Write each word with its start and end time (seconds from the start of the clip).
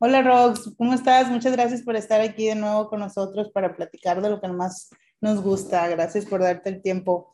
Hola 0.00 0.22
Rox, 0.22 0.76
¿cómo 0.78 0.94
estás? 0.94 1.28
Muchas 1.28 1.50
gracias 1.50 1.82
por 1.82 1.96
estar 1.96 2.20
aquí 2.20 2.46
de 2.46 2.54
nuevo 2.54 2.88
con 2.88 3.00
nosotros 3.00 3.50
para 3.50 3.74
platicar 3.74 4.22
de 4.22 4.30
lo 4.30 4.40
que 4.40 4.46
más 4.46 4.90
nos 5.20 5.42
gusta. 5.42 5.88
Gracias 5.88 6.24
por 6.24 6.40
darte 6.40 6.70
el 6.70 6.80
tiempo. 6.80 7.32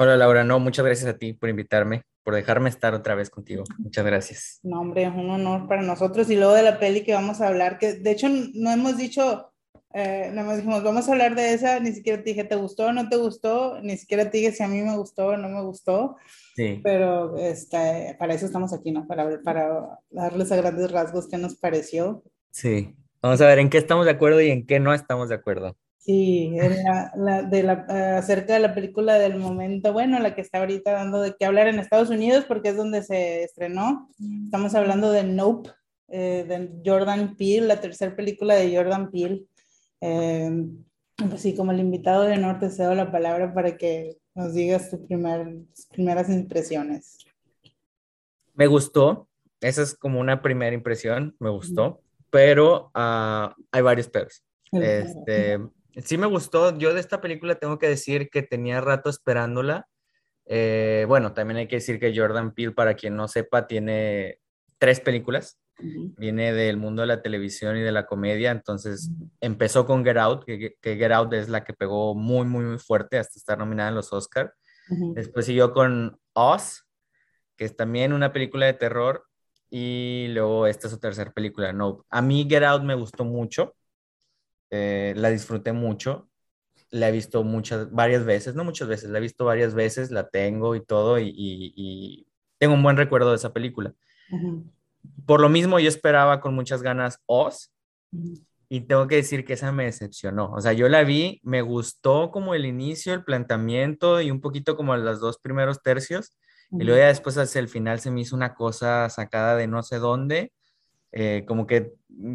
Hola 0.00 0.16
Laura, 0.16 0.42
no, 0.42 0.58
muchas 0.58 0.84
gracias 0.84 1.08
a 1.08 1.16
ti 1.16 1.34
por 1.34 1.48
invitarme, 1.48 2.02
por 2.24 2.34
dejarme 2.34 2.68
estar 2.68 2.92
otra 2.92 3.14
vez 3.14 3.30
contigo. 3.30 3.62
Muchas 3.78 4.04
gracias. 4.04 4.58
No, 4.64 4.80
hombre, 4.80 5.08
un 5.08 5.30
honor 5.30 5.68
para 5.68 5.82
nosotros. 5.82 6.28
Y 6.28 6.34
luego 6.34 6.54
de 6.54 6.64
la 6.64 6.80
peli 6.80 7.04
que 7.04 7.14
vamos 7.14 7.40
a 7.40 7.46
hablar, 7.46 7.78
que 7.78 7.92
de 7.92 8.10
hecho 8.10 8.26
no 8.28 8.72
hemos 8.72 8.96
dicho, 8.96 9.52
eh, 9.94 10.30
nada 10.32 10.46
más 10.46 10.56
dijimos, 10.56 10.82
vamos 10.82 11.08
a 11.08 11.12
hablar 11.12 11.34
de 11.34 11.54
esa, 11.54 11.80
ni 11.80 11.92
siquiera 11.92 12.22
te 12.22 12.30
dije, 12.30 12.44
¿te 12.44 12.56
gustó 12.56 12.86
o 12.86 12.92
no 12.92 13.08
te 13.08 13.16
gustó? 13.16 13.80
Ni 13.80 13.96
siquiera 13.96 14.30
te 14.30 14.38
dije 14.38 14.52
si 14.52 14.62
a 14.62 14.68
mí 14.68 14.82
me 14.82 14.96
gustó 14.96 15.28
o 15.28 15.36
no 15.36 15.48
me 15.48 15.62
gustó. 15.62 16.16
Sí. 16.54 16.80
Pero 16.82 17.36
este, 17.38 18.16
para 18.18 18.34
eso 18.34 18.46
estamos 18.46 18.72
aquí, 18.72 18.92
¿no? 18.92 19.06
Para, 19.06 19.40
para 19.42 19.98
darles 20.10 20.52
a 20.52 20.56
grandes 20.56 20.90
rasgos 20.90 21.28
qué 21.28 21.38
nos 21.38 21.56
pareció. 21.56 22.22
Sí. 22.50 22.94
Vamos 23.22 23.40
a 23.40 23.46
ver 23.46 23.58
en 23.58 23.70
qué 23.70 23.78
estamos 23.78 24.04
de 24.04 24.12
acuerdo 24.12 24.40
y 24.40 24.50
en 24.50 24.66
qué 24.66 24.78
no 24.78 24.92
estamos 24.94 25.28
de 25.28 25.34
acuerdo. 25.36 25.76
Sí, 25.98 26.56
la, 27.16 27.42
de 27.42 27.62
la, 27.62 28.16
acerca 28.16 28.54
de 28.54 28.60
la 28.60 28.74
película 28.74 29.18
del 29.18 29.36
momento, 29.36 29.92
bueno, 29.92 30.18
la 30.20 30.34
que 30.34 30.40
está 30.40 30.60
ahorita 30.60 30.92
dando 30.92 31.20
de 31.20 31.34
qué 31.38 31.44
hablar 31.44 31.66
en 31.66 31.78
Estados 31.78 32.08
Unidos 32.08 32.44
porque 32.46 32.70
es 32.70 32.76
donde 32.76 33.02
se 33.02 33.42
estrenó. 33.42 34.08
Estamos 34.44 34.74
hablando 34.74 35.10
de 35.12 35.24
Nope, 35.24 35.70
eh, 36.08 36.46
de 36.48 36.70
Jordan 36.82 37.36
Peele, 37.36 37.66
la 37.66 37.80
tercera 37.80 38.16
película 38.16 38.54
de 38.54 38.74
Jordan 38.74 39.10
Peele. 39.10 39.44
Eh, 40.00 40.50
así 41.32 41.54
como 41.54 41.72
el 41.72 41.80
invitado 41.80 42.24
de 42.24 42.34
honor, 42.34 42.58
te 42.58 42.70
cedo 42.70 42.94
la 42.94 43.10
palabra 43.10 43.52
para 43.52 43.76
que 43.76 44.18
nos 44.34 44.54
digas 44.54 44.90
tus 44.90 45.00
primeras 45.90 46.28
impresiones. 46.28 47.18
Me 48.54 48.66
gustó, 48.66 49.28
esa 49.60 49.82
es 49.82 49.94
como 49.94 50.20
una 50.20 50.42
primera 50.42 50.74
impresión, 50.74 51.36
me 51.38 51.50
gustó, 51.50 52.00
pero 52.30 52.90
ah, 52.94 53.54
hay 53.72 53.82
varios 53.82 54.08
peros. 54.08 54.44
Este, 54.72 55.58
Sí 56.02 56.16
me 56.16 56.26
gustó. 56.26 56.76
Yo 56.78 56.94
de 56.94 57.00
esta 57.00 57.20
película 57.20 57.56
tengo 57.56 57.78
que 57.78 57.88
decir 57.88 58.30
que 58.30 58.42
tenía 58.42 58.80
rato 58.80 59.10
esperándola. 59.10 59.88
Eh, 60.46 61.04
bueno, 61.08 61.34
también 61.34 61.58
hay 61.58 61.68
que 61.68 61.76
decir 61.76 61.98
que 61.98 62.16
Jordan 62.16 62.54
Peele, 62.54 62.72
para 62.72 62.94
quien 62.94 63.16
no 63.16 63.28
sepa, 63.28 63.66
tiene 63.66 64.38
tres 64.78 65.00
películas. 65.00 65.60
Viene 65.80 66.52
del 66.52 66.76
mundo 66.76 67.02
de 67.02 67.08
la 67.08 67.22
televisión 67.22 67.76
y 67.76 67.82
de 67.82 67.92
la 67.92 68.06
comedia. 68.06 68.50
Entonces 68.50 69.10
empezó 69.40 69.86
con 69.86 70.04
Get 70.04 70.16
Out, 70.16 70.44
que, 70.44 70.76
Get 70.82 71.12
Out 71.12 71.32
es 71.34 71.48
la 71.48 71.64
que 71.64 71.72
pegó 71.72 72.14
muy, 72.14 72.46
muy, 72.46 72.64
muy 72.64 72.78
fuerte 72.78 73.18
hasta 73.18 73.38
estar 73.38 73.58
nominada 73.58 73.90
en 73.90 73.94
los 73.94 74.12
Oscars. 74.12 74.52
Después 75.14 75.46
siguió 75.46 75.72
con 75.72 76.18
Oz, 76.32 76.86
que 77.56 77.64
es 77.66 77.76
también 77.76 78.12
una 78.12 78.32
película 78.32 78.66
de 78.66 78.74
terror. 78.74 79.24
Y 79.70 80.28
luego 80.30 80.66
esta 80.66 80.86
es 80.86 80.94
su 80.94 80.98
tercera 80.98 81.30
película, 81.30 81.72
No. 81.72 82.06
A 82.08 82.22
mí 82.22 82.46
Get 82.48 82.64
Out 82.64 82.82
me 82.82 82.94
gustó 82.94 83.24
mucho. 83.24 83.74
Eh, 84.70 85.14
la 85.16 85.30
disfruté 85.30 85.72
mucho, 85.72 86.28
la 86.90 87.08
he 87.08 87.12
visto 87.12 87.42
muchas, 87.42 87.90
varias 87.90 88.24
veces, 88.24 88.54
no 88.54 88.64
muchas 88.64 88.88
veces, 88.88 89.10
la 89.10 89.18
he 89.18 89.22
visto 89.22 89.44
varias 89.44 89.74
veces, 89.74 90.10
la 90.10 90.28
tengo 90.28 90.74
y 90.74 90.84
todo, 90.84 91.18
y, 91.18 92.26
tengo 92.58 92.74
un 92.74 92.82
buen 92.82 92.96
recuerdo 92.96 93.30
de 93.30 93.36
esa 93.36 93.52
película. 93.52 93.94
Por 95.26 95.40
lo 95.40 95.48
mismo, 95.48 95.78
yo 95.78 95.88
esperaba 95.88 96.40
con 96.40 96.54
muchas 96.54 96.82
ganas 96.82 97.20
Oz, 97.26 97.70
y 98.70 98.82
tengo 98.82 99.06
que 99.06 99.16
decir 99.16 99.44
que 99.44 99.54
esa 99.54 99.72
me 99.72 99.84
decepcionó. 99.84 100.52
O 100.52 100.60
sea, 100.60 100.72
yo 100.72 100.88
la 100.88 101.02
vi, 101.02 101.40
me 101.42 101.62
gustó 101.62 102.30
como 102.30 102.54
el 102.54 102.66
inicio, 102.66 103.14
el 103.14 103.24
planteamiento 103.24 104.20
y 104.20 104.30
un 104.30 104.40
poquito 104.40 104.76
como 104.76 104.96
los 104.96 105.20
dos 105.20 105.38
primeros 105.38 105.82
tercios, 105.82 106.36
y 106.70 106.84
luego 106.84 107.00
ya 107.00 107.06
después 107.06 107.38
hacia 107.38 107.60
el 107.60 107.68
final 107.68 107.98
se 108.00 108.10
me 108.10 108.20
hizo 108.20 108.36
una 108.36 108.54
cosa 108.54 109.08
sacada 109.08 109.56
de 109.56 109.66
no 109.66 109.82
sé 109.82 109.98
dónde, 109.98 110.52
eh, 111.12 111.44
como 111.48 111.66
que 111.66 111.94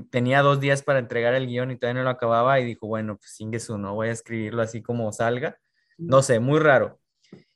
tenía 0.09 0.41
dos 0.41 0.59
días 0.59 0.81
para 0.81 0.97
entregar 0.97 1.35
el 1.35 1.45
guion 1.45 1.69
y 1.69 1.77
todavía 1.77 2.01
no 2.01 2.05
lo 2.05 2.09
acababa 2.09 2.59
y 2.59 2.65
dijo, 2.65 2.87
bueno, 2.87 3.17
pues 3.17 3.63
su 3.63 3.77
¿no? 3.77 3.93
Voy 3.93 4.07
a 4.07 4.11
escribirlo 4.11 4.63
así 4.63 4.81
como 4.81 5.11
salga. 5.11 5.59
No 5.99 6.23
sé, 6.23 6.39
muy 6.39 6.59
raro. 6.59 6.99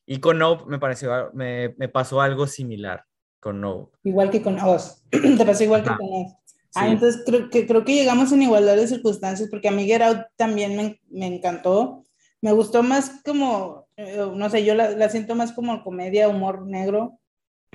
Y 0.05 0.19
con 0.19 0.37
Nope 0.37 0.65
me 0.67 0.77
pareció, 0.77 1.31
me, 1.33 1.73
me 1.79 1.89
pasó 1.89 2.21
algo 2.21 2.45
similar 2.45 3.06
con 3.39 3.61
Nope. 3.61 3.97
Igual 4.03 4.29
que 4.29 4.41
con 4.41 4.59
Oz. 4.59 5.03
Te 5.11 5.45
pasó 5.45 5.63
igual 5.63 5.83
que 5.83 5.89
con 5.89 6.07
Oz. 6.11 6.33
Ah, 6.75 6.89
entonces 6.89 7.23
creo 7.25 7.49
que, 7.49 7.65
creo 7.65 7.83
que 7.83 7.95
llegamos 7.95 8.31
en 8.31 8.43
igualdad 8.43 8.75
de 8.75 8.87
circunstancias 8.87 9.49
porque 9.49 9.67
a 9.67 9.71
mí 9.71 9.85
Get 9.85 10.01
Out 10.01 10.27
también 10.35 10.75
me, 10.75 11.01
me 11.09 11.25
encantó. 11.25 12.03
Me 12.41 12.51
gustó 12.51 12.83
más 12.83 13.21
como, 13.25 13.87
eh, 13.97 14.23
no 14.35 14.49
sé, 14.49 14.63
yo 14.63 14.75
la, 14.75 14.91
la, 14.91 15.09
siento 15.09 15.33
más 15.33 15.53
como 15.53 15.83
comedia, 15.83 16.29
humor 16.29 16.67
negro. 16.67 17.19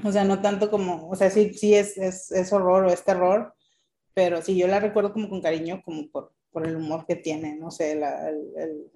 O 0.05 0.13
sea, 0.13 0.25
no 0.25 0.41
tanto 0.41 0.71
como, 0.71 1.09
o 1.09 1.17
sea, 1.17 1.31
sí, 1.31 1.53
sí 1.55 1.75
es, 1.75 1.99
es, 1.99 2.31
es 2.31 2.53
horror 2.53 2.85
o 2.85 2.91
es 2.91 3.05
terror, 3.05 3.55
pero 4.15 4.43
sí, 4.43 4.57
yo 4.57 4.67
la 4.67 4.81
recuerdo 4.81 5.13
como 5.13 5.29
con 5.29 5.41
cariño, 5.41 5.83
como 5.85 6.09
por, 6.11 6.33
por 6.51 6.67
el 6.67 6.77
humor 6.77 7.05
que 7.07 7.17
tiene, 7.17 7.57
no 7.57 7.71
sé, 7.71 7.95
la, 7.97 8.29
el, 8.29 8.91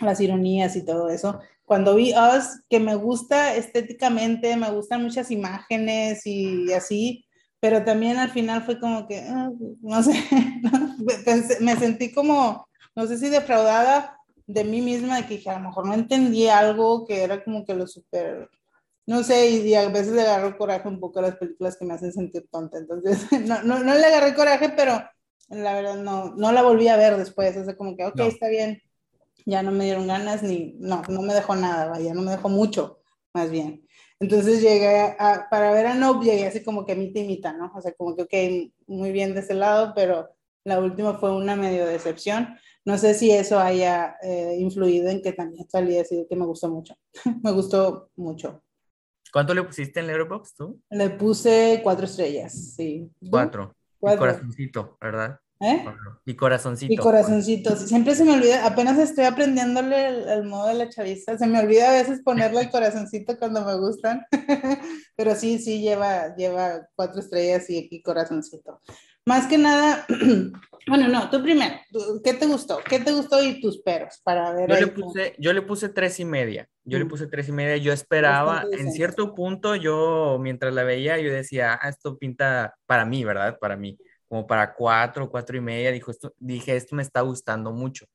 las 0.00 0.20
ironías 0.20 0.76
y 0.76 0.84
todo 0.84 1.08
eso. 1.08 1.40
Cuando 1.64 1.94
vi 1.94 2.12
Us, 2.12 2.62
que 2.68 2.80
me 2.80 2.94
gusta 2.94 3.54
estéticamente, 3.54 4.56
me 4.56 4.70
gustan 4.70 5.02
muchas 5.02 5.30
imágenes 5.30 6.26
y 6.26 6.72
así, 6.72 7.24
pero 7.60 7.84
también 7.84 8.18
al 8.18 8.30
final 8.30 8.62
fue 8.62 8.80
como 8.80 9.06
que, 9.06 9.20
ah, 9.20 9.50
no 9.80 10.02
sé, 10.02 10.12
me 11.60 11.76
sentí 11.76 12.12
como, 12.12 12.66
no 12.94 13.06
sé 13.06 13.18
si 13.18 13.28
defraudada 13.28 14.16
de 14.46 14.64
mí 14.64 14.80
misma, 14.80 15.20
de 15.20 15.38
que 15.38 15.50
a 15.50 15.58
lo 15.58 15.68
mejor 15.68 15.86
no 15.86 15.94
entendí 15.94 16.48
algo 16.48 17.06
que 17.06 17.22
era 17.22 17.44
como 17.44 17.64
que 17.64 17.74
lo 17.74 17.86
súper 17.86 18.48
no 19.10 19.24
sé, 19.24 19.50
y, 19.50 19.74
a 19.74 19.88
veces 19.88 20.12
le 20.12 20.22
agarro 20.22 20.56
coraje 20.56 20.86
un 20.86 21.00
poco 21.00 21.18
a 21.18 21.22
las 21.22 21.36
películas 21.36 21.76
que 21.76 21.84
me 21.84 21.94
hacen 21.94 22.12
sentir 22.12 22.46
tonta, 22.48 22.78
entonces 22.78 23.26
no, 23.44 23.60
no, 23.64 23.80
no 23.80 23.94
le 23.94 24.04
agarré 24.04 24.34
coraje, 24.34 24.72
pero 24.76 25.02
la 25.48 25.74
verdad 25.74 25.96
no, 25.96 26.34
no 26.36 26.52
la 26.52 26.62
volví 26.62 26.86
a 26.86 26.96
ver 26.96 27.16
después, 27.16 27.56
o 27.56 27.64
sea, 27.64 27.76
como 27.76 27.96
que, 27.96 28.04
ok, 28.04 28.20
está 28.20 28.48
bien, 28.48 28.80
ya 29.46 29.62
no 29.62 29.70
me 29.72 29.84
dieron 29.84 30.06
ganas, 30.06 30.42
ni, 30.42 30.74
no, 30.78 31.02
no 31.08 31.22
me 31.22 31.34
dejó 31.34 31.54
nada, 31.56 31.88
vaya, 31.88 32.14
no 32.14 32.22
me 32.22 32.32
dejó 32.32 32.48
mucho, 32.48 33.00
más 33.34 33.50
bien. 33.50 33.86
Entonces 34.20 34.60
llegué 34.60 35.16
a, 35.18 35.48
para 35.50 35.72
ver 35.72 35.86
a 35.86 35.94
Nope, 35.94 36.26
llegué 36.26 36.46
así 36.46 36.62
como 36.62 36.84
que 36.84 36.94
mitad 36.94 37.22
y 37.22 37.26
mitad, 37.26 37.56
¿no? 37.56 37.72
O 37.74 37.80
sea, 37.80 37.92
como 37.92 38.14
que, 38.14 38.22
ok, 38.22 38.72
muy 38.86 39.12
bien 39.12 39.32
de 39.32 39.40
ese 39.40 39.54
lado, 39.54 39.92
pero 39.94 40.28
la 40.64 40.78
última 40.78 41.14
fue 41.14 41.34
una 41.34 41.56
medio 41.56 41.86
decepción. 41.86 42.56
No 42.84 42.98
sé 42.98 43.14
si 43.14 43.30
eso 43.30 43.58
haya 43.58 44.16
eh, 44.22 44.56
influido 44.58 45.08
en 45.08 45.22
que 45.22 45.32
también 45.32 45.68
salí 45.70 45.98
así 45.98 46.26
que 46.28 46.36
me 46.36 46.44
gustó 46.44 46.68
mucho. 46.68 46.94
me 47.42 47.52
gustó 47.52 48.10
mucho. 48.16 48.62
¿Cuánto 49.32 49.54
le 49.54 49.62
pusiste 49.62 50.00
en 50.00 50.08
Letterboxd 50.08 50.56
tú? 50.56 50.80
Le 50.90 51.10
puse 51.10 51.80
cuatro 51.82 52.04
estrellas, 52.04 52.74
sí. 52.76 53.10
Cuatro. 53.30 53.74
Y 54.02 54.16
corazoncito, 54.16 54.98
¿verdad? 55.00 55.38
¿Eh? 55.60 55.84
Y 56.24 56.36
corazoncito. 56.36 56.92
Y 56.92 56.96
corazoncito. 56.96 57.76
Siempre 57.76 58.14
se 58.14 58.24
me 58.24 58.32
olvida, 58.32 58.66
apenas 58.66 58.98
estoy 58.98 59.24
aprendiéndole 59.24 60.32
el, 60.32 60.44
modo 60.44 60.68
de 60.68 60.74
la 60.74 60.88
chavista, 60.88 61.36
se 61.36 61.46
me 61.46 61.60
olvida 61.60 61.90
a 61.90 62.02
veces 62.02 62.22
ponerle 62.22 62.62
el 62.62 62.70
corazoncito 62.70 63.38
cuando 63.38 63.64
me 63.64 63.76
gustan, 63.76 64.24
pero 65.16 65.34
sí, 65.34 65.58
sí, 65.58 65.82
lleva, 65.82 66.34
lleva 66.34 66.88
cuatro 66.94 67.20
estrellas 67.20 67.68
y, 67.68 67.88
y 67.90 68.02
corazoncito. 68.02 68.80
Más 69.26 69.46
que 69.46 69.58
nada, 69.58 70.06
bueno, 70.88 71.08
no, 71.08 71.28
tú 71.28 71.42
primero, 71.42 71.74
¿qué 72.24 72.34
te 72.34 72.46
gustó? 72.46 72.78
¿Qué 72.78 73.00
te 73.00 73.12
gustó 73.12 73.44
y 73.44 73.60
tus 73.60 73.82
peros 73.82 74.20
para 74.24 74.52
ver? 74.54 74.70
Yo, 74.70 74.76
le 74.76 74.86
puse, 74.86 75.34
yo 75.38 75.52
le 75.52 75.62
puse 75.62 75.88
tres 75.90 76.18
y 76.20 76.24
media, 76.24 76.68
yo 76.84 76.98
le 76.98 77.04
mm. 77.04 77.08
puse 77.08 77.26
tres 77.26 77.48
y 77.48 77.52
media, 77.52 77.76
yo 77.76 77.92
esperaba, 77.92 78.64
en 78.72 78.90
cierto 78.92 79.34
punto, 79.34 79.76
yo 79.76 80.38
mientras 80.40 80.72
la 80.72 80.84
veía, 80.84 81.18
yo 81.18 81.30
decía, 81.30 81.78
ah, 81.80 81.90
esto 81.90 82.16
pinta 82.16 82.74
para 82.86 83.04
mí, 83.04 83.24
¿verdad? 83.24 83.58
Para 83.60 83.76
mí, 83.76 83.98
como 84.30 84.46
para 84.46 84.74
cuatro, 84.74 85.28
cuatro 85.28 85.56
y 85.56 85.60
media, 85.60 85.90
dijo 85.90 86.12
esto, 86.12 86.32
dije, 86.38 86.76
esto 86.76 86.94
me 86.94 87.02
está 87.02 87.20
gustando 87.20 87.72
mucho, 87.72 88.06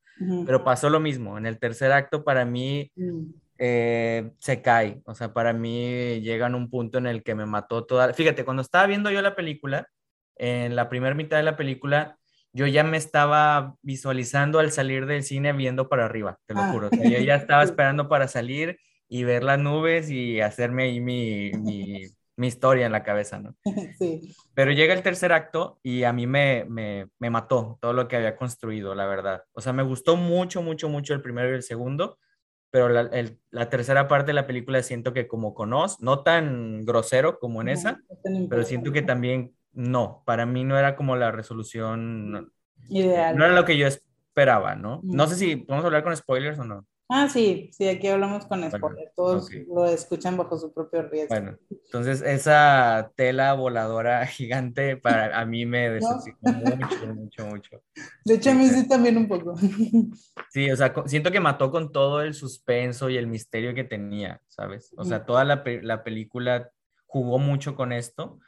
pero 0.46 0.64
pasó 0.64 0.90
lo 0.90 1.02
mismo, 1.02 1.38
en 1.38 1.46
el 1.46 1.60
tercer 1.60 1.92
acto 1.92 2.24
para 2.24 2.46
mí... 2.46 2.92
Mm. 2.96 3.26
Eh, 3.58 4.32
se 4.40 4.62
cae, 4.62 5.02
o 5.06 5.16
sea, 5.16 5.32
para 5.32 5.54
mí 5.54 6.20
llega 6.20 6.46
en 6.46 6.56
un 6.56 6.70
punto 6.70 6.98
en 6.98 7.08
el 7.08 7.24
que 7.24 7.36
me 7.36 7.46
mató 7.46 7.86
toda, 7.86 8.14
fíjate, 8.14 8.44
cuando 8.44 8.62
estaba 8.62 8.86
viendo 8.86 9.10
yo 9.12 9.22
la 9.22 9.34
película, 9.34 9.88
en 10.36 10.76
la 10.76 10.90
primera 10.90 11.16
mitad 11.16 11.38
de 11.38 11.44
la 11.44 11.56
película, 11.56 12.18
yo 12.52 12.68
ya 12.68 12.84
me 12.84 12.98
estaba 12.98 13.76
visualizando 13.82 14.60
al 14.60 14.72
salir 14.72 15.06
del 15.06 15.24
cine 15.24 15.54
viendo 15.54 15.88
para 15.88 16.04
arriba, 16.04 16.38
te 16.46 16.54
lo 16.54 16.62
ah. 16.64 16.72
juro. 16.74 16.90
yo 16.92 17.20
ya 17.20 17.36
estaba 17.36 17.64
esperando 17.64 18.10
para 18.10 18.28
salir 18.28 18.78
y 19.08 19.24
ver 19.24 19.42
las 19.42 19.58
nubes 19.58 20.10
y 20.10 20.42
hacerme 20.42 20.84
ahí 20.84 21.00
mi, 21.00 21.52
mi, 21.54 22.08
historia 22.38 22.86
en 22.86 22.92
la 22.92 23.04
cabeza, 23.04 23.40
¿no? 23.40 23.56
Sí. 23.98 24.36
Pero 24.54 24.72
llega 24.72 24.94
el 24.94 25.04
tercer 25.04 25.32
acto 25.32 25.80
y 25.84 26.04
a 26.04 26.14
mí 26.14 26.28
me, 26.28 26.66
me, 26.68 27.08
me, 27.20 27.30
mató 27.30 27.78
todo 27.82 27.94
lo 27.94 28.08
que 28.08 28.18
había 28.18 28.36
construido, 28.36 28.94
la 28.96 29.06
verdad. 29.06 29.44
O 29.54 29.62
sea, 29.62 29.74
me 29.74 29.84
gustó 29.84 30.16
mucho, 30.16 30.62
mucho, 30.62 30.90
mucho 30.90 31.14
el 31.14 31.22
primero 31.22 31.50
y 31.50 31.56
el 31.56 31.64
segundo, 31.64 32.18
pero 32.72 32.90
la, 32.90 33.10
la 33.52 33.70
tercera 33.70 34.08
parte 34.08 34.28
de 34.28 34.34
la 34.34 34.48
película 34.48 34.84
siento 34.84 35.14
que 35.14 35.28
como 35.28 35.54
conoz, 35.54 36.02
no 36.02 36.24
tan 36.24 36.84
grosero 36.84 37.40
como 37.40 37.62
en 37.62 37.70
esa, 37.70 38.02
pero 38.50 38.64
siento 38.64 38.92
que 38.92 39.02
también 39.02 39.56
no, 39.72 40.24
para 40.26 40.46
mí 40.46 40.64
no 40.64 40.78
era 40.78 40.96
como 40.96 41.16
la 41.16 41.32
resolución 41.32 42.52
ideal. 42.90 43.38
No 43.38 43.46
era 43.46 43.54
lo 43.54 43.66
que 43.66 43.78
yo 43.78 43.88
esperaba, 43.88 44.76
¿no? 44.76 45.00
No 45.04 45.28
sé 45.28 45.36
si 45.36 45.56
podemos 45.56 45.86
hablar 45.86 46.04
con 46.04 46.16
spoilers 46.16 46.60
o 46.60 46.66
no. 46.66 46.86
Ah, 47.08 47.30
sí, 47.30 47.70
sí, 47.72 47.88
aquí 47.88 48.08
hablamos 48.08 48.48
con 48.48 48.70
spoiler. 48.70 49.12
Todos 49.16 49.50
lo 49.68 49.86
escuchan 49.86 50.38
bajo 50.38 50.58
su 50.58 50.74
propio 50.74 51.04
riesgo. 51.04 51.36
Bueno, 51.36 51.58
entonces 51.70 52.22
esa 52.22 53.12
tela 53.16 53.54
voladora 53.54 54.26
gigante 54.28 54.98
para 54.98 55.40
a 55.40 55.46
mí 55.46 55.66
me 55.66 55.90
decepcionó 55.90 56.76
mucho, 56.76 57.14
mucho, 57.14 57.46
mucho. 57.46 57.84
De 58.24 58.36
hecho, 58.36 58.52
a 58.52 58.54
mí 58.56 58.68
sí 58.70 58.88
también 58.88 59.18
un 59.18 59.28
poco. 59.28 59.56
Sí, 60.50 60.72
o 60.72 60.76
sea, 60.78 60.94
siento 61.06 61.32
que 61.32 61.42
mató 61.42 61.70
con 61.70 61.92
todo 61.92 62.22
el 62.22 62.34
suspenso 62.34 63.10
y 63.10 63.18
el 63.18 63.28
misterio 63.28 63.74
que 63.74 63.84
tenía, 63.84 64.42
¿sabes? 64.48 64.94
O 64.96 65.04
sea, 65.04 65.26
toda 65.26 65.44
la, 65.44 65.64
la 65.82 66.02
película 66.02 66.72
jugó 67.06 67.40
mucho 67.40 67.76
con 67.76 67.92
esto 67.92 68.40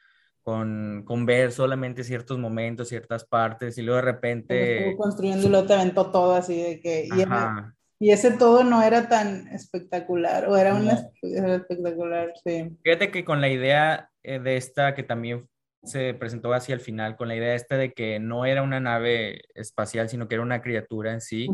con, 0.42 1.04
con, 1.06 1.26
ver 1.26 1.52
solamente 1.52 2.06
ciertos 2.06 2.40
momentos, 2.40 2.88
ciertas 2.88 3.26
partes, 3.26 3.78
y 3.78 3.82
luego 3.82 3.98
de 3.98 4.02
repente... 4.02 4.78
Estuvo 4.78 5.04
construyendo 5.04 5.46
y 5.46 5.50
luego 5.50 5.68
te 5.68 5.74
aventó 5.74 6.10
todo 6.10 6.36
así 6.36 6.62
de 6.62 6.80
que... 6.80 7.10
Y, 7.14 7.26
ese 8.00 8.32
todo 8.32 8.64
no 8.64 8.82
era 8.84 9.10
tan 9.10 9.48
espectacular, 9.48 10.48
o 10.48 10.56
era 10.56 10.76
un 10.76 10.88
espectacular, 10.88 12.34
sí. 12.44 12.78
Fíjate 12.84 13.12
que 13.12 13.26
con 13.26 13.42
la 13.42 13.50
idea 13.50 14.12
eh, 14.24 14.40
de 14.40 14.58
esta 14.58 14.94
que 14.94 15.04
también 15.04 15.48
se 15.84 16.14
presentó 16.14 16.54
hacia 16.54 16.76
el 16.76 16.82
final, 16.82 17.16
con 17.16 17.28
la 17.28 17.36
idea 17.36 17.56
esta 17.56 17.78
de 17.78 17.94
que 17.94 18.20
no 18.20 18.46
era 18.46 18.62
una 18.62 18.80
nave 18.80 19.42
espacial, 19.56 20.10
sino 20.10 20.28
que 20.28 20.36
era 20.36 20.44
una 20.44 20.62
criatura 20.62 21.14
en 21.14 21.22
sí. 21.22 21.48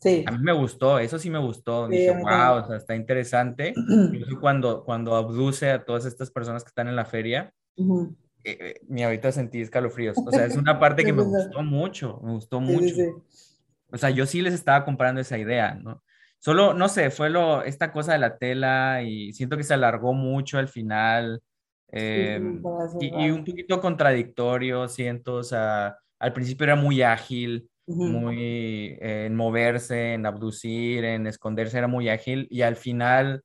sí. 0.00 0.24
A 0.26 0.32
mí 0.32 0.38
me 0.42 0.52
gustó, 0.52 0.98
eso 0.98 1.18
sí 1.18 1.28
me 1.28 1.38
gustó. 1.38 1.88
Dije, 1.88 2.10
wow, 2.12 2.62
o 2.62 2.66
sea, 2.66 2.76
está 2.76 2.94
interesante. 2.94 3.74
Incluso 4.12 4.40
cuando, 4.40 4.84
cuando 4.84 5.16
abduce 5.16 5.70
a 5.70 5.84
todas 5.84 6.04
estas 6.06 6.30
personas 6.30 6.62
que 6.62 6.68
están 6.68 6.88
en 6.88 6.96
la 6.96 7.04
feria, 7.04 7.52
eh, 7.76 8.12
eh, 8.44 8.74
mi 8.88 9.02
ahorita 9.02 9.32
sentí 9.32 9.60
escalofríos. 9.60 10.16
O 10.18 10.30
sea, 10.30 10.46
es 10.46 10.56
una 10.56 10.78
parte 10.78 11.04
que 11.04 11.12
me 11.12 11.22
gustó 11.22 11.62
mucho, 11.62 12.20
me 12.22 12.32
gustó 12.32 12.60
mucho. 12.60 13.24
O 13.92 13.98
sea, 13.98 14.10
yo 14.10 14.26
sí 14.26 14.40
les 14.42 14.54
estaba 14.54 14.84
comprando 14.84 15.20
esa 15.20 15.38
idea, 15.38 15.74
¿no? 15.74 16.02
Solo, 16.38 16.72
no 16.72 16.88
sé, 16.88 17.10
fue 17.10 17.28
lo, 17.28 17.62
esta 17.62 17.92
cosa 17.92 18.12
de 18.12 18.18
la 18.18 18.38
tela 18.38 19.02
y 19.02 19.32
siento 19.34 19.56
que 19.56 19.62
se 19.62 19.74
alargó 19.74 20.14
mucho 20.14 20.58
al 20.58 20.68
final 20.68 21.42
em, 21.88 22.62
y, 22.98 23.30
un 23.30 23.44
poquito 23.44 23.78
contradictorio, 23.80 24.88
siento, 24.88 25.34
o 25.34 25.42
sea, 25.42 25.98
al 26.18 26.32
principio 26.32 26.64
era 26.64 26.76
muy 26.76 27.02
ágil, 27.02 27.68
muy 27.86 28.38
eh, 29.00 29.26
en 29.26 29.36
moverse, 29.36 30.14
en 30.14 30.24
abducir, 30.24 31.04
en 31.04 31.26
esconderse, 31.26 31.76
era 31.76 31.88
muy 31.88 32.08
ágil 32.08 32.46
y 32.50 32.62
al 32.62 32.76
final 32.76 33.42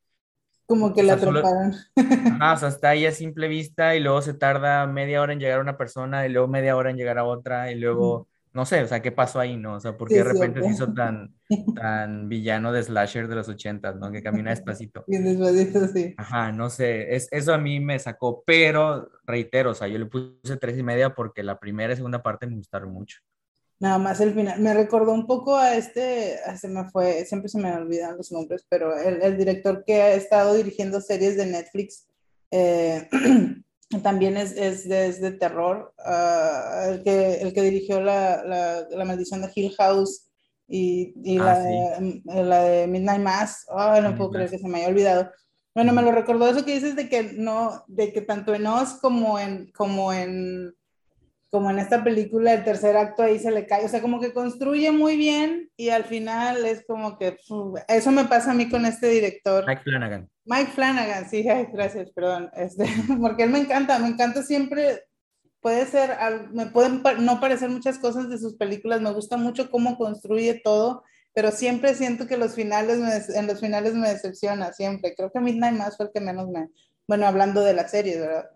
como 0.65 0.93
que 0.93 1.03
la 1.03 1.13
atraparon. 1.13 1.73
o 2.53 2.57
sea, 2.57 2.69
está 2.69 2.89
ahí 2.89 3.05
a 3.05 3.11
simple 3.11 3.47
vista 3.47 3.95
y 3.95 3.99
luego 3.99 4.21
se 4.21 4.33
tarda 4.33 4.87
media 4.87 5.21
hora 5.21 5.33
en 5.33 5.39
llegar 5.39 5.59
a 5.59 5.61
una 5.61 5.77
persona 5.77 6.25
y 6.25 6.29
luego 6.29 6.47
media 6.47 6.75
hora 6.75 6.89
en 6.89 6.97
llegar 6.97 7.17
a 7.17 7.25
otra 7.25 7.71
y 7.71 7.75
luego, 7.75 8.27
no 8.55 8.65
sé, 8.65 8.81
o 8.81 8.87
sea, 8.87 9.01
¿qué 9.01 9.11
pasó 9.11 9.39
ahí, 9.41 9.57
no? 9.57 9.75
O 9.75 9.79
sea, 9.81 9.97
¿por 9.97 10.07
qué 10.07 10.15
de 10.15 10.23
repente 10.23 10.61
se 10.61 10.69
hizo 10.69 10.93
tan, 10.93 11.35
tan 11.75 12.29
villano 12.29 12.71
de 12.71 12.81
slasher 12.81 13.27
de 13.27 13.35
los 13.35 13.49
ochentas, 13.49 13.97
¿no? 13.97 14.11
Que 14.11 14.23
camina 14.23 14.51
despacito. 14.51 15.03
Bien 15.07 15.25
despacito, 15.25 15.87
sí. 15.89 16.15
Ajá, 16.17 16.53
no 16.53 16.69
sé, 16.69 17.13
es, 17.13 17.27
eso 17.31 17.53
a 17.53 17.57
mí 17.57 17.81
me 17.81 17.99
sacó, 17.99 18.43
pero 18.45 19.09
reitero, 19.25 19.71
o 19.71 19.73
sea, 19.73 19.89
yo 19.89 19.99
le 19.99 20.05
puse 20.05 20.55
tres 20.57 20.77
y 20.77 20.83
media 20.83 21.13
porque 21.13 21.43
la 21.43 21.59
primera 21.59 21.91
y 21.91 21.97
segunda 21.97 22.23
parte 22.23 22.47
me 22.47 22.55
gustaron 22.55 22.93
mucho. 22.93 23.19
Nada 23.77 23.97
más 23.97 24.21
el 24.21 24.33
final. 24.33 24.61
Me 24.61 24.73
recordó 24.73 25.11
un 25.11 25.27
poco 25.27 25.57
a 25.57 25.75
este, 25.75 26.37
se 26.57 26.69
me 26.69 26.89
fue, 26.89 27.25
siempre 27.25 27.49
se 27.49 27.59
me 27.59 27.73
olvidan 27.73 28.15
los 28.15 28.31
nombres, 28.31 28.65
pero 28.69 28.97
el, 28.97 29.21
el 29.21 29.37
director 29.37 29.83
que 29.85 30.01
ha 30.01 30.13
estado 30.13 30.53
dirigiendo 30.53 31.01
series 31.01 31.35
de 31.35 31.45
Netflix 31.45 32.07
eh, 32.51 33.09
también 34.01 34.37
es, 34.37 34.51
es, 34.53 34.87
de, 34.87 35.13
de 35.13 35.31
terror. 35.31 35.93
Uh, 35.97 36.91
el, 36.91 37.03
que, 37.03 37.41
el 37.41 37.53
que 37.53 37.61
dirigió 37.61 38.01
la, 38.01 38.43
la, 38.43 38.87
la 38.89 39.05
maldición 39.05 39.41
de 39.41 39.51
Hill 39.53 39.73
House 39.77 40.27
y, 40.67 41.13
y 41.23 41.37
ah, 41.39 41.43
la, 41.43 41.59
de, 41.59 42.43
la, 42.43 42.63
de, 42.63 42.87
Midnight 42.87 43.21
Mass. 43.21 43.65
Oh, 43.69 43.99
no 44.01 44.15
puedo 44.15 44.31
creer 44.31 44.49
que 44.49 44.59
se 44.59 44.67
me 44.67 44.79
haya 44.79 44.89
olvidado. 44.89 45.31
Bueno, 45.73 45.93
me 45.93 46.01
lo 46.01 46.11
recordó 46.11 46.47
eso 46.47 46.65
que 46.65 46.73
dices 46.73 46.95
de 46.95 47.09
que 47.09 47.33
no, 47.33 47.83
de 47.87 48.13
que 48.13 48.21
tanto 48.21 48.55
en 48.55 48.65
Oz 48.65 48.99
como 49.01 49.37
en, 49.39 49.71
como 49.71 50.13
en 50.13 50.73
como 51.55 51.69
en 51.69 51.79
esta 51.79 52.03
película, 52.03 52.53
el 52.53 52.65
tercer 52.65 52.97
acto 52.97 53.23
ahí 53.23 53.39
se 53.39 53.49
le 53.49 53.65
cae, 53.65 53.85
o 53.85 53.87
sea, 53.87 54.01
como 54.01 54.19
que 54.19 54.33
construye 54.33 54.91
muy 54.91 55.15
bien 55.15 55.69
y 55.77 55.87
al 55.87 56.03
final 56.03 56.65
es 56.65 56.83
como 56.85 57.17
que 57.17 57.37
eso 57.87 58.11
me 58.11 58.25
pasa 58.25 58.51
a 58.51 58.53
mí 58.53 58.67
con 58.67 58.85
este 58.85 59.07
director. 59.07 59.63
Mike 59.65 59.83
Flanagan. 59.83 60.29
Mike 60.45 60.71
Flanagan, 60.71 61.29
sí, 61.29 61.43
gracias, 61.43 62.11
perdón, 62.11 62.51
este, 62.55 62.85
porque 63.21 63.43
él 63.43 63.49
me 63.49 63.59
encanta, 63.59 63.99
me 63.99 64.07
encanta 64.07 64.43
siempre, 64.43 65.03
puede 65.59 65.85
ser, 65.87 66.11
me 66.53 66.67
pueden 66.67 67.01
no 67.19 67.39
parecer 67.39 67.69
muchas 67.69 67.97
cosas 67.97 68.29
de 68.29 68.37
sus 68.37 68.55
películas, 68.55 69.01
me 69.01 69.11
gusta 69.11 69.37
mucho 69.37 69.71
cómo 69.71 69.97
construye 69.97 70.61
todo, 70.63 71.03
pero 71.33 71.51
siempre 71.51 71.95
siento 71.95 72.27
que 72.27 72.37
los 72.37 72.55
finales 72.55 73.29
en 73.29 73.47
los 73.47 73.59
finales 73.59 73.93
me 73.93 74.07
decepciona, 74.07 74.71
siempre. 74.71 75.13
Creo 75.15 75.31
que 75.31 75.41
Midnight 75.41 75.77
Mass 75.77 75.97
fue 75.97 76.05
el 76.05 76.11
que 76.13 76.21
menos 76.21 76.47
me, 76.47 76.69
bueno, 77.07 77.27
hablando 77.27 77.61
de 77.61 77.73
la 77.73 77.87
serie, 77.89 78.17
¿verdad? 78.19 78.49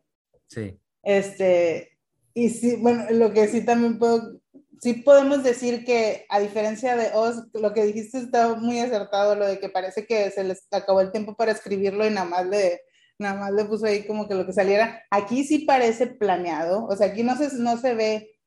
Sí. 0.47 0.79
Este, 1.03 1.97
y 2.33 2.49
sí, 2.49 2.77
bueno, 2.77 3.05
lo 3.11 3.33
que 3.33 3.47
sí 3.49 3.65
también 3.65 3.99
puedo, 3.99 4.39
sí 4.81 4.93
podemos 4.93 5.43
decir 5.43 5.83
que 5.85 6.25
a 6.29 6.39
diferencia 6.39 6.95
de 6.95 7.11
Oz, 7.13 7.47
lo 7.53 7.73
que 7.73 7.85
dijiste 7.85 8.19
está 8.19 8.55
muy 8.55 8.79
acertado, 8.79 9.35
lo 9.35 9.47
de 9.47 9.59
que 9.59 9.69
parece 9.69 10.05
que 10.05 10.29
se 10.31 10.43
les 10.43 10.67
acabó 10.71 11.01
el 11.01 11.11
tiempo 11.11 11.35
para 11.35 11.51
escribirlo 11.51 12.05
y 12.05 12.09
nada 12.09 12.25
más 12.25 12.45
le, 12.47 12.81
nada 13.17 13.39
más 13.39 13.51
le 13.51 13.65
puso 13.65 13.85
ahí 13.85 14.05
como 14.05 14.27
que 14.27 14.35
lo 14.35 14.45
que 14.45 14.53
saliera. 14.53 15.03
Aquí 15.11 15.43
sí 15.43 15.59
parece 15.59 16.07
planeado, 16.07 16.85
o 16.85 16.95
sea, 16.95 17.07
aquí 17.07 17.23
no 17.23 17.35
se, 17.35 17.55
no 17.57 17.77
se 17.77 17.93
ve 17.93 18.39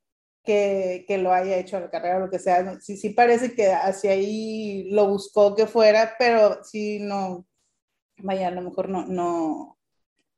que, 0.45 1.05
que 1.07 1.19
lo 1.19 1.33
haya 1.33 1.57
hecho 1.57 1.77
a 1.77 1.81
la 1.81 1.91
carrera 1.91 2.17
o 2.17 2.21
lo 2.21 2.31
que 2.31 2.39
sea, 2.39 2.81
sí, 2.81 2.97
sí 2.97 3.11
parece 3.11 3.55
que 3.55 3.73
hacia 3.73 4.13
ahí 4.13 4.91
lo 4.91 5.09
buscó 5.09 5.55
que 5.55 5.67
fuera, 5.67 6.15
pero 6.19 6.65
sí 6.65 6.99
no, 7.01 7.47
vaya, 8.19 8.49
a 8.49 8.53
lo 8.53 8.63
mejor 8.63 8.89
no, 8.89 9.07
no, 9.07 9.79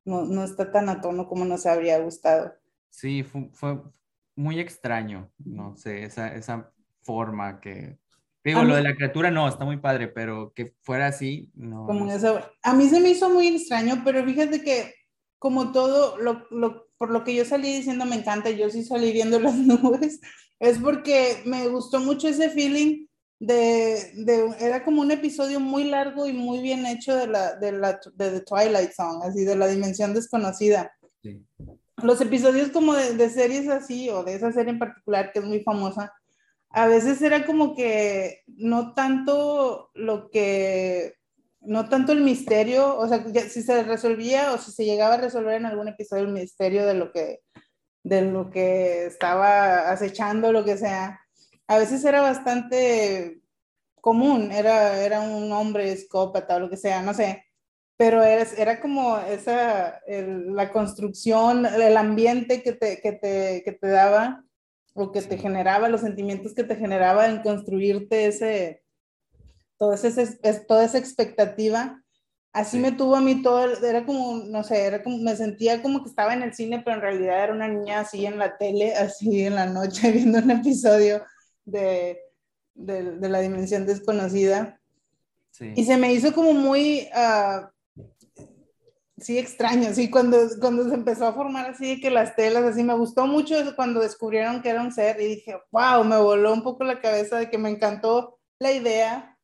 no, 0.05 0.25
no 0.25 0.45
está 0.45 0.71
tan 0.71 0.89
a 0.89 1.01
tono 1.01 1.27
como 1.29 1.45
nos 1.45 1.67
habría 1.67 1.99
gustado. 1.99 2.55
Sí, 2.91 3.23
fue, 3.23 3.81
muy 4.37 4.61
extraño, 4.61 5.31
no 5.39 5.77
sé, 5.77 6.05
esa, 6.05 6.35
esa 6.35 6.73
forma 7.03 7.61
que... 7.61 7.99
Digo, 8.45 8.63
lo 8.63 8.77
de 8.77 8.83
la 8.83 8.95
criatura 8.95 9.31
no, 9.31 9.49
está 9.49 9.65
muy 9.65 9.79
padre, 9.79 10.09
pero 10.09 10.53
que 10.55 10.75
fuera 10.83 11.07
así, 11.07 11.51
no. 11.55 11.87
Como 11.87 12.13
eso, 12.13 12.41
a 12.63 12.75
mí 12.75 12.89
se 12.89 13.01
me 13.01 13.09
hizo 13.09 13.31
muy 13.31 13.47
extraño, 13.47 14.03
pero 14.05 14.23
fíjate 14.23 14.63
que 14.63 14.93
como 15.39 15.73
todo, 15.73 16.19
lo, 16.19 16.47
lo, 16.51 16.89
por 16.99 17.11
lo 17.11 17.25
que 17.25 17.35
yo 17.35 17.47
salí 17.47 17.75
diciendo 17.75 18.05
me 18.05 18.17
encanta, 18.17 18.51
yo 18.51 18.69
sí 18.69 18.85
salí 18.85 19.13
viendo 19.13 19.41
las 19.41 19.55
nubes, 19.55 20.21
es 20.61 20.79
porque 20.79 21.43
me 21.47 21.69
gustó 21.69 22.01
mucho 22.01 22.29
ese 22.29 22.51
feeling 22.51 23.07
de, 23.41 24.13
de, 24.15 24.55
era 24.61 24.85
como 24.85 25.01
un 25.01 25.11
episodio 25.11 25.59
muy 25.59 25.85
largo 25.85 26.27
y 26.27 26.35
muy 26.35 26.61
bien 26.61 26.85
hecho 26.85 27.17
de 27.17 27.27
la, 27.27 27.57
de 27.57 27.73
la 27.73 27.99
de 28.15 28.31
The 28.31 28.41
Twilight 28.41 28.93
Zone, 28.93 29.27
así 29.27 29.45
de 29.45 29.57
la 29.57 29.69
dimensión 29.69 30.13
desconocida. 30.13 30.93
Sí 31.23 31.43
los 32.03 32.21
episodios 32.21 32.71
como 32.71 32.95
de, 32.95 33.31
series 33.31 33.69
así, 33.69 34.11
o 34.11 34.25
de 34.25 34.35
esa 34.35 34.53
serie 34.53 34.73
en 34.73 34.79
particular 34.79 35.33
que 35.33 35.39
es 35.39 35.45
muy 35.45 35.61
famosa, 35.61 36.13
a 36.71 36.87
veces 36.87 37.23
era 37.23 37.47
como 37.47 37.75
que 37.75 38.43
no 38.47 38.95
tanto 38.95 39.91
lo 39.95 40.29
que, 40.31 41.15
no 41.61 41.89
tanto 41.89 42.13
el 42.13 42.21
misterio, 42.21 42.99
o 42.99 43.09
sea, 43.09 43.25
si 43.49 43.63
se 43.63 43.85
resolvía 43.85 44.53
o 44.53 44.59
si 44.59 44.73
se 44.73 44.85
llegaba 44.85 45.15
a 45.15 45.19
resolver 45.19 45.55
en 45.55 45.67
algún 45.67 45.89
episodio 45.89 46.25
el 46.25 46.33
misterio 46.33 46.85
de 46.85 46.95
lo 46.95 47.13
que, 47.13 47.41
de 48.03 48.23
lo 48.23 48.51
que 48.51 49.07
estaba 49.07 49.91
acechando, 49.91 50.53
lo 50.53 50.65
que 50.65 50.77
sea, 50.77 51.21
a 51.69 51.79
veces 51.79 52.05
era 52.05 52.21
bastante 52.21 53.41
común, 54.01 54.53
era, 54.53 54.99
era 55.03 55.21
un 55.21 55.51
hombre 55.53 55.93
escópata 55.93 56.57
o 56.57 56.61
lo 56.61 56.69
que 56.69 56.77
sea, 56.77 57.03
no 57.03 57.15
sé, 57.15 57.45
pero 57.97 58.23
era, 58.23 58.47
era 58.57 58.81
como 58.81 59.19
esa, 59.19 60.01
la 60.07 60.73
construcción, 60.73 61.67
el 61.67 61.97
ambiente 61.97 62.63
que 62.63 62.73
te, 62.73 63.01
que, 63.01 63.13
te, 63.13 63.63
que 63.65 63.73
te 63.73 63.89
daba 63.89 64.45
o 64.95 65.13
que 65.13 65.23
te 65.23 65.39
generaba, 65.39 65.89
los 65.89 66.01
sentimientos 66.01 66.55
que 66.55 66.65
te 66.65 66.77
generaba 66.77 67.29
en 67.29 67.43
construirte 67.43 68.27
ese, 68.27 68.83
todo 69.79 69.93
ese, 69.95 70.39
toda 70.67 70.85
esa 70.85 70.99
expectativa. 70.99 72.01
Así 72.53 72.79
me 72.79 72.93
tuvo 72.93 73.17
a 73.17 73.21
mí 73.21 73.43
todo, 73.43 73.85
era 73.85 74.07
como, 74.07 74.45
no 74.45 74.63
sé, 74.63 74.87
era 74.87 75.03
como, 75.03 75.19
me 75.19 75.35
sentía 75.35 75.83
como 75.83 76.03
que 76.05 76.09
estaba 76.09 76.35
en 76.35 76.43
el 76.43 76.55
cine, 76.55 76.83
pero 76.85 76.97
en 76.97 77.03
realidad 77.03 77.43
era 77.43 77.53
una 77.53 77.67
niña 77.67 78.01
así 78.01 78.27
en 78.27 78.39
la 78.39 78.57
tele, 78.57 78.95
así 78.95 79.45
en 79.45 79.57
la 79.57 79.67
noche, 79.67 80.11
viendo 80.13 80.39
un 80.39 80.51
episodio 80.53 81.25
de, 81.65 82.21
de, 82.75 83.19
de 83.19 83.29
la 83.29 83.41
dimensión 83.41 83.87
desconocida. 83.87 84.81
Sí. 85.51 85.73
Y 85.77 85.85
se 85.85 85.97
me 85.97 86.13
hizo 86.13 86.33
como 86.33 86.53
muy, 86.53 87.09
uh, 87.13 87.67
sí 89.17 89.39
extraño, 89.39 89.93
sí, 89.95 90.11
cuando, 90.11 90.39
cuando 90.61 90.89
se 90.89 90.95
empezó 90.95 91.27
a 91.27 91.35
formar 91.35 91.67
así, 91.67 92.01
que 92.01 92.11
las 92.11 92.35
telas, 92.35 92.65
así, 92.65 92.83
me 92.83 92.95
gustó 92.95 93.27
mucho 93.27 93.55
cuando 93.77 94.01
descubrieron 94.01 94.63
que 94.63 94.71
era 94.71 94.83
un 94.83 94.93
ser 94.93 95.21
y 95.21 95.27
dije, 95.27 95.57
wow, 95.71 96.05
me 96.05 96.17
voló 96.17 96.53
un 96.53 96.63
poco 96.63 96.85
la 96.85 97.01
cabeza 97.01 97.39
de 97.39 97.51
que 97.51 97.59
me 97.59 97.71
encantó 97.71 98.39
la 98.59 98.73
idea 98.73 99.39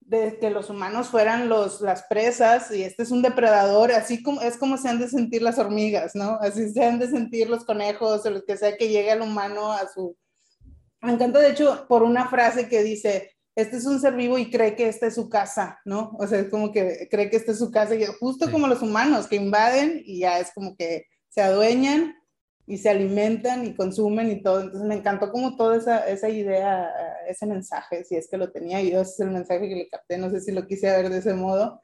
de 0.00 0.38
que 0.40 0.50
los 0.50 0.70
humanos 0.70 1.08
fueran 1.08 1.48
los, 1.48 1.80
las 1.80 2.02
presas 2.04 2.72
y 2.72 2.82
este 2.82 3.04
es 3.04 3.12
un 3.12 3.22
depredador, 3.22 3.92
así 3.92 4.22
como 4.22 4.40
es 4.40 4.56
como 4.56 4.76
se 4.76 4.88
han 4.88 4.98
de 4.98 5.08
sentir 5.08 5.40
las 5.40 5.58
hormigas, 5.58 6.16
¿no? 6.16 6.36
Así 6.40 6.72
se 6.72 6.84
han 6.84 6.98
de 6.98 7.08
sentir 7.08 7.48
los 7.48 7.64
conejos 7.64 8.26
o 8.26 8.30
lo 8.30 8.44
que 8.44 8.56
sea 8.56 8.76
que 8.76 8.88
llegue 8.88 9.12
al 9.12 9.22
humano 9.22 9.70
a 9.70 9.86
su... 9.88 10.16
Me 11.00 11.12
encanta, 11.12 11.38
de 11.38 11.50
hecho, 11.50 11.86
por 11.88 12.02
una 12.02 12.28
frase 12.28 12.68
que 12.68 12.82
dice, 12.82 13.30
este 13.60 13.76
es 13.76 13.86
un 13.86 14.00
ser 14.00 14.14
vivo 14.14 14.38
y 14.38 14.50
cree 14.50 14.76
que 14.76 14.88
esta 14.88 15.06
es 15.06 15.14
su 15.14 15.28
casa, 15.28 15.80
¿no? 15.84 16.16
O 16.18 16.26
sea, 16.26 16.40
es 16.40 16.48
como 16.48 16.72
que 16.72 17.08
cree 17.10 17.30
que 17.30 17.36
esta 17.36 17.52
es 17.52 17.58
su 17.58 17.70
casa, 17.70 17.94
y 17.94 18.04
justo 18.18 18.50
como 18.50 18.66
los 18.66 18.82
humanos 18.82 19.26
que 19.26 19.36
invaden 19.36 20.02
y 20.04 20.20
ya 20.20 20.38
es 20.38 20.52
como 20.52 20.76
que 20.76 21.06
se 21.28 21.42
adueñan 21.42 22.14
y 22.66 22.78
se 22.78 22.88
alimentan 22.88 23.64
y 23.66 23.74
consumen 23.74 24.30
y 24.30 24.42
todo. 24.42 24.60
Entonces 24.60 24.86
me 24.88 24.94
encantó 24.94 25.30
como 25.32 25.56
toda 25.56 25.76
esa, 25.76 26.06
esa 26.08 26.28
idea, 26.28 26.88
ese 27.28 27.46
mensaje, 27.46 28.04
si 28.04 28.16
es 28.16 28.28
que 28.28 28.36
lo 28.36 28.52
tenía 28.52 28.80
yo, 28.80 29.00
ese 29.00 29.12
es 29.12 29.20
el 29.20 29.30
mensaje 29.30 29.68
que 29.68 29.76
le 29.76 29.88
capté, 29.88 30.18
no 30.18 30.30
sé 30.30 30.40
si 30.40 30.52
lo 30.52 30.66
quise 30.66 30.90
ver 30.90 31.10
de 31.10 31.18
ese 31.18 31.34
modo, 31.34 31.80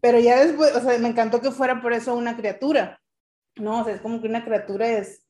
pero 0.00 0.18
ya 0.18 0.44
después, 0.44 0.74
o 0.74 0.80
sea, 0.80 0.98
me 0.98 1.08
encantó 1.08 1.40
que 1.40 1.50
fuera 1.50 1.80
por 1.80 1.92
eso 1.92 2.14
una 2.14 2.36
criatura, 2.36 3.00
¿no? 3.56 3.80
O 3.80 3.84
sea, 3.84 3.94
es 3.94 4.00
como 4.00 4.20
que 4.20 4.28
una 4.28 4.44
criatura 4.44 4.88
es 4.88 5.22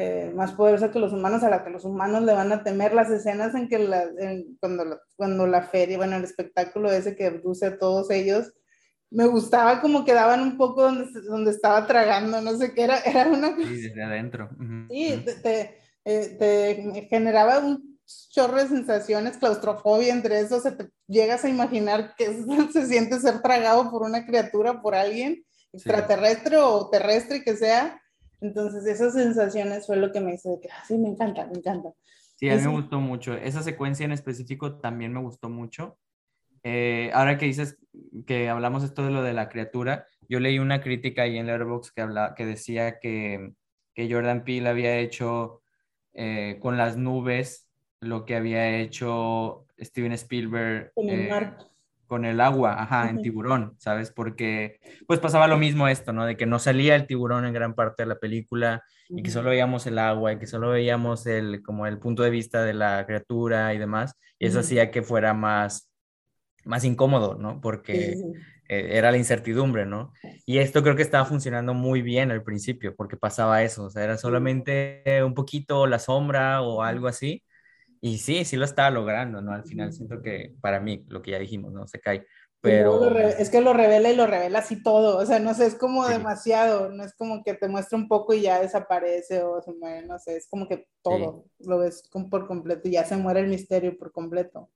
eh, 0.00 0.30
más 0.32 0.52
poderosa 0.52 0.92
que 0.92 1.00
los 1.00 1.12
humanos, 1.12 1.42
a 1.42 1.50
la 1.50 1.64
que 1.64 1.70
los 1.70 1.84
humanos 1.84 2.22
le 2.22 2.32
van 2.32 2.52
a 2.52 2.62
temer 2.62 2.94
las 2.94 3.10
escenas 3.10 3.52
en 3.56 3.68
que 3.68 3.80
la, 3.80 4.04
cuando, 4.60 4.84
la, 4.84 5.00
cuando 5.16 5.44
la 5.48 5.62
feria, 5.62 5.96
bueno, 5.96 6.16
el 6.16 6.22
espectáculo 6.22 6.88
ese 6.92 7.16
que 7.16 7.26
abduce 7.26 7.66
a 7.66 7.78
todos 7.78 8.08
ellos, 8.12 8.52
me 9.10 9.26
gustaba 9.26 9.80
como 9.80 10.04
quedaban 10.04 10.40
un 10.40 10.56
poco 10.56 10.82
donde, 10.82 11.20
donde 11.22 11.50
estaba 11.50 11.84
tragando, 11.88 12.40
no 12.40 12.56
sé 12.56 12.74
qué 12.74 12.84
era, 12.84 12.98
era 13.00 13.26
una... 13.28 13.56
Sí, 13.56 13.88
desde 13.88 14.02
adentro. 14.04 14.50
Sí, 14.88 15.24
te, 15.42 15.78
eh, 16.04 16.36
te, 16.38 17.08
generaba 17.10 17.58
un 17.58 17.98
chorro 18.30 18.58
de 18.58 18.68
sensaciones, 18.68 19.36
claustrofobia 19.36 20.12
entre 20.12 20.38
eso, 20.38 20.60
se 20.60 20.70
te 20.70 20.90
llegas 21.08 21.44
a 21.44 21.48
imaginar 21.48 22.14
que 22.16 22.44
se 22.72 22.86
siente 22.86 23.18
ser 23.18 23.42
tragado 23.42 23.90
por 23.90 24.02
una 24.02 24.24
criatura, 24.24 24.80
por 24.80 24.94
alguien 24.94 25.44
extraterrestre 25.72 26.56
o 26.58 26.88
terrestre 26.88 27.42
que 27.42 27.56
sea. 27.56 28.00
Entonces 28.40 28.86
esas 28.86 29.14
sensaciones 29.14 29.86
fue 29.86 29.96
lo 29.96 30.12
que 30.12 30.20
me 30.20 30.34
hizo 30.34 30.50
de 30.50 30.60
que, 30.60 30.68
ah, 30.70 30.84
sí, 30.86 30.96
me 30.96 31.08
encanta, 31.08 31.46
me 31.46 31.58
encanta. 31.58 31.92
Sí, 32.36 32.48
a 32.48 32.56
mí 32.56 32.62
me 32.62 32.68
gustó 32.68 33.00
mucho. 33.00 33.34
Esa 33.34 33.62
secuencia 33.62 34.04
en 34.04 34.12
específico 34.12 34.76
también 34.76 35.12
me 35.12 35.20
gustó 35.20 35.48
mucho. 35.48 35.98
Eh, 36.62 37.10
ahora 37.12 37.36
que 37.36 37.46
dices 37.46 37.78
que 38.26 38.48
hablamos 38.48 38.84
esto 38.84 39.04
de 39.04 39.10
lo 39.10 39.22
de 39.22 39.32
la 39.32 39.48
criatura, 39.48 40.06
yo 40.28 40.38
leí 40.38 40.58
una 40.58 40.80
crítica 40.80 41.22
ahí 41.22 41.38
en 41.38 41.46
Letterboxd 41.46 41.94
que, 41.94 42.00
habla, 42.00 42.34
que 42.36 42.46
decía 42.46 43.00
que, 43.00 43.52
que 43.94 44.12
Jordan 44.12 44.44
Peele 44.44 44.68
había 44.68 44.98
hecho 44.98 45.62
eh, 46.14 46.58
con 46.60 46.76
las 46.76 46.96
nubes 46.96 47.68
lo 48.00 48.24
que 48.24 48.36
había 48.36 48.78
hecho 48.78 49.66
Steven 49.80 50.12
Spielberg 50.12 50.92
con 50.94 51.08
el, 51.08 51.20
eh, 51.20 51.28
con 52.08 52.24
el 52.24 52.40
agua, 52.40 52.82
ajá, 52.82 53.08
en 53.08 53.22
tiburón, 53.22 53.74
¿sabes? 53.78 54.10
Porque 54.10 54.80
pues 55.06 55.20
pasaba 55.20 55.46
lo 55.46 55.58
mismo 55.58 55.86
esto, 55.86 56.12
¿no? 56.12 56.26
De 56.26 56.36
que 56.36 56.46
no 56.46 56.58
salía 56.58 56.96
el 56.96 57.06
tiburón 57.06 57.44
en 57.44 57.52
gran 57.52 57.74
parte 57.74 58.02
de 58.02 58.08
la 58.08 58.18
película 58.18 58.82
y 59.08 59.22
que 59.22 59.30
solo 59.30 59.50
veíamos 59.50 59.86
el 59.86 59.98
agua 59.98 60.32
y 60.32 60.38
que 60.38 60.46
solo 60.46 60.70
veíamos 60.70 61.26
el, 61.26 61.62
como 61.62 61.86
el 61.86 61.98
punto 61.98 62.24
de 62.24 62.30
vista 62.30 62.64
de 62.64 62.74
la 62.74 63.06
criatura 63.06 63.72
y 63.74 63.78
demás, 63.78 64.14
y 64.38 64.46
eso 64.46 64.60
hacía 64.60 64.90
que 64.90 65.02
fuera 65.02 65.34
más 65.34 65.88
más 66.64 66.84
incómodo, 66.84 67.36
¿no? 67.36 67.60
Porque 67.60 68.16
eh, 68.68 68.88
era 68.92 69.10
la 69.10 69.16
incertidumbre, 69.16 69.86
¿no? 69.86 70.12
Y 70.44 70.58
esto 70.58 70.82
creo 70.82 70.96
que 70.96 71.02
estaba 71.02 71.24
funcionando 71.24 71.72
muy 71.74 72.02
bien 72.02 72.30
al 72.30 72.42
principio, 72.42 72.94
porque 72.94 73.16
pasaba 73.16 73.62
eso, 73.62 73.84
o 73.84 73.90
sea, 73.90 74.04
era 74.04 74.18
solamente 74.18 75.02
un 75.24 75.34
poquito 75.34 75.86
la 75.86 75.98
sombra 75.98 76.60
o 76.60 76.82
algo 76.82 77.08
así. 77.08 77.42
Y 78.00 78.18
sí, 78.18 78.44
sí 78.44 78.56
lo 78.56 78.64
estaba 78.64 78.90
logrando, 78.90 79.40
¿no? 79.40 79.52
Al 79.52 79.64
final 79.64 79.92
siento 79.92 80.22
que 80.22 80.54
para 80.60 80.80
mí, 80.80 81.04
lo 81.08 81.22
que 81.22 81.32
ya 81.32 81.38
dijimos, 81.38 81.72
¿no? 81.72 81.86
Se 81.86 82.00
cae. 82.00 82.26
Pero... 82.60 83.16
Es 83.16 83.50
que 83.50 83.60
lo 83.60 83.72
revela 83.72 84.10
y 84.10 84.16
lo 84.16 84.26
revela 84.26 84.58
así 84.58 84.82
todo, 84.82 85.18
o 85.18 85.24
sea, 85.24 85.38
no 85.38 85.54
sé, 85.54 85.66
es 85.66 85.76
como 85.76 86.08
demasiado, 86.08 86.90
no 86.90 87.04
es 87.04 87.14
como 87.14 87.44
que 87.44 87.54
te 87.54 87.68
muestra 87.68 87.96
un 87.96 88.08
poco 88.08 88.34
y 88.34 88.42
ya 88.42 88.60
desaparece 88.60 89.42
o 89.44 89.62
se 89.62 89.72
muere, 89.74 90.04
no 90.04 90.18
sé, 90.18 90.36
es 90.36 90.48
como 90.48 90.66
que 90.66 90.88
todo 91.00 91.44
lo 91.60 91.78
ves 91.78 92.10
por 92.28 92.48
completo 92.48 92.88
y 92.88 92.92
ya 92.92 93.04
se 93.04 93.16
muere 93.16 93.40
el 93.40 93.46
misterio 93.46 93.96
por 93.96 94.10
completo. 94.10 94.70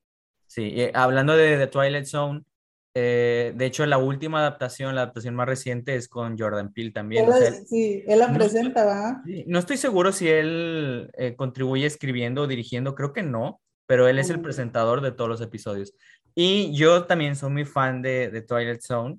Sí, 0.46 0.76
hablando 0.94 1.36
de 1.36 1.56
The 1.56 1.66
Twilight 1.66 2.06
Zone, 2.06 2.44
eh, 2.94 3.52
de 3.56 3.66
hecho 3.66 3.86
la 3.86 3.98
última 3.98 4.40
adaptación, 4.40 4.94
la 4.94 5.02
adaptación 5.02 5.34
más 5.34 5.46
reciente 5.46 5.94
es 5.94 6.08
con 6.08 6.38
Jordan 6.38 6.72
Peele 6.72 6.90
también. 6.90 7.26
sí, 7.66 8.02
él 8.06 8.18
la 8.18 8.32
presenta, 8.32 8.84
¿va? 8.84 9.22
No 9.46 9.58
estoy 9.58 9.78
seguro 9.78 10.12
si 10.12 10.28
él 10.28 11.10
eh, 11.14 11.34
contribuye 11.34 11.86
escribiendo 11.86 12.42
o 12.42 12.46
dirigiendo, 12.46 12.94
creo 12.94 13.12
que 13.12 13.22
no, 13.22 13.60
pero 13.86 14.08
él 14.08 14.18
es 14.18 14.30
el 14.30 14.40
presentador 14.40 15.00
de 15.00 15.12
todos 15.12 15.30
los 15.30 15.40
episodios. 15.40 15.94
Y 16.34 16.74
yo 16.74 17.04
también 17.04 17.36
soy 17.36 17.50
muy 17.50 17.64
fan 17.64 18.02
de, 18.02 18.30
de 18.30 18.42
Twilight 18.42 18.80
Zone 18.80 19.18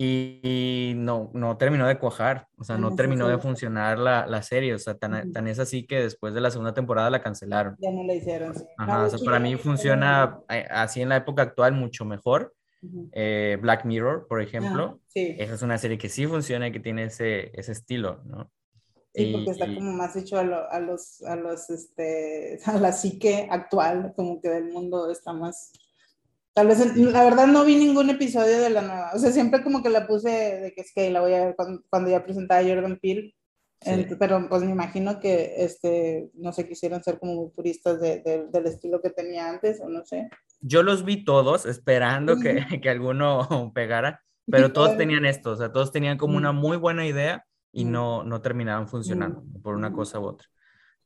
y, 0.00 0.92
no, 0.96 1.30
no 1.34 1.56
terminó 1.56 1.86
de 1.88 1.98
cuajar, 1.98 2.46
o 2.56 2.62
sea, 2.62 2.78
no 2.78 2.94
terminó 2.94 3.26
de 3.26 3.38
funcionar 3.38 3.98
la, 3.98 4.26
la 4.26 4.42
serie, 4.42 4.72
o 4.72 4.78
sea, 4.78 4.94
tan, 4.94 5.32
tan, 5.32 5.48
es 5.48 5.58
así 5.58 5.86
que 5.86 6.00
después 6.00 6.34
de 6.34 6.40
la 6.40 6.52
segunda 6.52 6.72
temporada 6.72 7.10
la 7.10 7.20
cancelaron. 7.20 7.74
Ya 7.80 7.90
no 7.90 8.04
la 8.04 8.14
hicieron. 8.14 8.54
Ajá, 8.76 9.06
o 9.06 9.10
sea, 9.10 9.18
para 9.24 9.40
mí 9.40 9.56
funciona 9.56 10.38
así 10.70 11.02
en 11.02 11.08
la 11.08 11.16
época 11.16 11.42
actual 11.42 11.72
mucho 11.72 12.04
mejor. 12.04 12.54
Eh, 13.12 13.58
Black 13.60 13.84
Mirror, 13.84 14.26
por 14.28 14.40
ejemplo, 14.40 15.00
sí. 15.08 15.34
esa 15.38 15.54
es 15.54 15.62
una 15.62 15.78
serie 15.78 15.98
que 15.98 16.08
sí 16.08 16.26
funciona 16.26 16.68
y 16.68 16.72
que 16.72 16.80
tiene 16.80 17.04
ese, 17.04 17.50
ese 17.58 17.72
estilo, 17.72 18.22
¿no? 18.24 18.50
Sí, 19.14 19.32
porque 19.32 19.50
está 19.50 19.66
como 19.74 19.92
más 19.92 20.14
hecho 20.14 20.36
a, 20.36 20.42
a, 20.42 20.80
los, 20.80 21.22
a 21.22 21.34
los, 21.34 21.70
este, 21.70 22.60
a 22.66 22.78
la 22.78 22.92
psique 22.92 23.48
actual, 23.50 24.12
como 24.14 24.40
que 24.40 24.48
del 24.48 24.66
mundo 24.72 25.10
está 25.10 25.32
más 25.32 25.72
Tal 26.58 26.66
vez, 26.66 26.96
la 26.96 27.22
verdad 27.22 27.46
no 27.46 27.64
vi 27.64 27.76
ningún 27.76 28.10
episodio 28.10 28.58
de 28.60 28.70
la 28.70 28.82
nueva. 28.82 29.12
O 29.14 29.18
sea, 29.20 29.30
siempre 29.30 29.62
como 29.62 29.80
que 29.80 29.90
la 29.90 30.08
puse 30.08 30.28
de 30.28 30.72
que 30.74 30.80
es 30.80 30.92
que 30.92 31.08
la 31.08 31.20
voy 31.20 31.32
a 31.32 31.44
ver 31.44 31.56
cuando, 31.56 32.10
ya 32.10 32.24
presentaba 32.24 32.66
Jordan 32.66 32.98
Peele. 33.00 33.32
Pero 34.18 34.48
pues 34.48 34.62
me 34.62 34.70
imagino 34.70 35.20
que, 35.20 35.64
este, 35.64 36.30
no 36.34 36.52
sé, 36.52 36.68
quisieron 36.68 37.02
ser 37.02 37.18
como 37.18 37.34
muy 37.34 37.50
puristas 37.50 38.00
de, 38.00 38.46
del 38.50 38.66
estilo 38.66 39.00
que 39.00 39.10
tenía 39.10 39.48
antes, 39.48 39.80
o 39.80 39.88
no 39.88 40.04
sé. 40.04 40.28
Yo 40.60 40.82
los 40.82 41.04
vi 41.04 41.24
todos 41.24 41.66
esperando 41.66 42.38
que, 42.38 42.56
que 42.82 42.90
alguno 42.90 43.46
pegara, 43.74 44.22
pero 44.46 44.72
todos 44.72 44.96
tenían 44.96 45.24
esto, 45.24 45.52
o 45.52 45.56
sea, 45.56 45.72
todos 45.72 45.92
tenían 45.92 46.18
como 46.18 46.36
una 46.36 46.52
muy 46.52 46.76
buena 46.76 47.06
idea 47.06 47.44
y 47.72 47.84
no, 47.84 48.24
no 48.24 48.40
terminaban 48.40 48.88
funcionando 48.88 49.44
por 49.62 49.74
una 49.74 49.92
cosa 49.92 50.18
u 50.18 50.24
otra. 50.24 50.48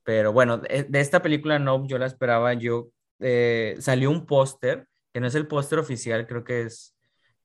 Pero 0.05 0.33
bueno, 0.33 0.59
de, 0.59 0.89
esta 0.95 1.23
película 1.23 1.59
no, 1.59 1.87
yo 1.87 1.99
la 1.99 2.07
esperaba, 2.07 2.55
yo 2.55 2.89
eh, 3.21 3.77
salió 3.79 4.11
un 4.11 4.27
póster 4.27 4.89
que 5.13 5.21
no 5.21 5.27
es 5.27 5.35
el 5.35 5.47
póster 5.47 5.79
oficial, 5.79 6.27
creo 6.27 6.43
que 6.43 6.63
es, 6.63 6.97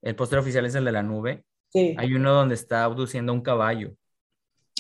el 0.02 0.16
póster 0.16 0.40
oficial 0.40 0.66
es 0.66 0.76
el 0.76 0.86
de 0.86 0.92
la 0.92 1.04
nube. 1.04 1.44
Sí. 1.70 1.96
Hay 1.98 2.14
uno 2.14 2.34
donde 2.34 2.56
está 2.56 2.86
abduciendo 2.86 3.34
un 3.34 3.42
caballo. 3.42 3.94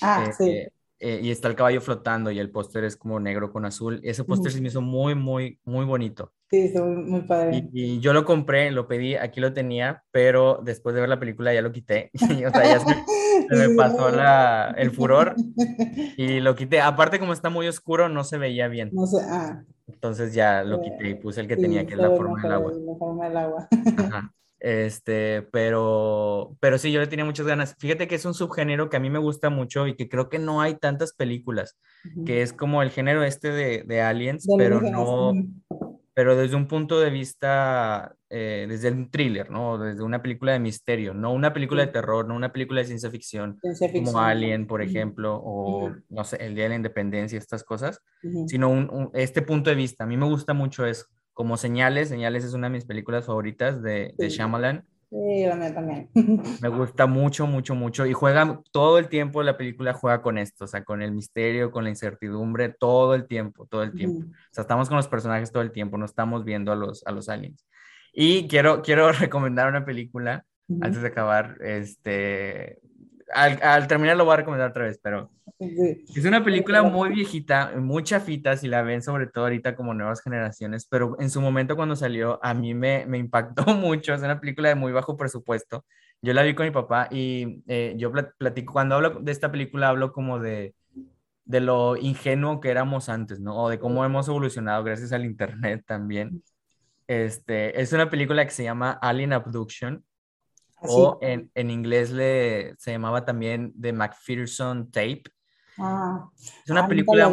Ah, 0.01 0.25
eh, 0.27 0.33
sí. 0.33 0.49
Eh, 0.49 0.71
eh, 0.99 1.19
y 1.21 1.29
está 1.29 1.47
el 1.47 1.55
caballo 1.55 1.79
flotando 1.79 2.31
y 2.31 2.39
el 2.39 2.49
póster 2.49 2.83
es 2.83 2.95
como 2.95 3.19
negro 3.19 3.51
con 3.51 3.65
azul. 3.65 3.99
Ese 4.03 4.23
póster 4.23 4.51
se 4.51 4.61
me 4.61 4.69
hizo 4.69 4.81
muy, 4.81 5.13
muy, 5.13 5.59
muy 5.63 5.85
bonito. 5.85 6.33
Sí, 6.49 6.73
muy, 6.79 7.21
padre. 7.21 7.69
Y, 7.71 7.99
yo 7.99 8.13
lo 8.13 8.25
compré, 8.25 8.71
lo 8.71 8.87
pedí, 8.87 9.15
aquí 9.15 9.39
lo 9.39 9.53
tenía, 9.53 10.03
pero 10.11 10.59
después 10.63 10.95
de 10.95 11.01
ver 11.01 11.09
la 11.09 11.19
película 11.19 11.53
ya 11.53 11.61
lo 11.61 11.71
quité. 11.71 12.09
o 12.15 12.49
sea, 12.49 12.63
ya 12.63 12.79
se, 12.79 12.95
me 13.51 13.69
pasó 13.77 14.09
la, 14.09 14.73
el 14.75 14.89
furor 14.89 15.35
y 16.17 16.39
lo 16.39 16.55
quité. 16.55 16.81
Aparte, 16.81 17.19
como 17.19 17.33
está 17.33 17.51
muy 17.51 17.67
oscuro, 17.67 18.09
no 18.09 18.23
se 18.23 18.39
veía 18.39 18.67
bien. 18.67 18.89
No 18.91 19.05
sé, 19.05 19.17
ah. 19.29 19.63
Entonces 19.87 20.33
ya 20.33 20.63
lo 20.63 20.81
quité 20.81 21.09
y 21.09 21.15
puse 21.15 21.41
el 21.41 21.47
que 21.47 21.57
tenía, 21.57 21.85
que 21.85 21.93
es 21.93 21.99
la 21.99 22.09
forma 22.09 22.41
del 22.41 22.51
agua. 22.51 22.73
La 22.73 22.95
forma 22.95 23.27
del 23.27 23.37
agua. 23.37 23.69
Este, 24.59 25.43
pero, 25.51 26.55
pero 26.59 26.77
sí, 26.77 26.91
yo 26.91 26.99
le 26.99 27.07
tenía 27.07 27.25
muchas 27.25 27.45
ganas. 27.45 27.75
Fíjate 27.79 28.07
que 28.07 28.15
es 28.15 28.25
un 28.25 28.33
subgénero 28.33 28.89
que 28.89 28.97
a 28.97 28.99
mí 28.99 29.09
me 29.09 29.19
gusta 29.19 29.49
mucho 29.49 29.87
y 29.87 29.95
que 29.95 30.09
creo 30.09 30.29
que 30.29 30.39
no 30.39 30.61
hay 30.61 30.75
tantas 30.75 31.13
películas, 31.13 31.77
que 32.25 32.41
es 32.41 32.53
como 32.53 32.81
el 32.81 32.89
género 32.89 33.23
este 33.23 33.51
de, 33.51 33.83
de 33.83 34.01
aliens, 34.01 34.47
pero 34.57 34.81
no, 34.81 35.33
pero 36.17 36.35
desde 36.35 36.55
un 36.55 36.67
punto 36.67 36.99
de 36.99 37.11
vista, 37.11 38.15
eh, 38.31 38.65
desde 38.67 38.89
un 38.89 39.11
thriller, 39.11 39.51
¿no? 39.51 39.77
Desde 39.77 40.01
una 40.01 40.19
película 40.23 40.53
de 40.53 40.59
misterio, 40.59 41.13
no 41.13 41.31
una 41.31 41.53
película 41.53 41.85
de 41.85 41.91
terror, 41.91 42.27
no 42.27 42.35
una 42.35 42.51
película 42.51 42.81
de 42.81 42.87
ciencia 42.87 43.11
ficción, 43.11 43.59
como 43.93 44.19
Alien, 44.19 44.65
por 44.65 44.81
ejemplo, 44.81 45.39
o 45.39 45.91
no 46.09 46.23
sé, 46.23 46.37
El 46.43 46.55
Día 46.55 46.63
de 46.63 46.69
la 46.69 46.75
Independencia, 46.75 47.37
estas 47.37 47.63
cosas, 47.63 48.01
sino 48.47 48.69
un, 48.69 49.11
este 49.13 49.43
punto 49.43 49.69
de 49.69 49.75
vista. 49.75 50.05
A 50.05 50.07
mí 50.07 50.17
me 50.17 50.25
gusta 50.25 50.55
mucho 50.55 50.87
eso. 50.87 51.05
Como 51.37 51.55
Señales, 51.55 52.09
Señales 52.09 52.43
es 52.43 52.55
una 52.55 52.65
de 52.65 52.73
mis 52.73 52.85
películas 52.85 53.27
favoritas 53.27 53.83
de, 53.83 54.15
de 54.17 54.29
Shyamalan. 54.29 54.83
Sí, 55.11 55.15
mía 55.15 55.71
también. 55.71 56.09
Me 56.63 56.67
gusta 56.67 57.05
mucho, 57.05 57.45
mucho, 57.45 57.75
mucho. 57.75 58.07
Y 58.07 58.13
juega 58.13 58.59
todo 58.71 58.97
el 58.97 59.07
tiempo, 59.07 59.43
la 59.43 59.55
película 59.55 59.93
juega 59.93 60.23
con 60.23 60.39
esto, 60.39 60.65
o 60.65 60.67
sea, 60.67 60.83
con 60.83 61.03
el 61.03 61.11
misterio, 61.11 61.69
con 61.69 61.83
la 61.83 61.91
incertidumbre, 61.91 62.69
todo 62.69 63.13
el 63.13 63.27
tiempo, 63.27 63.67
todo 63.67 63.83
el 63.83 63.93
tiempo. 63.93 64.25
O 64.25 64.49
sea, 64.49 64.63
estamos 64.63 64.87
con 64.87 64.97
los 64.97 65.07
personajes 65.07 65.51
todo 65.51 65.61
el 65.61 65.71
tiempo, 65.71 65.99
no 65.99 66.05
estamos 66.05 66.43
viendo 66.43 66.71
a 66.71 66.75
los, 66.75 67.05
a 67.05 67.11
los 67.11 67.29
aliens. 67.29 67.67
Y 68.11 68.47
quiero, 68.47 68.81
quiero 68.81 69.11
recomendar 69.11 69.69
una 69.69 69.85
película 69.85 70.43
antes 70.81 71.03
de 71.03 71.07
acabar. 71.07 71.59
Este, 71.61 72.79
al, 73.33 73.59
al, 73.61 73.87
terminar 73.87 74.17
lo 74.17 74.25
voy 74.25 74.33
a 74.33 74.37
recomendar 74.37 74.69
otra 74.69 74.85
vez, 74.85 74.99
pero 75.01 75.31
es 75.59 76.25
una 76.25 76.43
película 76.43 76.83
muy 76.83 77.09
viejita, 77.09 77.73
mucha 77.77 78.19
fita 78.19 78.55
si 78.57 78.67
la 78.67 78.83
ven, 78.83 79.01
sobre 79.01 79.27
todo 79.27 79.45
ahorita 79.45 79.75
como 79.75 79.93
nuevas 79.93 80.21
generaciones, 80.21 80.85
pero 80.85 81.17
en 81.19 81.29
su 81.29 81.41
momento 81.41 81.75
cuando 81.75 81.95
salió 81.95 82.39
a 82.43 82.53
mí 82.53 82.73
me, 82.73 83.05
me 83.05 83.17
impactó 83.17 83.65
mucho, 83.75 84.13
es 84.13 84.21
una 84.21 84.39
película 84.39 84.69
de 84.69 84.75
muy 84.75 84.91
bajo 84.91 85.17
presupuesto. 85.17 85.85
Yo 86.21 86.33
la 86.33 86.43
vi 86.43 86.55
con 86.55 86.65
mi 86.65 86.71
papá 86.71 87.07
y 87.11 87.63
eh, 87.67 87.93
yo 87.97 88.11
platico, 88.11 88.73
cuando 88.73 88.95
hablo 88.95 89.19
de 89.21 89.31
esta 89.31 89.51
película 89.51 89.89
hablo 89.89 90.11
como 90.11 90.39
de, 90.39 90.73
de 91.45 91.61
lo 91.61 91.95
ingenuo 91.95 92.59
que 92.59 92.69
éramos 92.69 93.07
antes, 93.09 93.39
¿no? 93.39 93.55
O 93.55 93.69
de 93.69 93.79
cómo 93.79 94.03
hemos 94.03 94.27
evolucionado 94.27 94.83
gracias 94.83 95.11
al 95.11 95.25
Internet 95.25 95.83
también. 95.85 96.43
Este, 97.07 97.79
es 97.81 97.93
una 97.93 98.09
película 98.09 98.43
que 98.45 98.51
se 98.51 98.63
llama 98.63 98.91
Alien 99.01 99.33
Abduction. 99.33 100.03
O 100.89 101.17
en, 101.21 101.51
en, 101.55 101.71
inglés 101.71 102.11
le, 102.11 102.75
se 102.77 102.91
llamaba 102.91 103.25
también 103.25 103.73
The 103.79 103.93
McPherson 103.93 104.91
Tape. 104.91 105.23
Ah, 105.77 106.29
es 106.63 106.69
una 106.69 106.85
ah, 106.85 106.87
película 106.87 107.31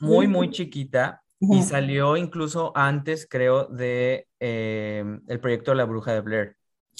muy, 0.00 0.26
muy 0.26 0.50
chiquita 0.50 1.22
y 1.40 1.62
salió 1.62 2.16
incluso 2.16 2.72
antes, 2.74 3.26
creo, 3.28 3.66
de 3.66 4.26
eh, 4.40 5.04
el 5.28 5.40
proyecto 5.40 5.74
La 5.74 5.84
Bruja 5.84 6.12
de 6.12 6.20
Blair. 6.20 6.56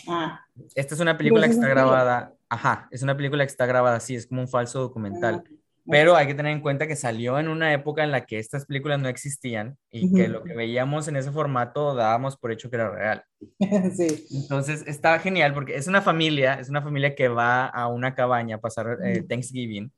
Ah. 0.09 0.41
Esta 0.75 0.95
es 0.95 1.01
una 1.01 1.17
película 1.17 1.47
que 1.47 1.55
está 1.55 1.69
grabada, 1.69 2.35
ajá, 2.49 2.89
es 2.91 3.03
una 3.03 3.17
película 3.17 3.45
que 3.45 3.51
está 3.51 3.67
grabada 3.67 3.97
así, 3.97 4.15
es 4.15 4.27
como 4.27 4.43
un 4.43 4.49
falso 4.49 4.81
documental. 4.81 5.45
Pero 5.89 6.17
hay 6.17 6.27
que 6.27 6.35
tener 6.35 6.53
en 6.53 6.61
cuenta 6.61 6.87
que 6.87 6.97
salió 6.97 7.39
en 7.39 7.49
una 7.49 7.73
época 7.73 8.03
en 8.03 8.11
la 8.11 8.27
que 8.27 8.39
estas 8.39 8.67
películas 8.67 8.99
no 8.99 9.09
existían 9.09 9.77
y 9.91 10.13
que 10.13 10.29
lo 10.29 10.43
que 10.43 10.55
veíamos 10.55 11.07
en 11.09 11.17
ese 11.17 11.31
formato 11.31 11.95
dábamos 11.95 12.37
por 12.37 12.53
hecho 12.53 12.71
que 12.71 12.77
era 12.77 12.91
real. 12.91 13.25
Sí. 13.97 14.27
Entonces 14.33 14.85
estaba 14.87 15.19
genial 15.19 15.55
porque 15.55 15.77
es 15.77 15.87
una 15.87 16.03
familia, 16.03 16.55
es 16.55 16.69
una 16.69 16.83
familia 16.83 17.15
que 17.15 17.29
va 17.29 17.67
a 17.67 17.87
una 17.89 18.15
cabaña 18.15 18.57
a 18.57 18.61
pasar 18.61 18.99
eh, 19.05 19.23
Thanksgiving 19.23 19.93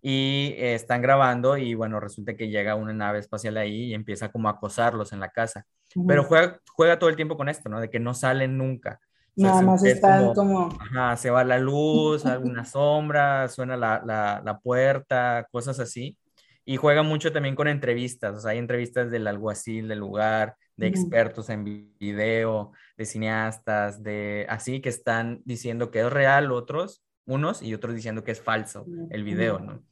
y 0.00 0.54
eh, 0.56 0.74
están 0.74 1.02
grabando 1.02 1.56
y 1.56 1.74
bueno, 1.74 2.00
resulta 2.00 2.34
que 2.34 2.48
llega 2.48 2.74
una 2.74 2.92
nave 2.92 3.18
espacial 3.18 3.56
ahí 3.56 3.86
y 3.86 3.94
empieza 3.94 4.30
como 4.30 4.48
a 4.48 4.52
acosarlos 4.52 5.12
en 5.12 5.20
la 5.20 5.30
casa. 5.30 5.66
Pero 6.06 6.24
juega, 6.24 6.60
juega 6.72 6.98
todo 6.98 7.10
el 7.10 7.16
tiempo 7.16 7.36
con 7.36 7.48
esto, 7.48 7.68
¿no? 7.68 7.80
De 7.80 7.90
que 7.90 7.98
no 7.98 8.14
salen 8.14 8.56
nunca. 8.58 9.00
Nada 9.38 9.62
más 9.62 9.84
están 9.84 10.34
como, 10.34 10.68
Ajá, 10.80 11.16
se 11.16 11.30
va 11.30 11.44
la 11.44 11.58
luz, 11.58 12.26
alguna 12.26 12.64
sombra, 12.64 13.48
suena 13.48 13.76
la, 13.76 14.02
la, 14.04 14.42
la, 14.44 14.58
puerta, 14.58 15.46
cosas 15.50 15.78
así. 15.80 16.18
Y 16.64 16.76
juega 16.76 17.02
mucho 17.02 17.32
también 17.32 17.54
con 17.54 17.68
entrevistas, 17.68 18.36
o 18.36 18.40
sea, 18.40 18.50
hay 18.50 18.58
entrevistas 18.58 19.10
del 19.10 19.26
alguacil 19.26 19.88
del 19.88 20.00
lugar, 20.00 20.56
de 20.76 20.86
expertos 20.86 21.48
en 21.50 21.64
video, 21.98 22.72
de 22.96 23.04
cineastas, 23.04 24.02
de 24.02 24.46
así 24.48 24.80
que 24.80 24.88
están 24.88 25.40
diciendo 25.44 25.90
que 25.90 26.00
es 26.00 26.12
real 26.12 26.52
otros, 26.52 27.02
unos, 27.26 27.62
y 27.62 27.74
otros 27.74 27.94
diciendo 27.94 28.22
que 28.22 28.32
es 28.32 28.40
falso 28.40 28.86
el 29.10 29.24
video, 29.24 29.58
¿no? 29.58 29.82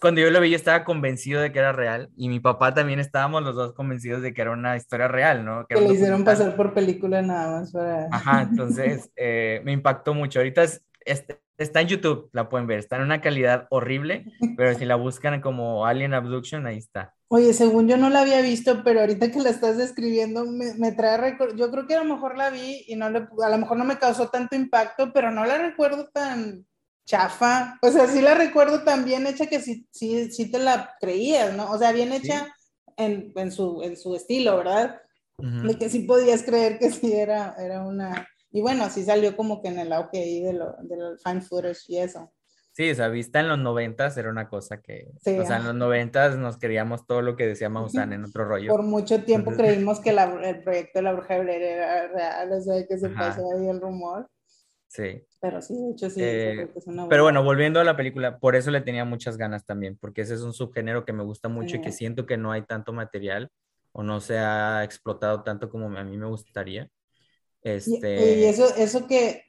Cuando 0.00 0.20
yo 0.20 0.30
lo 0.30 0.40
vi, 0.40 0.50
yo 0.50 0.56
estaba 0.56 0.84
convencido 0.84 1.40
de 1.40 1.52
que 1.52 1.58
era 1.58 1.72
real 1.72 2.10
y 2.16 2.28
mi 2.28 2.40
papá 2.40 2.72
también 2.72 2.98
estábamos 2.98 3.42
los 3.42 3.54
dos 3.54 3.74
convencidos 3.74 4.22
de 4.22 4.32
que 4.32 4.42
era 4.42 4.52
una 4.52 4.76
historia 4.76 5.08
real, 5.08 5.44
¿no? 5.44 5.66
Que, 5.66 5.74
le 5.74 5.94
hicieron 5.94 6.24
pasar 6.24 6.56
por 6.56 6.72
película 6.72 7.20
nada 7.22 7.60
más 7.60 7.72
para... 7.72 8.08
Ajá, 8.10 8.42
entonces 8.50 9.10
eh, 9.16 9.60
me 9.64 9.72
impactó 9.72 10.14
mucho. 10.14 10.38
Ahorita 10.38 10.64
está 11.58 11.80
en 11.80 11.88
YouTube, 11.88 12.30
la 12.32 12.48
pueden 12.48 12.66
ver, 12.66 12.78
está 12.78 12.96
en 12.96 13.02
una 13.02 13.20
calidad 13.20 13.66
horrible, 13.70 14.24
pero 14.56 14.74
si 14.78 14.84
la 14.84 14.96
buscan 14.96 15.40
como 15.40 15.86
Alien 15.86 16.14
Abduction, 16.14 16.66
ahí 16.66 16.78
está. 16.78 17.14
Oye, 17.28 17.54
según 17.54 17.88
yo 17.88 17.96
no 17.96 18.10
la 18.10 18.20
había 18.20 18.42
visto, 18.42 18.82
pero 18.84 19.00
ahorita 19.00 19.30
que 19.30 19.40
la 19.40 19.50
estás 19.50 19.78
describiendo 19.78 20.44
me, 20.44 20.74
me 20.74 20.92
trae 20.92 21.16
recuerdo. 21.16 21.56
Yo 21.56 21.70
creo 21.70 21.86
que 21.86 21.94
a 21.94 22.04
lo 22.04 22.14
mejor 22.14 22.36
la 22.36 22.50
vi 22.50 22.84
y 22.86 22.96
no 22.96 23.08
le, 23.08 23.20
a 23.20 23.48
lo 23.48 23.58
mejor 23.58 23.78
no 23.78 23.84
me 23.84 23.98
causó 23.98 24.28
tanto 24.28 24.54
impacto, 24.54 25.12
pero 25.14 25.30
no 25.30 25.44
la 25.46 25.56
recuerdo 25.58 26.08
tan, 26.12 26.66
chafa. 27.12 27.78
O 27.82 27.90
sea, 27.90 28.06
sí 28.06 28.22
la 28.22 28.34
recuerdo 28.34 28.84
tan 28.84 29.04
bien 29.04 29.26
hecha 29.26 29.46
que 29.46 29.60
sí, 29.60 29.86
sí, 29.90 30.32
sí 30.32 30.50
te 30.50 30.58
la 30.58 30.94
creías, 30.98 31.54
¿no? 31.54 31.70
O 31.70 31.78
sea, 31.78 31.92
bien 31.92 32.12
hecha 32.12 32.54
en, 32.96 33.32
en, 33.36 33.52
su, 33.52 33.82
en 33.82 33.96
su 33.98 34.14
estilo, 34.16 34.56
¿verdad? 34.56 35.00
De 35.38 35.76
que 35.76 35.90
sí 35.90 36.00
podías 36.00 36.42
creer 36.42 36.78
que 36.78 36.90
sí 36.90 37.12
era, 37.12 37.54
era 37.58 37.82
una... 37.82 38.26
Y 38.50 38.62
bueno, 38.62 38.88
sí 38.90 39.02
salió 39.02 39.36
como 39.36 39.60
que 39.60 39.68
en 39.68 39.78
el 39.78 39.92
auge 39.92 40.18
ahí 40.18 40.40
de 40.40 40.52
lo, 40.52 40.74
del 40.82 41.18
fine 41.22 41.40
footage 41.40 41.84
y 41.88 41.98
eso. 41.98 42.32
Sí, 42.72 42.90
o 42.90 42.94
sea, 42.94 43.08
vista 43.08 43.40
en 43.40 43.48
los 43.48 43.58
noventas 43.58 44.16
era 44.16 44.30
una 44.30 44.48
cosa 44.48 44.80
que, 44.80 45.10
o 45.16 45.44
sea, 45.44 45.58
en 45.58 45.64
los 45.64 45.74
noventas 45.74 46.38
nos 46.38 46.56
creíamos 46.56 47.06
todo 47.06 47.20
lo 47.20 47.36
que 47.36 47.46
decía 47.46 47.68
Maussan 47.68 48.14
en 48.14 48.24
otro 48.24 48.46
rollo. 48.46 48.70
Por 48.70 48.82
mucho 48.82 49.22
tiempo 49.24 49.52
creímos 49.52 50.00
que 50.00 50.12
la, 50.12 50.24
el 50.42 50.62
proyecto 50.62 50.98
de 50.98 51.02
la 51.02 51.12
bruja 51.12 51.34
de 51.34 51.40
Blair 51.40 51.62
era 51.62 52.08
real, 52.08 52.52
o 52.52 52.60
sea, 52.62 52.86
que 52.86 52.96
se 52.96 53.10
pasó 53.10 53.42
ahí 53.52 53.68
el 53.68 53.80
rumor. 53.80 54.30
Sí. 54.92 55.24
Pero 55.40 55.62
sí, 55.62 55.74
de 55.74 55.90
hecho 55.92 56.10
sí. 56.10 56.20
Eh, 56.22 56.68
pero 57.08 57.22
bueno, 57.22 57.42
volviendo 57.42 57.80
a 57.80 57.84
la 57.84 57.96
película, 57.96 58.38
por 58.38 58.56
eso 58.56 58.70
le 58.70 58.82
tenía 58.82 59.06
muchas 59.06 59.38
ganas 59.38 59.64
también, 59.64 59.96
porque 59.98 60.20
ese 60.20 60.34
es 60.34 60.42
un 60.42 60.52
subgénero 60.52 61.06
que 61.06 61.14
me 61.14 61.24
gusta 61.24 61.48
mucho 61.48 61.76
y 61.76 61.80
que 61.80 61.92
siento 61.92 62.26
que 62.26 62.36
no 62.36 62.52
hay 62.52 62.60
tanto 62.66 62.92
material 62.92 63.50
o 63.92 64.02
no 64.02 64.20
se 64.20 64.36
ha 64.36 64.84
explotado 64.84 65.42
tanto 65.44 65.70
como 65.70 65.86
a 65.96 66.04
mí 66.04 66.18
me 66.18 66.26
gustaría. 66.26 66.90
Este... 67.62 68.40
Y, 68.40 68.44
eso, 68.44 68.66
eso 68.76 69.06
que 69.06 69.44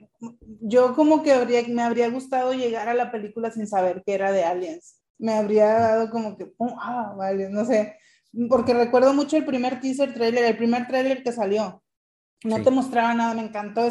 yo 0.62 0.96
como 0.96 1.24
que 1.24 1.34
habría, 1.34 1.62
me 1.68 1.82
habría 1.82 2.10
gustado 2.10 2.54
llegar 2.54 2.88
a 2.88 2.94
la 2.94 3.12
película 3.12 3.52
sin 3.52 3.68
saber 3.68 4.02
que 4.06 4.14
era 4.14 4.32
de 4.32 4.46
Aliens. 4.46 5.02
Me 5.18 5.34
habría 5.34 5.66
dado 5.66 6.10
como 6.10 6.38
que, 6.38 6.54
ah, 6.80 7.16
vale, 7.18 7.50
no 7.50 7.66
sé, 7.66 7.98
porque 8.48 8.74
recuerdo 8.74 9.14
mucho 9.14 9.36
el 9.36 9.46
primer 9.46 9.82
teaser 9.82 10.14
trailer, 10.14 10.46
el 10.46 10.58
primer 10.58 10.88
trailer 10.88 11.22
que 11.22 11.34
salió 11.34 11.83
no 12.44 12.62
te 12.62 12.72
mostraba 12.72 13.14
nada, 13.14 13.34
me 13.34 13.42
encantó. 13.42 13.90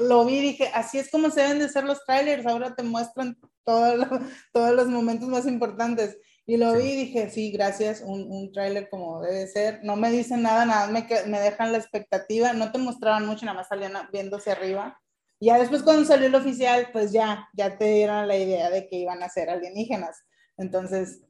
lo 0.00 0.24
vi 0.24 0.34
y 0.36 0.42
dije, 0.42 0.70
así 0.74 0.98
es 0.98 1.10
como 1.10 1.30
se 1.30 1.42
deben 1.42 1.58
de 1.58 1.68
ser 1.68 1.84
los 1.84 2.04
trailers, 2.04 2.46
ahora 2.46 2.74
te 2.74 2.82
muestran 2.82 3.38
todo 3.64 4.20
todos 4.52 4.74
los 4.74 4.88
momentos 4.88 5.28
más 5.28 5.46
importantes. 5.46 6.18
Y 6.48 6.58
lo 6.58 6.74
vi 6.74 6.84
y 6.84 6.96
dije, 6.96 7.28
sí, 7.28 7.50
gracias, 7.50 8.02
un, 8.02 8.30
un 8.30 8.52
tráiler 8.52 8.88
como 8.88 9.20
debe 9.20 9.48
ser. 9.48 9.80
No 9.82 9.96
me 9.96 10.12
dicen 10.12 10.42
nada, 10.42 10.64
nada, 10.64 10.86
me, 10.86 11.06
me 11.26 11.40
dejan 11.40 11.72
la 11.72 11.78
expectativa, 11.78 12.52
no 12.52 12.70
te 12.70 12.78
mostraban 12.78 13.26
mucho, 13.26 13.44
nada 13.44 13.58
más 13.58 13.68
salían 13.68 13.94
viéndose 14.12 14.52
arriba. 14.52 15.00
Ya 15.40 15.58
después 15.58 15.82
cuando 15.82 16.04
salió 16.04 16.28
el 16.28 16.34
oficial, 16.34 16.88
pues 16.92 17.12
ya, 17.12 17.48
ya 17.52 17.76
te 17.76 17.86
dieron 17.92 18.28
la 18.28 18.36
idea 18.36 18.70
de 18.70 18.86
que 18.86 18.96
iban 18.96 19.22
a 19.22 19.28
ser 19.28 19.50
alienígenas. 19.50 20.22
Entonces, 20.56 21.20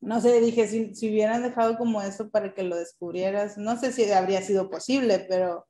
no 0.00 0.20
sé, 0.20 0.40
dije, 0.40 0.66
si, 0.66 0.94
si 0.96 1.10
hubieran 1.10 1.42
dejado 1.42 1.78
como 1.78 2.02
eso 2.02 2.28
para 2.28 2.52
que 2.52 2.64
lo 2.64 2.76
descubrieras, 2.76 3.56
no 3.56 3.78
sé 3.78 3.92
si 3.92 4.10
habría 4.10 4.42
sido 4.42 4.68
posible, 4.68 5.24
pero 5.28 5.66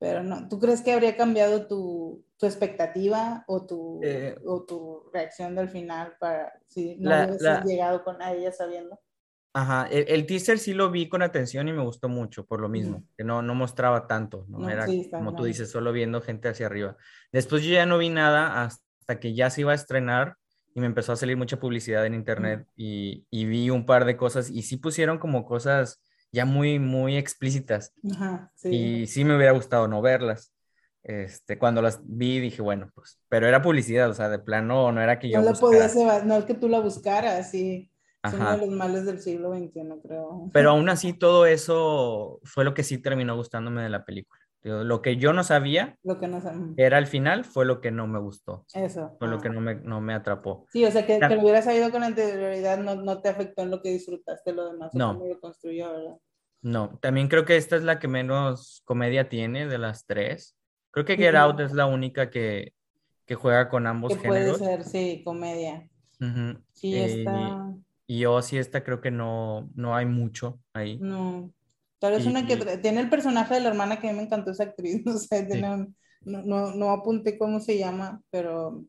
pero 0.00 0.22
no, 0.22 0.48
¿tú 0.48 0.58
crees 0.58 0.80
que 0.80 0.92
habría 0.92 1.14
cambiado 1.14 1.66
tu, 1.66 2.24
tu 2.38 2.46
expectativa 2.46 3.44
o 3.46 3.66
tu, 3.66 4.00
eh, 4.02 4.34
o 4.46 4.62
tu 4.62 5.10
reacción 5.12 5.54
del 5.54 5.68
final 5.68 6.14
para 6.18 6.54
si 6.68 6.96
no 6.96 7.10
hubieses 7.10 7.64
llegado 7.66 8.02
con 8.02 8.20
a 8.22 8.32
ella 8.32 8.50
sabiendo? 8.50 8.98
Ajá, 9.52 9.86
el, 9.90 10.26
teaser 10.26 10.58
sí 10.58 10.72
lo 10.72 10.90
vi 10.90 11.08
con 11.08 11.22
atención 11.22 11.68
y 11.68 11.72
me 11.72 11.82
gustó 11.82 12.08
mucho 12.08 12.46
por 12.46 12.60
lo 12.60 12.68
mismo, 12.68 13.04
que 13.18 13.24
no, 13.24 13.42
no 13.42 13.54
mostraba 13.54 14.06
tanto, 14.06 14.46
no, 14.48 14.70
era 14.70 14.86
como 15.10 15.34
tú 15.34 15.44
dices, 15.44 15.70
solo 15.70 15.92
viendo 15.92 16.22
gente 16.22 16.48
hacia 16.48 16.66
arriba. 16.66 16.96
Después 17.30 17.62
yo 17.62 17.72
ya 17.72 17.84
no 17.84 17.98
vi 17.98 18.08
nada 18.08 18.62
hasta 18.62 19.20
que 19.20 19.34
ya 19.34 19.50
se 19.50 19.62
iba 19.62 19.72
a 19.72 19.74
estrenar 19.74 20.36
y 20.72 20.80
me 20.80 20.86
empezó 20.86 21.12
a 21.12 21.16
salir 21.16 21.36
mucha 21.36 21.58
publicidad 21.58 22.06
en 22.06 22.14
internet 22.14 22.66
y, 22.74 23.26
y 23.28 23.44
vi 23.44 23.68
un 23.68 23.84
par 23.84 24.06
de 24.06 24.16
cosas 24.16 24.48
y 24.48 24.62
sí 24.62 24.78
pusieron 24.78 25.18
como 25.18 25.44
cosas 25.44 26.00
ya 26.32 26.44
muy, 26.44 26.78
muy 26.78 27.16
explícitas. 27.16 27.92
Ajá, 28.12 28.52
sí. 28.54 28.68
Y 28.68 29.06
sí 29.06 29.24
me 29.24 29.36
hubiera 29.36 29.52
gustado 29.52 29.88
no 29.88 30.00
verlas. 30.02 30.52
Este, 31.02 31.58
cuando 31.58 31.80
las 31.80 32.00
vi 32.04 32.40
dije, 32.40 32.60
bueno, 32.60 32.90
pues, 32.94 33.18
pero 33.28 33.46
era 33.46 33.62
publicidad, 33.62 34.10
o 34.10 34.14
sea, 34.14 34.28
de 34.28 34.38
plano 34.38 34.92
no 34.92 35.00
era 35.00 35.18
que 35.18 35.30
yo... 35.30 35.40
No 35.40 35.50
la 35.50 35.58
podías, 35.58 35.94
no 36.24 36.36
es 36.36 36.44
que 36.44 36.54
tú 36.54 36.68
la 36.68 36.80
buscaras, 36.80 37.50
sí. 37.50 37.90
Es 38.22 38.34
uno 38.34 38.50
de 38.50 38.58
los 38.58 38.68
males 38.68 39.06
del 39.06 39.18
siglo 39.18 39.54
XXI, 39.54 39.70
creo. 40.02 40.50
Pero 40.52 40.70
aún 40.70 40.90
así 40.90 41.14
todo 41.14 41.46
eso 41.46 42.38
fue 42.44 42.64
lo 42.64 42.74
que 42.74 42.82
sí 42.82 42.98
terminó 42.98 43.34
gustándome 43.34 43.82
de 43.82 43.88
la 43.88 44.04
película. 44.04 44.39
Lo 44.62 45.00
que 45.00 45.16
yo 45.16 45.32
no 45.32 45.42
sabía, 45.42 45.96
lo 46.02 46.18
que 46.18 46.28
no 46.28 46.42
era 46.76 46.98
al 46.98 47.06
final, 47.06 47.44
fue 47.44 47.64
lo 47.64 47.80
que 47.80 47.90
no 47.90 48.06
me 48.06 48.18
gustó. 48.18 48.66
Eso. 48.74 49.16
Fue 49.18 49.26
lo 49.26 49.36
ah. 49.36 49.40
que 49.40 49.48
no 49.48 49.60
me, 49.60 49.76
no 49.76 50.02
me 50.02 50.12
atrapó. 50.12 50.66
Sí, 50.70 50.84
o 50.84 50.90
sea, 50.90 51.06
que, 51.06 51.18
que 51.18 51.34
lo 51.34 51.42
hubieras 51.42 51.64
sabido 51.64 51.90
con 51.90 52.02
anterioridad 52.02 52.78
no, 52.78 52.94
no, 52.96 53.22
te 53.22 53.30
afectó 53.30 53.62
en 53.62 53.70
lo 53.70 53.80
que 53.80 53.90
disfrutaste 53.90 54.52
lo 54.52 54.70
demás. 54.70 54.92
No. 54.94 55.14
Lo 55.14 55.40
construyó, 55.40 55.90
¿verdad? 55.90 56.16
No, 56.62 56.98
también 57.00 57.28
creo 57.28 57.46
que 57.46 57.56
esta 57.56 57.76
es 57.76 57.84
la 57.84 57.98
que 57.98 58.08
menos 58.08 58.82
comedia 58.84 59.30
tiene 59.30 59.66
de 59.66 59.78
las 59.78 60.04
tres. 60.04 60.56
Creo 60.90 61.06
que 61.06 61.16
Get 61.16 61.34
Out 61.34 61.60
es 61.60 61.72
la 61.72 61.86
única 61.86 62.28
que, 62.28 62.74
que 63.24 63.34
juega 63.34 63.70
con 63.70 63.86
ambos 63.86 64.12
que 64.12 64.20
géneros. 64.20 64.58
Puede 64.58 64.76
ser, 64.76 64.84
sí, 64.84 65.22
comedia. 65.24 65.88
Sí, 66.74 66.94
eh, 66.94 67.20
está. 67.20 67.72
Y 68.06 68.18
yo 68.18 68.42
sí, 68.42 68.58
esta 68.58 68.84
creo 68.84 69.00
que 69.00 69.10
no, 69.10 69.70
no 69.74 69.96
hay 69.96 70.04
mucho 70.04 70.60
ahí. 70.74 70.98
No. 70.98 71.50
Tal 72.00 72.14
vez 72.14 72.26
una 72.26 72.46
que 72.46 72.56
tiene 72.78 73.02
el 73.02 73.10
personaje 73.10 73.54
de 73.54 73.60
la 73.60 73.68
hermana 73.68 74.00
que 74.00 74.08
a 74.08 74.12
mí 74.12 74.16
me 74.16 74.24
encantó 74.24 74.50
esa 74.50 74.64
actriz, 74.64 75.02
no 75.06 75.18
sé, 75.18 75.46
no, 75.60 75.86
no, 76.22 76.74
no, 76.74 76.90
apunté 76.90 77.38
cómo 77.38 77.60
se 77.60 77.78
llama, 77.78 78.22
pero, 78.30 78.84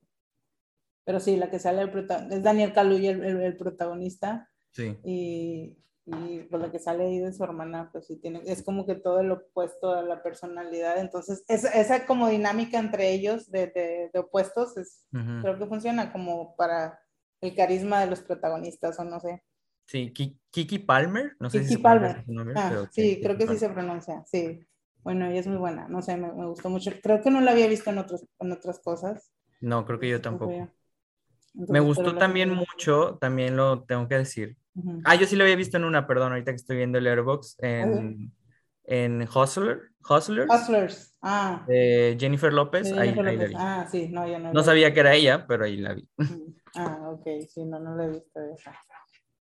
pero 1.03 1.19
sí, 1.19 1.35
la 1.35 1.51
que 1.51 1.59
sale 1.59 1.81
el 1.81 1.91
protagonista, 1.91 2.35
es 2.37 2.43
Daniel 2.43 2.73
Kaluuya 2.73 3.11
el, 3.11 3.41
el, 3.41 3.57
protagonista. 3.57 4.49
Sí. 4.71 4.97
Y, 5.03 5.77
y 6.05 6.39
por 6.49 6.61
lo 6.61 6.71
que 6.71 6.79
sale 6.79 7.05
ahí 7.05 7.19
de 7.19 7.33
su 7.33 7.43
hermana, 7.43 7.89
pues 7.91 8.07
sí 8.07 8.15
tiene, 8.15 8.41
es 8.45 8.63
como 8.63 8.85
que 8.85 8.95
todo 8.95 9.21
lo 9.23 9.35
opuesto 9.35 9.91
a 9.91 10.01
la 10.01 10.23
personalidad, 10.23 10.97
entonces 10.97 11.43
esa, 11.49 11.69
esa 11.69 12.05
como 12.05 12.29
dinámica 12.29 12.79
entre 12.79 13.11
ellos 13.11 13.51
de, 13.51 13.67
de, 13.67 14.09
de 14.13 14.19
opuestos, 14.19 14.77
es, 14.77 15.05
creo 15.11 15.59
que 15.59 15.67
funciona 15.67 16.13
como 16.13 16.55
para 16.55 16.97
el 17.41 17.55
carisma 17.55 17.99
de 17.99 18.07
los 18.07 18.21
protagonistas, 18.21 18.97
o 18.99 19.03
no 19.03 19.19
sé. 19.19 19.43
Sí, 19.91 20.13
Kiki 20.13 20.79
Palmer, 20.79 21.35
no 21.37 21.49
sé 21.49 21.63
Kiki 21.63 21.73
si 21.73 21.77
Palmer. 21.79 22.23
ah, 22.55 22.87
sí, 22.91 23.19
creo 23.21 23.37
que 23.37 23.45
sí 23.45 23.57
se 23.57 23.67
pronuncia, 23.67 24.23
sí. 24.25 24.65
Bueno, 25.03 25.25
ella 25.25 25.41
es 25.41 25.47
muy 25.47 25.57
buena, 25.57 25.89
no 25.89 26.01
sé, 26.01 26.15
me, 26.15 26.31
me, 26.31 26.45
gustó 26.45 26.69
mucho. 26.69 26.91
Creo 27.03 27.21
que 27.21 27.29
no 27.29 27.41
la 27.41 27.51
había 27.51 27.67
visto 27.67 27.89
en, 27.89 27.97
otros, 27.97 28.25
en 28.39 28.53
otras 28.53 28.79
cosas. 28.79 29.33
No, 29.59 29.85
creo 29.85 29.99
que 29.99 30.07
yo 30.07 30.21
tampoco. 30.21 30.69
me 31.53 31.81
gustó 31.81 32.15
también 32.15 32.51
mucho, 32.51 33.17
también 33.19 33.57
lo 33.57 33.83
tengo 33.83 34.07
que 34.07 34.15
decir. 34.15 34.55
Ah, 35.03 35.15
yo 35.15 35.27
sí 35.27 35.35
lo 35.35 35.43
había 35.43 35.57
visto 35.57 35.75
en 35.75 35.83
una, 35.83 36.07
perdón, 36.07 36.31
ahorita 36.31 36.53
que 36.53 36.55
estoy 36.55 36.77
viendo 36.77 36.97
el 36.97 37.07
Airbox, 37.07 37.57
en 37.59 38.31
en 38.85 39.23
Hustler, 39.23 39.89
Hustlers. 40.09 40.49
Hustlers, 40.49 41.17
ah. 41.21 41.65
De 41.67 42.15
Jennifer 42.17 42.53
López, 42.53 42.91
ahí, 42.93 43.13
la 43.13 43.31
vi. 43.31 43.53
Ah, 43.57 43.87
sí, 43.91 44.07
no, 44.09 44.25
yo 44.25 44.39
no. 44.39 44.53
No 44.53 44.63
sabía 44.63 44.93
que 44.93 45.01
era 45.01 45.13
ella, 45.13 45.45
pero 45.47 45.65
ahí 45.65 45.77
la 45.77 45.93
vi. 45.93 46.07
Ah, 46.75 47.09
ok, 47.09 47.27
sí, 47.49 47.65
no, 47.65 47.79
no 47.79 47.97
la 47.97 48.05
he 48.05 48.09
visto 48.09 48.39
esa. 48.55 48.73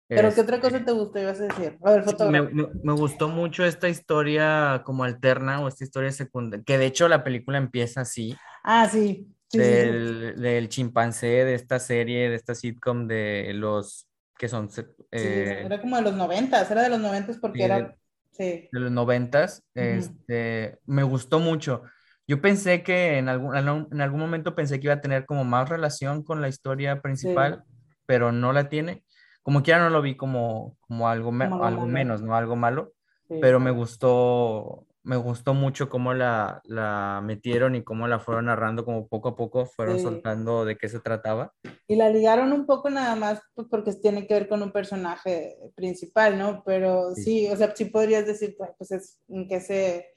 ¿Pero 0.08 0.34
qué 0.34 0.42
otra 0.42 0.60
cosa 0.60 0.84
te 0.84 0.92
gustó, 0.92 1.20
ibas 1.20 1.40
a 1.40 1.44
decir? 1.44 1.78
A 1.84 1.92
ver, 1.92 2.04
me, 2.30 2.68
me, 2.84 2.94
gustó 2.94 3.30
mucho 3.30 3.64
esta 3.64 3.90
historia 3.90 4.82
como 4.86 5.04
alterna 5.04 5.62
o 5.62 5.68
esta 5.68 5.84
historia 5.84 6.12
secundaria, 6.12 6.64
que 6.66 6.78
de 6.78 6.86
hecho 6.86 7.08
la 7.08 7.24
película 7.24 7.58
empieza 7.58 8.02
así. 8.02 8.36
Ah, 8.64 8.88
sí. 8.90 9.28
del, 9.52 10.40
del, 10.40 10.70
chimpancé, 10.70 11.46
de 11.46 11.56
esta 11.56 11.80
serie, 11.80 12.30
de 12.30 12.36
esta 12.36 12.54
sitcom 12.54 13.08
de 13.08 13.52
los 13.54 14.08
que 14.38 14.50
son... 14.50 14.70
Eh, 15.12 15.64
era 15.66 15.80
como 15.80 15.96
de 15.96 16.02
los 16.02 16.16
noventas, 16.16 16.70
era 16.70 16.84
de 16.84 16.90
los 16.90 17.00
noventas 17.00 17.38
porque 17.38 17.64
era... 17.64 17.96
Sí. 18.32 18.68
De 18.72 18.80
los 18.80 18.92
noventas, 18.92 19.64
este, 19.76 20.80
me 20.88 21.04
gustó 21.04 21.40
mucho. 21.40 21.84
Yo 22.28 22.42
pensé 22.42 22.82
que 22.82 23.20
en 23.20 23.30
algún, 23.30 23.56
en 23.56 24.02
algún 24.02 24.20
momento 24.20 24.56
pensé 24.56 24.80
que 24.80 24.88
iba 24.88 24.96
a 24.96 25.02
tener 25.02 25.28
como 25.28 25.44
más 25.44 25.70
relación 25.70 26.24
con 26.24 26.42
la 26.42 26.48
historia 26.48 27.00
principal, 27.00 27.64
pero 28.08 28.32
no 28.32 28.52
la 28.52 28.70
tiene 28.70 29.04
como 29.44 29.62
quiera 29.62 29.80
no 29.80 29.90
lo 29.90 30.02
vi 30.02 30.16
como, 30.16 30.78
como 30.80 31.10
algo, 31.10 31.32
algo 31.62 31.86
menos, 31.86 32.22
¿no? 32.22 32.36
Algo 32.36 32.56
malo, 32.56 32.94
pero 33.28 33.60
me 33.60 33.72
gustó, 33.72 34.86
me 35.04 35.18
gustó 35.18 35.54
mucho 35.54 35.90
cómo 35.90 36.14
la, 36.14 36.62
la, 36.64 37.22
metieron 37.22 37.76
y 37.76 37.84
cómo 37.84 38.08
la 38.08 38.20
fueron 38.20 38.46
narrando, 38.46 38.86
como 38.86 39.08
poco 39.08 39.30
a 39.30 39.36
poco 39.36 39.66
fueron 39.66 40.00
soltando 40.00 40.64
de 40.64 40.78
qué 40.78 40.88
se 40.88 41.02
trataba. 41.02 41.54
Y 41.88 41.98
la 41.98 42.10
ligaron 42.10 42.54
un 42.54 42.66
poco 42.66 42.90
nada 42.90 43.16
más 43.16 43.42
pues, 43.54 43.68
porque 43.70 43.92
tiene 43.94 44.26
que 44.26 44.34
ver 44.34 44.48
con 44.48 44.64
un 44.64 44.72
personaje 44.72 45.58
principal, 45.76 46.38
¿no? 46.40 46.64
Pero 46.66 47.14
sí, 47.14 47.48
o 47.50 47.58
sea, 47.58 47.76
sí 47.76 47.86
podrías 47.86 48.26
decir, 48.26 48.56
pues 48.58 48.92
es 48.92 49.20
en 49.28 49.48
qué 49.48 49.60
se 49.60 50.08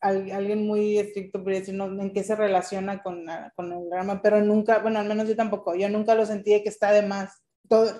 alguien 0.00 0.66
muy 0.66 0.98
estricto 0.98 1.38
podría 1.38 1.60
decir 1.60 1.74
no, 1.74 1.86
en 1.86 2.12
qué 2.12 2.22
se 2.22 2.36
relaciona 2.36 3.02
con, 3.02 3.24
con, 3.56 3.72
el 3.72 3.88
drama, 3.88 4.20
pero 4.20 4.42
nunca, 4.42 4.80
bueno, 4.80 4.98
al 4.98 5.08
menos 5.08 5.28
yo 5.28 5.36
tampoco, 5.36 5.74
yo 5.74 5.88
nunca 5.88 6.14
lo 6.14 6.26
sentí 6.26 6.62
que 6.62 6.68
está 6.68 6.92
de 6.92 7.02
más 7.02 7.43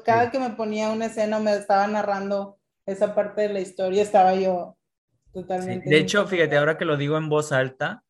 cada 0.04 0.30
que 0.30 0.38
me 0.38 0.50
ponía 0.50 0.90
una 0.90 1.06
escena 1.06 1.38
me 1.38 1.54
estaba 1.54 1.86
narrando 1.86 2.58
esa 2.86 3.14
parte 3.14 3.42
de 3.42 3.48
la 3.48 3.60
historia, 3.60 4.02
estaba 4.02 4.34
yo 4.34 4.76
totalmente... 5.32 5.88
De 5.88 5.98
hecho, 5.98 6.26
fíjate, 6.26 6.56
ahora 6.56 6.76
que 6.76 6.84
lo 6.84 6.96
digo 6.96 7.16
en 7.16 7.28
voz 7.28 7.52
alta, 7.52 8.04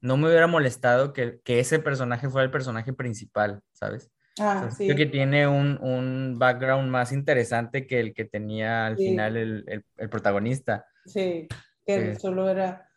no 0.00 0.16
me 0.16 0.28
hubiera 0.28 0.46
molestado 0.46 1.12
que, 1.12 1.40
que, 1.44 1.60
ese 1.60 1.78
personaje 1.78 2.28
fuera 2.28 2.44
el 2.44 2.50
personaje 2.50 2.92
principal, 2.92 3.60
¿sabes? 3.72 4.10
Ah, 4.38 4.70
sí. 4.76 4.86
Creo 4.86 4.96
que 4.96 5.06
tiene 5.06 5.46
un, 5.46 5.78
un, 5.82 6.38
background 6.38 6.90
más 6.90 7.12
interesante 7.12 7.86
que 7.86 8.00
el 8.00 8.14
que 8.14 8.24
tenía 8.24 8.86
al 8.86 8.96
final 8.96 9.36
el, 9.36 9.84
el, 9.96 10.08
protagonista. 10.08 10.86
Sí, 11.04 11.48
que 11.86 12.16
solo 12.16 12.48
era... 12.48 12.88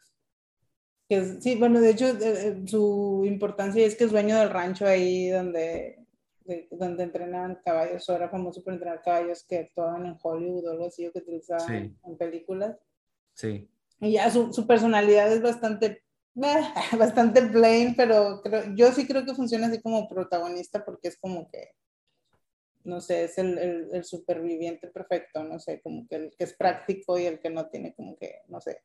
Que, 1.07 1.39
sí, 1.39 1.55
bueno, 1.55 1.81
de 1.81 1.91
hecho, 1.91 2.07
eh, 2.07 2.17
eh, 2.21 2.63
su 2.65 3.23
importancia 3.27 3.85
es 3.85 3.95
que 3.95 4.05
es 4.05 4.11
dueño 4.11 4.37
del 4.37 4.49
rancho 4.49 4.87
ahí 4.87 5.29
donde 5.29 6.04
donde 6.71 7.03
entrenaban 7.03 7.59
caballos, 7.63 8.07
o 8.07 8.15
era 8.15 8.29
famoso 8.29 8.63
por 8.63 8.73
entrenar 8.73 9.01
caballos 9.01 9.43
que 9.43 9.59
actuaban 9.59 10.05
en 10.05 10.17
Hollywood 10.21 10.67
o 10.67 10.71
algo 10.71 10.87
así, 10.87 11.05
o 11.05 11.11
que 11.11 11.19
utilizaban 11.19 11.97
en 12.03 12.17
películas. 12.17 12.77
Sí. 13.33 13.69
Y 13.99 14.13
ya 14.13 14.29
su, 14.29 14.53
su 14.53 14.67
personalidad 14.67 15.31
es 15.31 15.41
bastante, 15.41 16.03
bastante 16.97 17.41
plain, 17.43 17.95
pero 17.95 18.41
creo, 18.43 18.63
yo 18.75 18.91
sí 18.91 19.07
creo 19.07 19.25
que 19.25 19.33
funciona 19.33 19.67
así 19.67 19.81
como 19.81 20.07
protagonista 20.07 20.83
porque 20.85 21.07
es 21.07 21.17
como 21.17 21.49
que 21.49 21.71
no 22.85 23.01
sé, 23.01 23.25
es 23.25 23.37
el, 23.37 23.57
el, 23.91 24.03
superviviente 24.03 24.87
perfecto, 24.87 25.43
no 25.43 25.59
sé, 25.59 25.81
como 25.81 26.07
que 26.07 26.15
el 26.15 26.31
que 26.37 26.43
es 26.43 26.53
práctico 26.53 27.17
y 27.17 27.25
el 27.25 27.39
que 27.39 27.49
no 27.49 27.67
tiene 27.67 27.93
como 27.95 28.15
que, 28.15 28.41
no 28.47 28.61
sé. 28.61 28.77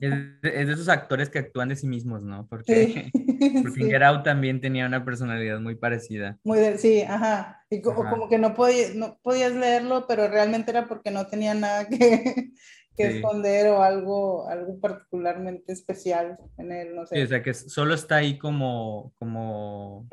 Es, 0.00 0.40
de 0.42 0.72
esos 0.72 0.88
actores 0.88 1.30
que 1.30 1.38
actúan 1.38 1.68
de 1.68 1.76
sí 1.76 1.86
mismos, 1.86 2.22
¿no? 2.22 2.46
Porque, 2.48 3.10
porque 3.62 3.84
Get 3.84 4.22
también 4.22 4.60
tenía 4.60 4.86
una 4.86 5.04
personalidad 5.04 5.60
muy 5.60 5.74
parecida. 5.74 6.38
Muy 6.44 6.58
de, 6.58 6.78
sí, 6.78 7.02
ajá. 7.02 7.64
Y 7.70 7.80
como 7.80 8.28
que 8.28 8.38
no, 8.38 8.54
podía, 8.54 8.88
no 8.94 9.18
podías 9.22 9.52
leerlo, 9.52 10.06
pero 10.06 10.28
realmente 10.28 10.70
era 10.70 10.86
porque 10.86 11.10
no 11.10 11.26
tenía 11.26 11.54
nada 11.54 11.88
que, 11.88 12.52
que 12.96 13.16
esconder 13.16 13.68
o 13.68 13.82
algo, 13.82 14.48
algo 14.48 14.78
particularmente 14.80 15.72
especial 15.72 16.38
en 16.58 16.72
él, 16.72 16.94
no 16.94 17.06
sé. 17.06 17.16
Sí, 17.16 17.22
o 17.22 17.26
sea, 17.26 17.42
que 17.42 17.54
solo 17.54 17.94
está 17.94 18.16
ahí 18.16 18.38
como, 18.38 19.12
como 19.18 20.08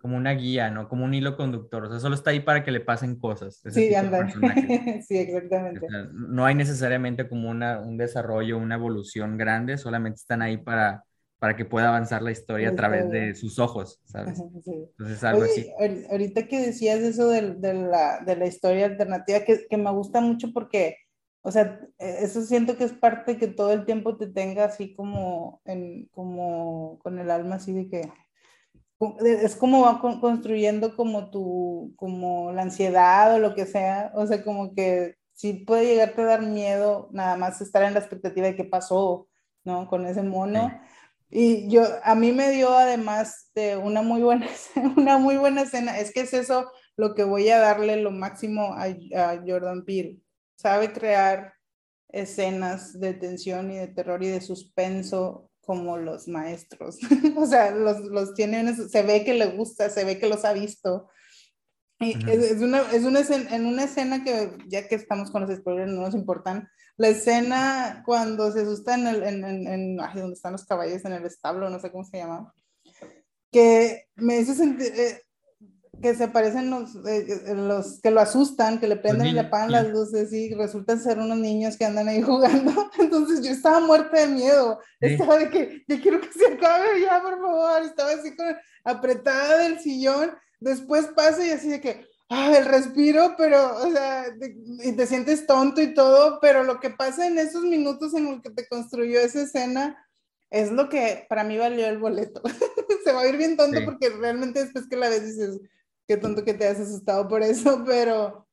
como 0.00 0.16
una 0.16 0.32
guía, 0.32 0.70
¿no? 0.70 0.88
Como 0.88 1.04
un 1.04 1.12
hilo 1.12 1.36
conductor, 1.36 1.84
o 1.84 1.90
sea, 1.90 2.00
solo 2.00 2.14
está 2.14 2.30
ahí 2.30 2.40
para 2.40 2.64
que 2.64 2.70
le 2.70 2.80
pasen 2.80 3.16
cosas. 3.16 3.60
Sí, 3.70 3.94
anda. 3.94 4.26
sí, 5.06 5.18
exactamente. 5.18 5.86
no 6.12 6.46
hay 6.46 6.54
necesariamente 6.54 7.28
como 7.28 7.50
una, 7.50 7.80
un 7.80 7.98
desarrollo, 7.98 8.56
una 8.56 8.76
evolución 8.76 9.36
grande, 9.36 9.76
solamente 9.76 10.16
están 10.16 10.40
ahí 10.40 10.56
para, 10.56 11.04
para 11.40 11.56
que 11.56 11.64
pueda 11.64 11.88
avanzar 11.88 12.22
la 12.22 12.30
historia 12.30 12.68
a 12.68 12.76
través 12.76 13.10
de 13.10 13.34
sus 13.34 13.58
ojos, 13.58 13.98
¿sabes? 14.04 14.36
Sí. 14.62 14.72
Entonces, 14.90 15.24
algo 15.24 15.44
así. 15.44 15.72
Ahorita 16.10 16.46
que 16.46 16.66
decías 16.66 17.00
eso 17.00 17.28
de, 17.28 17.54
de, 17.54 17.74
la, 17.74 18.20
de 18.20 18.36
la, 18.36 18.46
historia 18.46 18.84
alternativa, 18.84 19.40
que, 19.40 19.66
que, 19.66 19.76
me 19.78 19.90
gusta 19.90 20.20
mucho 20.20 20.52
porque, 20.52 20.98
o 21.40 21.50
sea, 21.50 21.80
e, 21.98 22.24
eso 22.24 22.42
siento 22.42 22.76
que 22.76 22.84
es 22.84 22.92
parte 22.92 23.38
que 23.38 23.48
todo 23.48 23.72
el 23.72 23.86
tiempo 23.86 24.18
te 24.18 24.26
tenga 24.26 24.66
así 24.66 24.94
como, 24.94 25.62
en, 25.64 26.08
como 26.08 26.98
con 26.98 27.18
el 27.18 27.30
alma 27.30 27.54
así 27.54 27.72
de 27.72 27.88
que 27.88 28.12
es 29.24 29.56
como 29.56 29.80
va 29.80 29.98
construyendo 29.98 30.94
como 30.94 31.30
tu, 31.30 31.94
como 31.96 32.52
la 32.52 32.60
ansiedad 32.60 33.34
o 33.34 33.38
lo 33.38 33.54
que 33.54 33.64
sea, 33.64 34.12
o 34.14 34.26
sea, 34.26 34.44
como 34.44 34.74
que 34.74 35.14
sí 35.32 35.54
puede 35.54 35.86
llegarte 35.86 36.20
a 36.20 36.26
dar 36.26 36.42
miedo 36.42 37.08
nada 37.12 37.36
más 37.36 37.62
estar 37.62 37.82
en 37.84 37.94
la 37.94 38.00
expectativa 38.00 38.46
de 38.46 38.56
qué 38.56 38.64
pasó, 38.64 39.26
¿no? 39.64 39.88
Con 39.88 40.04
ese 40.04 40.22
mono. 40.22 40.70
Y 41.30 41.68
yo, 41.68 41.84
a 42.02 42.14
mí 42.14 42.32
me 42.32 42.50
dio 42.50 42.76
además 42.76 43.50
de 43.54 43.76
una 43.76 44.02
muy 44.02 44.22
buena, 44.22 44.48
una 44.96 45.18
muy 45.18 45.36
buena 45.36 45.62
escena, 45.62 45.98
es 45.98 46.12
que 46.12 46.20
es 46.20 46.34
eso 46.34 46.70
lo 46.96 47.14
que 47.14 47.24
voy 47.24 47.48
a 47.48 47.58
darle 47.58 47.96
lo 47.96 48.10
máximo 48.10 48.74
a, 48.74 48.84
a 48.84 49.42
Jordan 49.46 49.84
Peele. 49.84 50.18
Sabe 50.56 50.92
crear 50.92 51.54
escenas 52.08 52.98
de 52.98 53.14
tensión 53.14 53.70
y 53.70 53.76
de 53.76 53.88
terror 53.88 54.22
y 54.22 54.28
de 54.28 54.40
suspenso 54.40 55.50
como 55.60 55.96
los 55.96 56.26
maestros. 56.28 56.98
o 57.36 57.46
sea, 57.46 57.70
los, 57.70 58.00
los 58.00 58.34
tiene, 58.34 58.74
se 58.74 59.02
ve 59.02 59.24
que 59.24 59.34
le 59.34 59.46
gusta, 59.46 59.88
se 59.88 60.04
ve 60.04 60.18
que 60.18 60.28
los 60.28 60.44
ha 60.44 60.52
visto. 60.52 61.08
Es, 62.00 62.62
una, 62.62 62.80
es 62.92 63.04
una 63.04 63.20
escena, 63.20 63.54
en 63.54 63.66
una 63.66 63.84
escena 63.84 64.24
que, 64.24 64.56
ya 64.68 64.88
que 64.88 64.94
estamos 64.94 65.30
con 65.30 65.42
los 65.42 65.54
spoilers, 65.54 65.92
no 65.92 66.00
nos 66.00 66.14
importan, 66.14 66.68
la 66.96 67.08
escena 67.08 68.02
cuando 68.06 68.50
se 68.52 68.62
asusta 68.62 68.94
en, 68.94 69.06
el, 69.06 69.22
en, 69.22 69.44
en, 69.44 69.96
donde 69.96 70.32
están 70.32 70.52
los 70.52 70.64
caballos, 70.64 71.04
en 71.04 71.12
el 71.12 71.26
establo, 71.26 71.68
no 71.68 71.78
sé 71.78 71.90
cómo 71.90 72.04
se 72.04 72.16
llama, 72.18 72.54
que 73.52 74.06
me 74.16 74.38
hizo 74.38 74.54
sentir, 74.54 74.92
eh, 74.96 75.22
que 76.00 76.14
se 76.14 76.24
aparecen 76.24 76.70
los, 76.70 76.96
eh, 77.06 77.54
los 77.54 78.00
que 78.00 78.10
lo 78.10 78.20
asustan, 78.20 78.80
que 78.80 78.88
le 78.88 78.96
prenden 78.96 79.28
y 79.28 79.32
le 79.32 79.40
apagan 79.40 79.72
las 79.72 79.88
luces 79.88 80.32
y 80.32 80.54
resultan 80.54 81.00
ser 81.00 81.18
unos 81.18 81.38
niños 81.38 81.76
que 81.76 81.84
andan 81.84 82.08
ahí 82.08 82.22
jugando. 82.22 82.90
Entonces 82.98 83.44
yo 83.44 83.50
estaba 83.50 83.80
muerta 83.80 84.20
de 84.20 84.28
miedo. 84.28 84.80
Estaba 85.00 85.38
de 85.38 85.50
que 85.50 85.84
yo 85.86 86.00
quiero 86.00 86.20
que 86.20 86.32
se 86.32 86.46
acabe 86.46 87.02
ya, 87.02 87.20
por 87.20 87.38
favor. 87.38 87.82
Estaba 87.82 88.12
así 88.12 88.34
con, 88.34 88.46
apretada 88.84 89.58
del 89.58 89.80
sillón. 89.80 90.30
Después 90.60 91.08
pasa 91.16 91.44
y 91.46 91.50
así 91.50 91.68
de 91.68 91.80
que, 91.80 92.06
ah, 92.28 92.56
el 92.56 92.66
respiro, 92.66 93.34
pero, 93.36 93.76
o 93.78 93.90
sea, 93.90 94.26
y 94.84 94.92
te 94.92 95.06
sientes 95.06 95.46
tonto 95.46 95.80
y 95.80 95.94
todo, 95.94 96.38
pero 96.40 96.62
lo 96.62 96.78
que 96.78 96.90
pasa 96.90 97.26
en 97.26 97.38
esos 97.38 97.62
minutos 97.62 98.14
en 98.14 98.26
los 98.26 98.42
que 98.42 98.50
te 98.50 98.68
construyó 98.68 99.20
esa 99.20 99.42
escena 99.42 100.06
es 100.50 100.70
lo 100.70 100.88
que 100.88 101.26
para 101.28 101.44
mí 101.44 101.56
valió 101.56 101.86
el 101.86 101.98
boleto. 101.98 102.42
se 103.04 103.12
va 103.12 103.22
a 103.22 103.28
ir 103.28 103.36
bien 103.36 103.56
tonto 103.56 103.80
porque 103.84 104.10
realmente 104.10 104.62
después 104.62 104.86
que 104.88 104.96
la 104.96 105.08
ves 105.08 105.24
dices, 105.24 105.60
qué 106.06 106.16
tonto 106.16 106.44
que 106.44 106.54
te 106.54 106.66
has 106.66 106.78
asustado 106.78 107.28
por 107.28 107.42
eso, 107.42 107.82
pero 107.86 108.46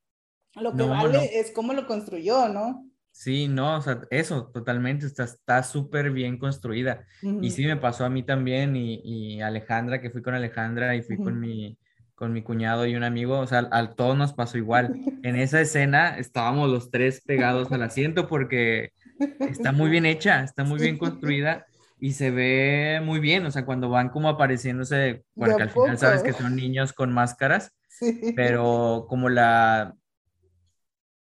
lo 0.56 0.74
que 0.74 0.84
vale 0.84 1.40
es 1.40 1.52
cómo 1.52 1.74
lo 1.74 1.86
construyó, 1.88 2.48
¿no? 2.50 2.88
Sí, 3.12 3.48
no, 3.48 3.78
o 3.78 3.82
sea, 3.82 4.02
eso 4.12 4.52
totalmente 4.54 5.08
está 5.08 5.64
súper 5.64 6.12
bien 6.12 6.38
construida. 6.38 7.04
Y 7.42 7.50
sí 7.50 7.66
me 7.66 7.76
pasó 7.76 8.06
a 8.06 8.12
mí 8.12 8.22
también 8.22 8.76
y, 8.76 9.02
y, 9.04 9.42
Alejandra, 9.42 10.00
que 10.00 10.12
fui 10.12 10.22
con 10.22 10.36
Alejandra 10.36 10.96
y 10.96 11.02
fui 11.02 11.18
con 11.18 11.40
mi 11.40 11.80
con 12.18 12.34
mi 12.34 12.42
cuñado 12.42 12.88
y 12.88 12.96
un 12.96 13.04
amigo, 13.04 13.38
o 13.38 13.46
sea, 13.46 13.70
a 13.72 13.92
todos 13.92 14.18
nos 14.18 14.34
pasó 14.34 14.58
igual. 14.58 14.96
En 15.24 15.36
esa 15.36 15.62
escena 15.62 16.18
estábamos 16.18 16.70
los 16.70 16.90
tres 16.90 17.22
pegados 17.22 17.72
al 17.72 17.84
asiento 17.84 18.28
porque 18.28 18.92
está 19.40 19.72
muy 19.72 19.90
bien 19.90 20.06
hecha, 20.06 20.44
está 20.44 20.64
muy 20.64 20.80
bien 20.80 20.98
construida 20.98 21.66
y 22.00 22.14
se 22.14 22.32
ve 22.32 23.02
muy 23.04 23.20
bien, 23.20 23.46
o 23.46 23.52
sea, 23.52 23.66
cuando 23.66 23.90
van 23.90 24.10
como 24.10 24.30
apareciéndose, 24.30 25.24
porque 25.36 25.62
al 25.62 25.70
final 25.70 25.98
sabes 25.98 26.24
que 26.24 26.34
son 26.34 26.56
niños 26.56 26.92
con 26.92 27.14
máscaras, 27.14 27.72
pero 28.36 29.06
como 29.08 29.30
la, 29.30 29.94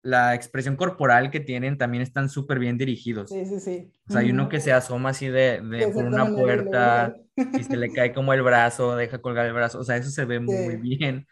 la 0.04 0.34
expresión 0.34 0.76
corporal 0.76 1.30
que 1.30 1.40
tienen 1.40 1.78
también 1.78 2.02
están 2.02 2.30
súper 2.30 2.60
bien 2.60 2.78
dirigidos. 2.78 3.30
Sí, 3.30 3.46
sí, 3.46 3.60
sí. 3.60 3.92
O 4.08 4.12
sea, 4.12 4.22
hay 4.22 4.32
uno 4.32 4.50
que 4.50 4.60
se 4.60 4.72
asoma 4.72 5.10
así 5.10 5.28
de, 5.28 5.62
de 5.62 5.88
por 5.90 6.06
una 6.06 6.26
puerta 6.34 7.16
y 7.36 7.64
se 7.64 7.78
le 7.78 7.92
cae 7.94 8.14
como 8.14 8.34
el 8.34 8.42
brazo, 8.42 8.96
deja 8.96 9.22
colgar 9.22 9.46
el 9.46 9.54
brazo, 9.54 9.80
o 9.80 9.84
sea, 9.84 9.98
eso 9.98 10.10
se 10.10 10.26
ve 10.26 10.40
muy 10.40 10.76
bien. 10.78 11.28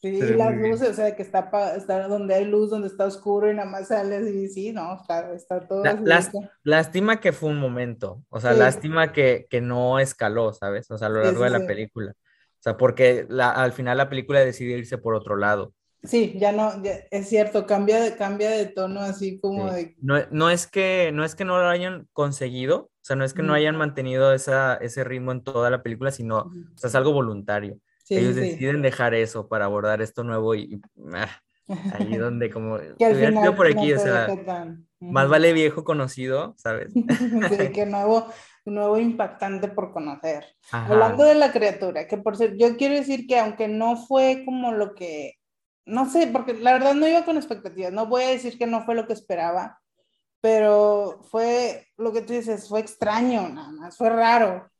Sí, 0.00 0.20
las 0.20 0.54
luces, 0.54 0.90
o 0.90 0.94
sea, 0.94 1.16
que 1.16 1.22
está, 1.22 1.50
está, 1.76 2.08
donde 2.08 2.34
hay 2.34 2.44
luz, 2.44 2.68
donde 2.68 2.88
está 2.88 3.06
oscuro 3.06 3.50
y 3.50 3.54
nada 3.54 3.70
más 3.70 3.88
sale 3.88 4.16
así, 4.16 4.48
sí, 4.48 4.70
no, 4.70 5.00
está, 5.00 5.32
está 5.32 5.60
todo. 5.60 5.82
lástima 6.62 7.20
que 7.20 7.32
fue 7.32 7.48
un 7.48 7.58
momento, 7.58 8.22
o 8.28 8.38
sea, 8.38 8.52
lástima 8.52 9.12
que, 9.12 9.46
que, 9.48 9.62
no 9.62 9.98
escaló, 9.98 10.52
¿sabes? 10.52 10.90
O 10.90 10.98
sea, 10.98 11.06
a 11.06 11.10
lo 11.10 11.22
largo 11.22 11.44
de 11.44 11.50
la 11.50 11.66
película. 11.66 12.12
O 12.12 12.62
sea, 12.64 12.76
porque 12.76 13.24
la, 13.30 13.50
al 13.50 13.72
final 13.72 13.96
la 13.96 14.10
película 14.10 14.40
decide 14.40 14.76
irse 14.76 14.98
por 14.98 15.14
otro 15.14 15.36
lado. 15.36 15.72
Sí, 16.04 16.34
ya 16.38 16.52
no, 16.52 16.70
es 17.10 17.28
cierto, 17.28 17.66
cambia 17.66 18.00
de, 18.00 18.14
cambia 18.16 18.50
de 18.50 18.66
tono 18.66 19.00
así 19.00 19.40
como 19.40 19.72
de... 19.72 19.96
No, 20.00 20.16
no, 20.30 20.50
es 20.50 20.66
que, 20.66 21.10
no 21.12 21.24
es 21.24 21.34
que 21.34 21.44
no 21.44 21.58
lo 21.58 21.68
hayan 21.68 22.06
conseguido, 22.12 22.76
o 22.76 22.90
sea, 23.00 23.16
no 23.16 23.24
es 23.24 23.32
que 23.32 23.42
no 23.42 23.54
hayan 23.54 23.76
mantenido 23.76 24.32
esa, 24.32 24.74
ese 24.76 25.02
ritmo 25.04 25.32
en 25.32 25.42
toda 25.42 25.70
la 25.70 25.82
película, 25.82 26.10
sino, 26.10 26.38
o 26.38 26.78
sea, 26.78 26.88
es 26.88 26.94
algo 26.94 27.12
voluntario. 27.12 27.78
Ellos 28.10 28.34
deciden 28.34 28.82
dejar 28.82 29.14
eso 29.14 29.48
para 29.48 29.64
abordar 29.64 30.02
esto 30.02 30.24
nuevo 30.24 30.54
y, 30.54 30.80
ah, 31.14 31.40
ahí 31.92 32.16
donde 32.18 32.50
como 32.50 32.78
que 32.98 33.04
al 33.04 33.14
final, 33.14 33.56
por 33.56 33.66
aquí, 33.66 33.92
o 33.92 33.98
sea, 33.98 34.28
más 35.00 35.28
vale 35.28 35.52
viejo 35.52 35.84
conocido, 35.84 36.54
¿sabes? 36.58 36.92
sí, 36.92 36.98
que 37.74 37.86
nuevo, 37.86 38.26
nuevo 38.64 38.98
impactante 38.98 39.68
por 39.68 39.92
conocer. 39.92 40.44
Hablando 40.70 41.24
de 41.24 41.34
la 41.34 41.52
criatura, 41.52 42.06
que 42.06 42.18
por 42.18 42.36
ser, 42.36 42.56
yo 42.56 42.76
quiero 42.76 42.94
decir 42.94 43.26
que 43.26 43.38
aunque 43.38 43.68
no 43.68 43.96
fue 43.96 44.42
como 44.44 44.72
lo 44.72 44.94
que, 44.94 45.38
no 45.86 46.08
sé, 46.10 46.26
porque 46.28 46.54
la 46.54 46.72
verdad 46.72 46.94
no 46.94 47.06
iba 47.06 47.24
con 47.24 47.36
expectativas, 47.36 47.92
no 47.92 48.06
voy 48.06 48.22
a 48.22 48.28
decir 48.28 48.58
que 48.58 48.66
no 48.66 48.84
fue 48.84 48.94
lo 48.94 49.06
que 49.06 49.12
esperaba, 49.12 49.80
pero 50.40 51.20
fue 51.30 51.86
lo 51.96 52.12
que 52.12 52.22
tú 52.22 52.32
dices, 52.32 52.68
fue 52.68 52.80
extraño 52.80 53.48
nada 53.48 53.70
más, 53.70 53.96
fue 53.96 54.10
raro. 54.10 54.70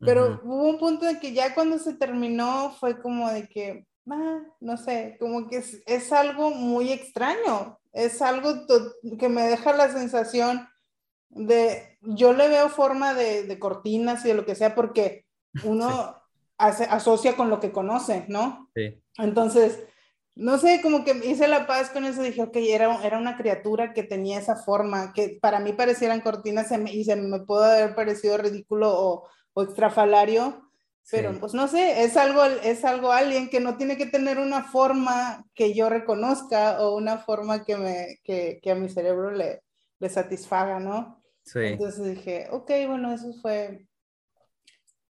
Pero 0.00 0.40
hubo 0.44 0.68
un 0.68 0.78
punto 0.78 1.08
en 1.08 1.18
que 1.18 1.32
ya 1.32 1.54
cuando 1.54 1.76
se 1.80 1.94
terminó 1.94 2.70
fue 2.78 3.00
como 3.02 3.28
de 3.28 3.48
que, 3.48 3.84
ah, 4.08 4.42
no 4.60 4.76
sé, 4.76 5.16
como 5.18 5.48
que 5.48 5.56
es, 5.56 5.82
es, 5.86 6.12
algo 6.12 6.50
muy 6.50 6.92
extraño, 6.92 7.80
es 7.92 8.22
algo 8.22 8.64
que 9.18 9.28
me 9.28 9.42
deja 9.42 9.72
la 9.72 9.90
sensación 9.90 10.68
de, 11.30 11.98
yo 12.00 12.32
le 12.32 12.46
veo 12.46 12.68
forma 12.68 13.12
de, 13.12 13.42
de 13.42 13.58
cortinas 13.58 14.24
y 14.24 14.28
de 14.28 14.34
lo 14.34 14.46
que 14.46 14.54
sea 14.54 14.76
porque 14.76 15.26
uno 15.64 16.14
hace, 16.58 16.84
asocia 16.84 17.36
con 17.36 17.50
lo 17.50 17.58
que 17.58 17.72
conoce, 17.72 18.24
¿no? 18.28 18.70
Sí. 18.76 19.02
Entonces, 19.16 19.82
no 20.38 20.58
sé, 20.58 20.80
como 20.82 21.04
que 21.04 21.12
hice 21.24 21.48
la 21.48 21.66
paz 21.66 21.90
con 21.90 22.04
eso, 22.04 22.22
dije, 22.22 22.42
ok, 22.42 22.56
era, 22.56 23.04
era 23.04 23.18
una 23.18 23.36
criatura 23.36 23.92
que 23.92 24.02
tenía 24.02 24.38
esa 24.38 24.56
forma, 24.56 25.12
que 25.12 25.38
para 25.40 25.60
mí 25.60 25.72
parecieran 25.72 26.20
cortinas 26.20 26.72
y 26.90 27.04
se 27.04 27.16
me 27.16 27.40
pudo 27.40 27.64
haber 27.64 27.94
parecido 27.94 28.38
ridículo 28.38 28.90
o 28.90 29.28
o 29.58 29.62
extrafalario, 29.62 30.70
pero 31.10 31.32
pues 31.40 31.52
no 31.52 31.66
sé, 31.66 32.04
es 32.04 32.16
algo, 32.16 32.44
es 32.44 32.84
algo 32.84 33.10
alguien 33.10 33.48
que 33.48 33.58
no 33.58 33.76
tiene 33.76 33.96
que 33.96 34.06
tener 34.06 34.38
una 34.38 34.62
forma 34.62 35.44
que 35.52 35.74
yo 35.74 35.88
reconozca 35.88 36.80
o 36.80 36.96
una 36.96 37.18
forma 37.18 37.64
que, 37.64 37.76
me, 37.76 38.20
que, 38.22 38.60
que 38.62 38.70
a 38.70 38.76
mi 38.76 38.88
cerebro 38.88 39.32
le, 39.32 39.62
le 39.98 40.08
satisfaga, 40.08 40.78
¿no? 40.78 41.20
Sí. 41.42 41.60
Entonces 41.60 42.04
dije, 42.04 42.46
ok, 42.52 42.70
bueno, 42.86 43.12
eso 43.12 43.32
fue 43.42 43.84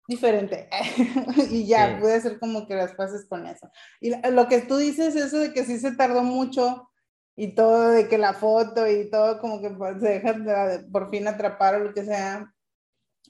diferente. 0.07 0.69
y 1.49 1.65
ya, 1.65 1.97
pude 1.99 2.15
hacer 2.15 2.39
como 2.39 2.67
que 2.67 2.75
las 2.75 2.93
pases 2.93 3.25
con 3.27 3.45
eso. 3.47 3.69
Y 3.99 4.11
lo 4.31 4.47
que 4.47 4.61
tú 4.61 4.77
dices, 4.77 5.15
eso 5.15 5.39
de 5.39 5.53
que 5.53 5.65
sí 5.65 5.79
se 5.79 5.95
tardó 5.95 6.23
mucho 6.23 6.89
y 7.35 7.53
todo, 7.55 7.89
de 7.89 8.07
que 8.07 8.17
la 8.17 8.33
foto 8.33 8.87
y 8.87 9.09
todo 9.09 9.39
como 9.39 9.61
que 9.61 9.69
se 9.99 10.07
deja 10.07 10.33
de, 10.33 10.79
por 10.89 11.09
fin 11.09 11.27
atrapar 11.27 11.75
o 11.75 11.79
lo 11.79 11.93
que 11.93 12.05
sea, 12.05 12.53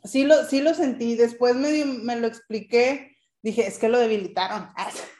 sí 0.03 0.23
lo, 0.23 0.43
sí 0.45 0.61
lo 0.61 0.73
sentí, 0.73 1.15
después 1.15 1.55
me, 1.55 1.85
me 1.85 2.15
lo 2.15 2.27
expliqué, 2.27 3.15
dije, 3.41 3.67
es 3.67 3.79
que 3.79 3.89
lo 3.89 3.99
debilitaron. 3.99 4.69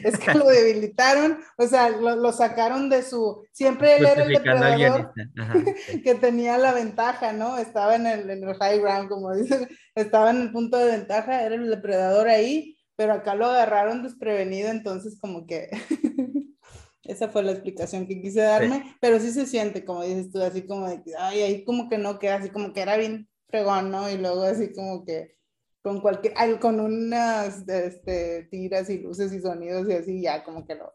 es 0.04 0.18
que 0.18 0.34
lo 0.34 0.46
debilitaron, 0.46 1.38
o 1.56 1.66
sea, 1.66 1.90
lo, 1.90 2.32
sacaron 2.32 2.88
de 2.88 3.02
su, 3.02 3.44
siempre 3.52 3.96
él 3.96 4.06
era 4.06 4.22
el 4.22 4.28
depredador 4.28 5.12
que 6.04 6.14
tenía 6.14 6.58
la 6.58 6.72
ventaja, 6.72 7.32
¿no? 7.32 7.58
Estaba 7.58 7.96
en 7.96 8.06
el, 8.06 8.30
en 8.30 8.48
el 8.48 8.54
high 8.54 8.78
ground, 8.80 9.08
como 9.08 9.34
dicen, 9.34 9.68
estaba 9.94 10.30
en 10.30 10.42
el 10.42 10.52
punto 10.52 10.76
de 10.78 10.98
ventaja, 10.98 11.42
era 11.42 11.54
el 11.54 11.68
depredador 11.68 12.28
ahí, 12.28 12.76
pero 12.96 13.14
acá 13.14 13.34
lo 13.34 13.46
agarraron 13.46 14.02
desprevenido, 14.02 14.70
entonces 14.70 15.18
como 15.20 15.46
que 15.46 15.68
esa 17.04 17.28
fue 17.28 17.42
la 17.42 17.52
explicación 17.52 18.06
que 18.06 18.20
quise 18.20 18.40
darme, 18.40 18.96
pero 19.00 19.18
sí 19.18 19.32
se 19.32 19.46
siente, 19.46 19.84
como 19.84 20.04
dices 20.04 20.30
tú, 20.30 20.40
así 20.42 20.66
como 20.66 20.88
de, 20.88 21.02
ay, 21.18 21.42
ahí 21.42 21.64
como 21.64 21.88
que 21.88 21.98
no 21.98 22.18
queda, 22.18 22.36
así 22.36 22.50
como 22.50 22.72
que 22.72 22.80
era 22.82 22.96
bien 22.96 23.28
fregón, 23.48 23.90
¿no? 23.90 24.08
Y 24.10 24.16
luego 24.16 24.42
así 24.42 24.72
como 24.72 25.04
que 25.04 25.34
con 25.82 26.00
cualquier, 26.00 26.34
con 26.60 26.80
unas 26.80 27.66
este, 27.68 28.48
tiras 28.50 28.90
y 28.90 28.98
luces 28.98 29.32
y 29.32 29.40
sonidos 29.40 29.88
y 29.88 29.92
así, 29.92 30.22
ya 30.22 30.44
como 30.44 30.64
que 30.64 30.74
lo... 30.74 30.94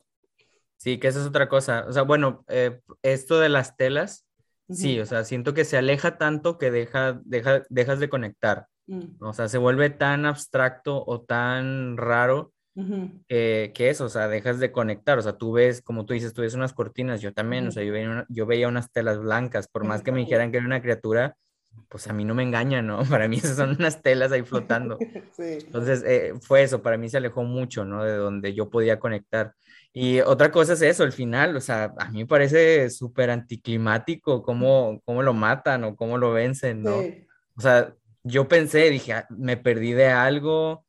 Sí, 0.77 0.99
que 0.99 1.07
esa 1.07 1.19
es 1.19 1.25
otra 1.25 1.49
cosa. 1.49 1.85
O 1.87 1.93
sea, 1.93 2.03
bueno, 2.03 2.43
eh, 2.47 2.81
esto 3.01 3.39
de 3.39 3.49
las 3.49 3.75
telas, 3.77 4.27
sí, 4.69 4.99
o 4.99 5.05
sea, 5.05 5.23
siento 5.23 5.53
que 5.53 5.65
se 5.65 5.77
aleja 5.77 6.17
tanto 6.17 6.57
que 6.57 6.69
deja, 6.69 7.19
deja, 7.23 7.63
dejas 7.69 7.99
de 7.99 8.09
conectar. 8.09 8.67
Mm. 8.87 9.23
O 9.23 9.33
sea, 9.33 9.47
se 9.47 9.57
vuelve 9.57 9.89
tan 9.89 10.25
abstracto 10.25 11.03
o 11.05 11.21
tan 11.21 11.97
raro 11.97 12.51
que 13.27 13.71
eso, 13.77 14.05
o 14.05 14.09
sea, 14.09 14.27
dejas 14.27 14.59
de 14.59 14.71
conectar. 14.71 15.17
O 15.17 15.21
sea, 15.21 15.37
tú 15.37 15.53
ves, 15.53 15.81
como 15.81 16.05
tú 16.05 16.13
dices, 16.13 16.33
tú 16.33 16.41
ves 16.41 16.55
unas 16.55 16.73
cortinas, 16.73 17.21
yo 17.21 17.33
también, 17.33 17.67
o 17.67 17.71
sea, 17.71 17.83
yo 17.83 17.93
veía, 17.93 18.25
yo 18.27 18.45
veía 18.45 18.67
unas 18.67 18.91
telas 18.91 19.17
blancas, 19.17 19.67
por 19.67 19.85
más 19.85 20.03
que 20.03 20.11
me 20.11 20.19
dijeran 20.19 20.51
que 20.51 20.57
era 20.57 20.65
una 20.65 20.81
criatura, 20.81 21.37
pues 21.89 22.07
a 22.07 22.13
mí 22.13 22.25
no 22.25 22.33
me 22.33 22.43
engaña, 22.43 22.81
¿no? 22.81 22.99
Para 23.09 23.27
mí 23.27 23.37
esas 23.37 23.57
son 23.57 23.75
unas 23.79 24.01
telas 24.01 24.31
ahí 24.31 24.43
flotando. 24.43 24.97
Entonces, 25.37 26.03
eh, 26.05 26.33
fue 26.41 26.63
eso, 26.63 26.81
para 26.81 26.97
mí 26.97 27.09
se 27.09 27.17
alejó 27.17 27.43
mucho, 27.43 27.85
¿no? 27.85 28.03
De 28.03 28.15
donde 28.15 28.53
yo 28.53 28.69
podía 28.69 28.99
conectar. 28.99 29.53
Y 29.93 30.19
otra 30.19 30.51
cosa 30.51 30.73
es 30.73 30.81
eso, 30.81 31.03
el 31.03 31.13
final, 31.13 31.55
o 31.55 31.61
sea, 31.61 31.93
a 31.97 32.11
mí 32.11 32.19
me 32.19 32.25
parece 32.25 32.89
súper 32.89 33.29
anticlimático 33.29 34.43
cómo, 34.43 35.01
cómo 35.05 35.23
lo 35.23 35.33
matan 35.33 35.85
o 35.85 35.95
cómo 35.95 36.17
lo 36.17 36.33
vencen, 36.33 36.83
¿no? 36.83 36.97
O 37.55 37.61
sea, 37.61 37.93
yo 38.23 38.47
pensé, 38.47 38.89
dije, 38.89 39.13
ah, 39.13 39.27
me 39.29 39.55
perdí 39.55 39.93
de 39.93 40.07
algo, 40.07 40.85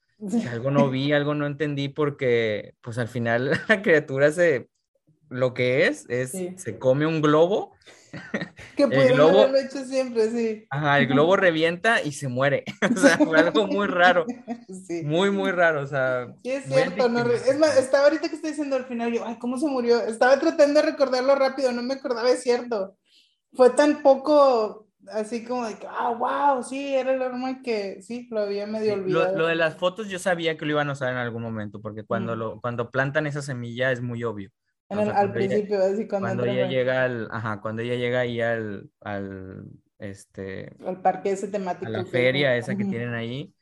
algo 0.51 0.70
no 0.70 0.90
vi, 0.90 1.12
algo 1.12 1.35
no 1.35 1.46
entendí, 1.46 1.88
porque 1.88 2.75
pues 2.81 2.99
al 2.99 3.09
final 3.09 3.51
la 3.68 3.83
criatura 3.83 4.33
se, 4.33 4.68
lo 5.29 5.55
que 5.55 5.87
es, 5.87 6.07
es, 6.09 6.33
se 6.57 6.79
come 6.79 7.07
un 7.07 7.23
globo 7.23 7.77
Que 8.77 8.87
pudieron 8.87 9.31
haberlo 9.31 9.59
hecho 9.59 9.85
siempre, 9.85 10.31
sí. 10.31 10.67
Ajá, 10.71 10.99
el 10.99 11.07
globo 11.07 11.37
revienta 11.37 12.03
y 12.03 12.12
se 12.12 12.29
muere. 12.29 12.65
o 12.95 12.99
sea, 12.99 13.19
fue 13.19 13.39
algo 13.39 13.67
muy 13.67 13.87
raro. 13.87 14.27
Sí. 14.87 15.03
Muy, 15.05 15.31
muy 15.31 15.51
raro. 15.51 15.83
O 15.83 15.87
sea. 15.87 16.29
Sí, 16.43 16.51
es 16.51 16.65
cierto. 16.65 17.09
No, 17.09 17.21
es 17.31 17.59
más, 17.59 17.77
estaba 17.79 18.05
ahorita 18.05 18.29
que 18.29 18.37
estoy 18.37 18.51
diciendo 18.51 18.77
al 18.77 18.85
final, 18.85 19.12
yo, 19.12 19.25
ay, 19.25 19.39
¿cómo 19.39 19.59
se 19.59 19.67
murió? 19.67 20.01
Estaba 20.01 20.39
tratando 20.39 20.81
de 20.81 20.87
recordarlo 20.87 21.35
rápido, 21.35 21.73
no 21.73 21.83
me 21.83 21.95
acordaba, 21.95 22.29
es 22.31 22.43
cierto. 22.43 22.97
Fue 23.53 23.71
tan 23.71 24.03
poco 24.03 24.87
así 25.12 25.45
como 25.45 25.67
de 25.67 25.77
que, 25.77 25.87
ah, 25.87 26.12
wow, 26.19 26.62
sí, 26.65 26.95
era 26.95 27.15
el 27.15 27.23
arma 27.23 27.62
que 27.62 28.03
sí, 28.03 28.27
lo 28.31 28.41
había 28.41 28.67
medio 28.67 28.95
olvidado. 28.95 29.39
Lo, 29.39 29.47
de 29.47 29.55
las 29.55 29.77
fotos 29.77 30.09
yo 30.09 30.19
sabía 30.19 30.57
que 30.57 30.67
lo 30.67 30.73
iban 30.73 30.89
a 30.89 30.93
usar 30.93 31.12
en 31.12 31.19
algún 31.19 31.43
momento, 31.43 31.81
porque 31.81 32.05
cuando, 32.05 32.35
lo, 32.35 32.61
cuando 32.61 32.91
plantan 32.91 33.27
esa 33.27 33.41
semilla 33.41 33.93
es 33.93 34.03
muy 34.03 34.25
obvio 34.25 34.51
al 34.88 35.33
principio, 35.33 35.83
así 35.83 36.07
cuando, 36.07 36.44
ella 36.44 36.68
llega 36.68 37.05
al, 37.05 37.29
ajá, 37.31 37.61
cuando 37.61 37.83
ella 37.83 37.96
llega 37.96 38.20
ahí 38.20 38.40
al, 38.40 38.88
al, 39.01 39.64
este... 39.99 40.77
Al 40.87 41.01
parque 41.01 41.33
ese 41.33 41.49
temático. 41.49 41.87
A 41.87 41.90
la 41.90 42.05
feria 42.05 42.57
esa 42.57 42.77
que 42.77 42.85
tienen 42.85 43.14
ahí, 43.14 43.53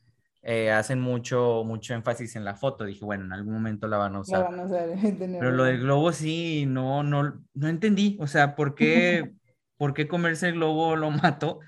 eh, 0.42 0.70
hacen 0.70 1.00
mucho, 1.00 1.62
mucho 1.64 1.94
énfasis 1.94 2.37
en 2.37 2.44
la 2.44 2.54
foto. 2.54 2.84
Dije, 2.84 3.04
bueno, 3.04 3.24
en 3.24 3.32
algún 3.32 3.54
momento 3.54 3.88
la 3.88 3.96
van 3.96 4.16
a 4.16 4.20
usar. 4.20 4.40
La 4.40 4.50
van 4.50 4.60
a 4.60 4.64
usar. 4.64 4.88
Pero 5.18 5.52
lo 5.52 5.64
del 5.64 5.80
globo 5.80 6.12
sí, 6.12 6.66
no, 6.66 7.02
no, 7.02 7.42
no 7.54 7.68
entendí. 7.68 8.18
O 8.20 8.26
sea, 8.26 8.54
¿por 8.54 8.74
qué, 8.74 9.32
¿por 9.78 9.94
qué 9.94 10.06
comerse 10.06 10.48
el 10.48 10.54
globo 10.54 10.96
lo 10.96 11.10
mató? 11.10 11.60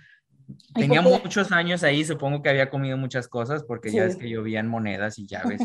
Tenía 0.75 1.01
muchos 1.01 1.51
años 1.51 1.83
ahí, 1.83 2.05
supongo 2.05 2.40
que 2.40 2.51
había 2.51 2.71
comido 2.71 2.97
muchas 2.97 3.27
cosas, 3.27 3.64
porque 3.64 3.90
ya 3.90 4.05
es 4.05 4.14
que 4.14 4.29
llovían 4.29 4.69
monedas 4.69 5.19
y 5.19 5.27
llaves 5.27 5.61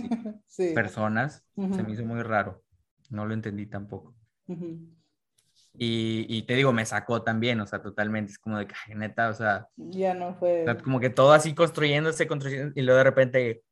y 0.57 0.73
personas. 0.73 1.43
Se 1.55 1.83
me 1.83 1.91
hizo 1.91 2.03
muy 2.03 2.23
raro 2.23 2.63
no 3.11 3.25
lo 3.25 3.33
entendí 3.33 3.67
tampoco. 3.67 4.15
y, 4.47 6.25
y, 6.27 6.41
te 6.43 6.55
digo, 6.55 6.73
me 6.73 6.85
sacó 6.85 7.21
también, 7.21 7.59
o 7.59 7.67
sea, 7.67 7.81
totalmente, 7.81 8.31
es 8.31 8.39
como 8.39 8.57
de 8.57 8.67
que, 8.67 8.95
neta, 8.95 9.29
o 9.29 9.33
sea... 9.33 9.67
Ya 9.77 10.13
no 10.13 10.33
fue... 10.35 10.65
como 10.83 10.99
que 10.99 11.09
todo 11.09 11.33
así 11.33 11.53
construyéndose, 11.53 12.27
construyendo, 12.27 12.73
y 12.75 12.81
luego 12.81 12.97
de 12.97 13.03
repente... 13.03 13.63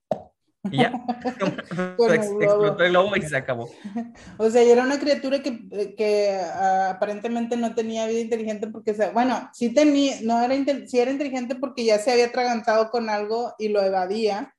Y 0.71 0.79
ya, 0.79 0.91
explotó 2.13 2.83
el 2.83 2.91
globo 2.91 3.15
y 3.15 3.21
se 3.21 3.37
acabó. 3.37 3.69
O 4.37 4.49
sea, 4.49 4.61
y 4.61 4.69
era 4.69 4.83
una 4.83 4.99
criatura 4.99 5.41
que, 5.41 5.95
que 5.95 6.37
uh, 6.37 6.91
aparentemente 6.91 7.55
no 7.55 7.73
tenía 7.73 8.07
vida 8.07 8.19
inteligente 8.19 8.67
porque, 8.67 8.93
sea, 8.93 9.11
bueno, 9.11 9.49
sí 9.53 9.73
tenía, 9.73 10.17
no 10.21 10.41
era, 10.41 10.53
sí 10.85 10.99
era 10.99 11.11
inteligente 11.11 11.55
porque 11.55 11.85
ya 11.85 11.97
se 11.97 12.11
había 12.11 12.25
atragantado 12.25 12.89
con 12.89 13.09
algo 13.09 13.55
y 13.57 13.69
lo 13.69 13.81
evadía, 13.81 14.53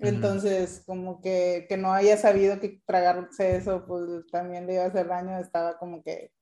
entonces, 0.00 0.82
como 0.86 1.20
que, 1.20 1.66
que, 1.68 1.76
no 1.76 1.92
haya 1.92 2.16
sabido 2.16 2.60
que 2.60 2.82
tragarse 2.86 3.56
eso, 3.56 3.84
pues 3.86 4.26
también 4.30 4.66
le 4.66 4.74
iba 4.74 4.84
a 4.84 4.88
hacer 4.88 5.08
daño, 5.08 5.38
estaba 5.38 5.78
como 5.78 6.02
que, 6.02 6.32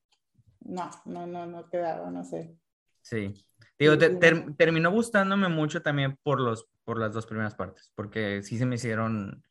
no, 0.59 0.89
no, 1.05 1.25
no, 1.25 1.45
no 1.45 1.69
quedaba, 1.69 2.09
no 2.11 2.23
sé. 2.23 2.57
Sí. 3.01 3.33
Digo, 3.77 3.97
terminó 3.97 4.91
gustándome 4.91 5.47
mucho 5.49 5.81
también 5.81 6.17
por, 6.23 6.39
los, 6.39 6.67
por 6.83 6.99
las 6.99 7.13
dos 7.13 7.25
primeras 7.25 7.55
partes, 7.55 7.91
porque 7.95 8.41
sí 8.43 8.57
se 8.57 8.65
me 8.65 8.75
hicieron 8.75 9.43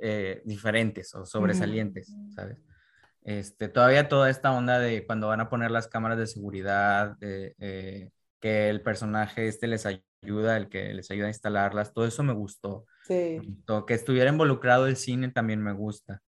eh, 0.00 0.42
diferentes 0.44 1.14
o 1.14 1.24
sobresalientes, 1.24 2.14
¿sabes? 2.34 2.58
Este, 3.22 3.68
todavía 3.68 4.08
toda 4.08 4.30
esta 4.30 4.50
onda 4.52 4.78
de 4.78 5.04
cuando 5.06 5.28
van 5.28 5.40
a 5.40 5.50
poner 5.50 5.70
las 5.70 5.88
cámaras 5.88 6.18
de 6.18 6.26
seguridad, 6.26 7.16
eh, 7.20 8.10
que 8.40 8.70
el 8.70 8.80
personaje 8.80 9.46
este 9.46 9.66
les 9.66 9.84
ayuda, 9.84 10.04
el 10.22 10.68
que 10.68 10.92
les 10.92 11.10
ayuda 11.10 11.26
a 11.26 11.30
instalarlas, 11.30 11.92
todo 11.92 12.06
eso 12.06 12.22
me 12.22 12.32
gustó. 12.32 12.86
Sí. 13.06 13.40
Que 13.86 13.94
estuviera 13.94 14.30
involucrado 14.30 14.86
el 14.86 14.96
cine 14.96 15.30
también 15.30 15.62
me 15.62 15.72
gusta. 15.72 16.22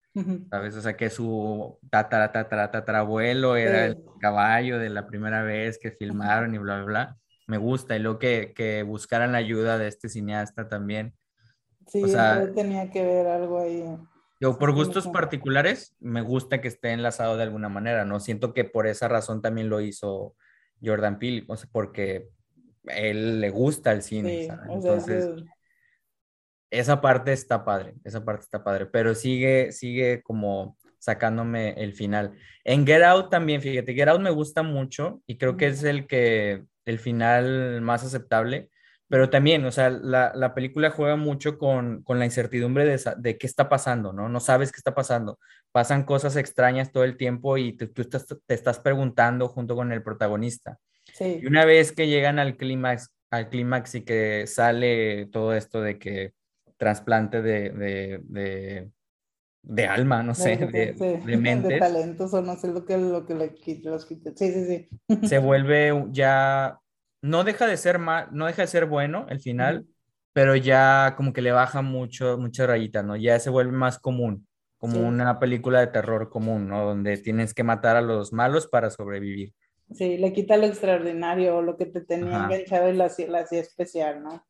¿Sabes? 0.49 0.75
O 0.75 0.81
sea, 0.81 0.97
que 0.97 1.09
su 1.09 1.79
tatara, 1.89 2.31
tatara, 2.31 2.69
tatarabuelo 2.69 3.55
era 3.55 3.85
el 3.85 3.97
caballo 4.19 4.77
de 4.77 4.89
la 4.89 5.07
primera 5.07 5.41
vez 5.41 5.79
que 5.79 5.91
filmaron 5.91 6.53
y 6.53 6.57
bla, 6.57 6.77
bla, 6.77 6.85
bla. 6.85 7.17
Me 7.47 7.57
gusta. 7.57 7.95
Y 7.95 7.99
luego 7.99 8.19
que, 8.19 8.51
que 8.53 8.83
buscaran 8.83 9.31
la 9.31 9.37
ayuda 9.37 9.77
de 9.77 9.87
este 9.87 10.09
cineasta 10.09 10.67
también. 10.67 11.13
Sí, 11.87 12.03
o 12.03 12.07
sea, 12.07 12.51
tenía 12.53 12.89
que 12.89 13.03
ver 13.03 13.27
algo 13.27 13.61
ahí. 13.61 13.83
Yo, 14.41 14.57
por 14.57 14.73
gustos 14.73 15.07
particulares, 15.07 15.95
me 15.99 16.21
gusta 16.21 16.61
que 16.61 16.67
esté 16.67 16.91
enlazado 16.91 17.37
de 17.37 17.43
alguna 17.43 17.69
manera, 17.69 18.05
¿no? 18.05 18.19
Siento 18.19 18.53
que 18.53 18.63
por 18.63 18.87
esa 18.87 19.07
razón 19.07 19.41
también 19.41 19.69
lo 19.69 19.81
hizo 19.81 20.35
Jordan 20.83 21.19
Peele, 21.19 21.45
o 21.47 21.55
sea, 21.55 21.69
porque 21.71 22.29
él 22.85 23.39
le 23.39 23.49
gusta 23.49 23.91
el 23.91 24.01
cine, 24.01 24.47
Entonces, 24.69 25.43
esa 26.69 27.01
parte 27.01 27.33
está 27.33 27.65
padre, 27.65 27.95
esa 28.03 28.23
parte 28.23 28.43
está 28.43 28.63
padre, 28.63 28.85
pero 28.85 29.13
sigue, 29.13 29.71
sigue 29.71 30.21
como 30.23 30.77
sacándome 30.99 31.73
el 31.83 31.93
final. 31.93 32.33
En 32.63 32.85
Get 32.85 33.03
Out 33.03 33.29
también, 33.29 33.61
fíjate, 33.61 33.93
Get 33.93 34.07
Out 34.07 34.21
me 34.21 34.29
gusta 34.29 34.63
mucho 34.63 35.21
y 35.27 35.37
creo 35.37 35.57
que 35.57 35.67
es 35.67 35.83
el 35.83 36.07
que, 36.07 36.63
el 36.85 36.99
final 36.99 37.81
más 37.81 38.03
aceptable, 38.03 38.69
pero 39.07 39.29
también, 39.29 39.65
o 39.65 39.71
sea, 39.71 39.89
la, 39.89 40.31
la 40.33 40.53
película 40.53 40.89
juega 40.89 41.17
mucho 41.17 41.57
con, 41.57 42.01
con 42.03 42.17
la 42.17 42.25
incertidumbre 42.25 42.85
de, 42.85 42.97
de, 43.17 43.37
qué 43.37 43.45
está 43.45 43.67
pasando, 43.67 44.13
¿no? 44.13 44.29
No 44.29 44.39
sabes 44.39 44.71
qué 44.71 44.77
está 44.77 44.95
pasando. 44.95 45.37
Pasan 45.73 46.05
cosas 46.05 46.37
extrañas 46.37 46.93
todo 46.93 47.03
el 47.03 47.17
tiempo 47.17 47.57
y 47.57 47.73
tú, 47.73 47.89
tú 47.89 48.03
estás, 48.03 48.25
te 48.45 48.53
estás 48.53 48.79
preguntando 48.79 49.49
junto 49.49 49.75
con 49.75 49.91
el 49.91 50.01
protagonista. 50.01 50.79
Sí. 51.13 51.39
Y 51.41 51.45
una 51.45 51.65
vez 51.65 51.91
que 51.91 52.07
llegan 52.07 52.39
al 52.39 52.57
clímax, 52.57 53.09
al 53.29 53.49
clímax 53.49 53.95
y 53.95 54.01
que 54.01 54.45
sale 54.47 55.27
todo 55.27 55.53
esto 55.53 55.81
de 55.81 55.97
que 55.99 56.33
trasplante 56.77 57.41
de, 57.41 57.69
de, 57.69 58.19
de, 58.23 58.89
de 59.63 59.85
alma, 59.85 60.23
no 60.23 60.33
sé, 60.33 60.57
de, 60.57 60.93
de, 61.25 61.37
mentes. 61.37 61.69
De 61.69 61.79
talentos 61.79 62.33
o 62.33 62.41
no 62.41 62.55
sé 62.55 62.69
lo 62.69 62.85
que, 62.85 62.97
lo 62.97 63.25
que 63.25 63.35
los 63.83 64.07
Sí, 64.07 64.21
sí, 64.35 64.89
sí. 65.07 65.27
Se 65.27 65.37
vuelve 65.39 66.05
ya 66.09 66.79
no 67.21 67.43
deja 67.43 67.67
de 67.67 67.77
ser 67.77 67.99
mal, 67.99 68.29
no 68.31 68.47
deja 68.47 68.63
de 68.63 68.67
ser 68.67 68.85
bueno 68.85 69.27
el 69.29 69.39
final, 69.39 69.85
pero 70.33 70.55
ya 70.55 71.13
como 71.15 71.33
que 71.33 71.41
le 71.41 71.51
baja 71.51 71.81
mucho, 71.81 72.37
mucha 72.37 72.65
rayita, 72.65 73.03
¿no? 73.03 73.15
Ya 73.15 73.39
se 73.39 73.49
vuelve 73.49 73.73
más 73.73 73.99
común, 73.99 74.47
como 74.77 74.99
una 75.07 75.39
película 75.39 75.79
de 75.81 75.87
terror 75.87 76.29
común, 76.29 76.67
¿no? 76.67 76.83
Donde 76.85 77.17
tienes 77.17 77.53
que 77.53 77.63
matar 77.63 77.95
a 77.95 78.01
los 78.01 78.33
malos 78.33 78.67
para 78.67 78.89
sobrevivir. 78.89 79.53
Sí, 79.93 80.17
le 80.17 80.33
quita 80.33 80.57
lo 80.57 80.65
extraordinario 80.65 81.57
o 81.57 81.61
lo 81.61 81.77
que 81.77 81.85
te 81.85 82.01
tenía 82.01 82.45
enganchado 82.45 82.89
y 82.89 82.93
la 82.93 83.05
hacía 83.05 83.59
especial, 83.59 84.23
¿no? 84.23 84.45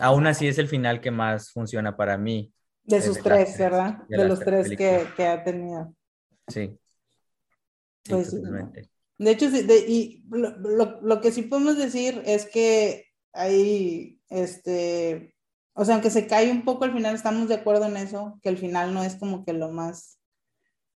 Aún 0.00 0.26
así 0.26 0.48
es 0.48 0.58
el 0.58 0.68
final 0.68 1.00
que 1.00 1.10
más 1.10 1.50
funciona 1.50 1.96
para 1.96 2.18
mí. 2.18 2.52
De 2.84 3.00
sus 3.00 3.22
tres, 3.22 3.56
¿verdad? 3.58 3.98
De, 4.08 4.26
los 4.26 4.40
tres 4.40 4.68
que, 4.70 5.06
que, 5.16 5.26
ha 5.26 5.44
tenido. 5.44 5.94
Sí. 6.48 6.76
Pues, 8.08 8.34
de 9.22 9.30
hecho, 9.30 9.46
y 9.46 10.24
lo, 10.30 11.20
que 11.20 11.30
sí 11.30 11.42
podemos 11.42 11.78
decir 11.78 12.22
es 12.26 12.46
que 12.46 13.06
hay, 13.32 14.20
este, 14.28 15.36
o 15.74 15.84
sea, 15.84 15.94
aunque 15.94 16.10
se 16.10 16.26
cae 16.26 16.50
un 16.50 16.64
poco 16.64 16.84
al 16.84 16.92
final, 16.92 17.14
estamos 17.14 17.48
de 17.48 17.54
acuerdo 17.54 17.86
en 17.86 17.96
eso, 17.96 18.40
que 18.42 18.48
el 18.48 18.58
final 18.58 18.92
no 18.92 19.04
es 19.04 19.14
como 19.14 19.44
que 19.44 19.52
lo 19.52 19.70
más, 19.70 20.18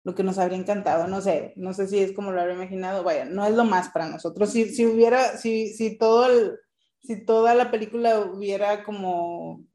lo 0.07 0.15
que 0.15 0.23
nos 0.23 0.37
habría 0.37 0.57
encantado, 0.57 1.05
no 1.07 1.19
sé, 1.19 1.51
no 1.57 1.73
sé 1.73 1.85
si 1.85 1.99
es 1.99 2.13
como 2.13 2.31
lo 2.31 2.39
habría 2.39 2.55
imaginado, 2.55 3.03
vaya, 3.03 3.25
no 3.25 3.45
es 3.45 3.53
lo 3.53 3.65
más 3.65 3.89
para 3.89 4.07
nosotros. 4.07 4.49
Si, 4.49 4.69
si 4.73 4.85
hubiera, 4.85 5.35
si, 5.35 5.73
si 5.73 5.97
todo 5.97 6.27
el, 6.27 6.57
si 7.01 7.25
toda 7.25 7.53
la 7.55 7.71
película 7.71 8.21
hubiera 8.21 8.85
como, 8.85 9.65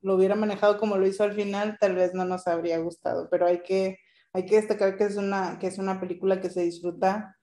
lo 0.00 0.14
hubiera 0.14 0.36
manejado 0.36 0.78
como 0.78 0.96
lo 0.96 1.06
hizo 1.06 1.22
al 1.22 1.34
final, 1.34 1.76
tal 1.78 1.96
vez 1.96 2.14
no 2.14 2.24
nos 2.24 2.46
habría 2.46 2.78
gustado, 2.78 3.28
pero 3.30 3.46
hay 3.46 3.62
que 3.62 3.98
hay 4.32 4.46
que 4.46 4.56
destacar 4.56 4.96
que 4.96 5.04
es 5.04 5.16
una, 5.16 5.58
que 5.58 5.66
es 5.66 5.76
una 5.76 6.00
película 6.00 6.40
que 6.40 6.48
se 6.48 6.62
disfruta 6.62 7.36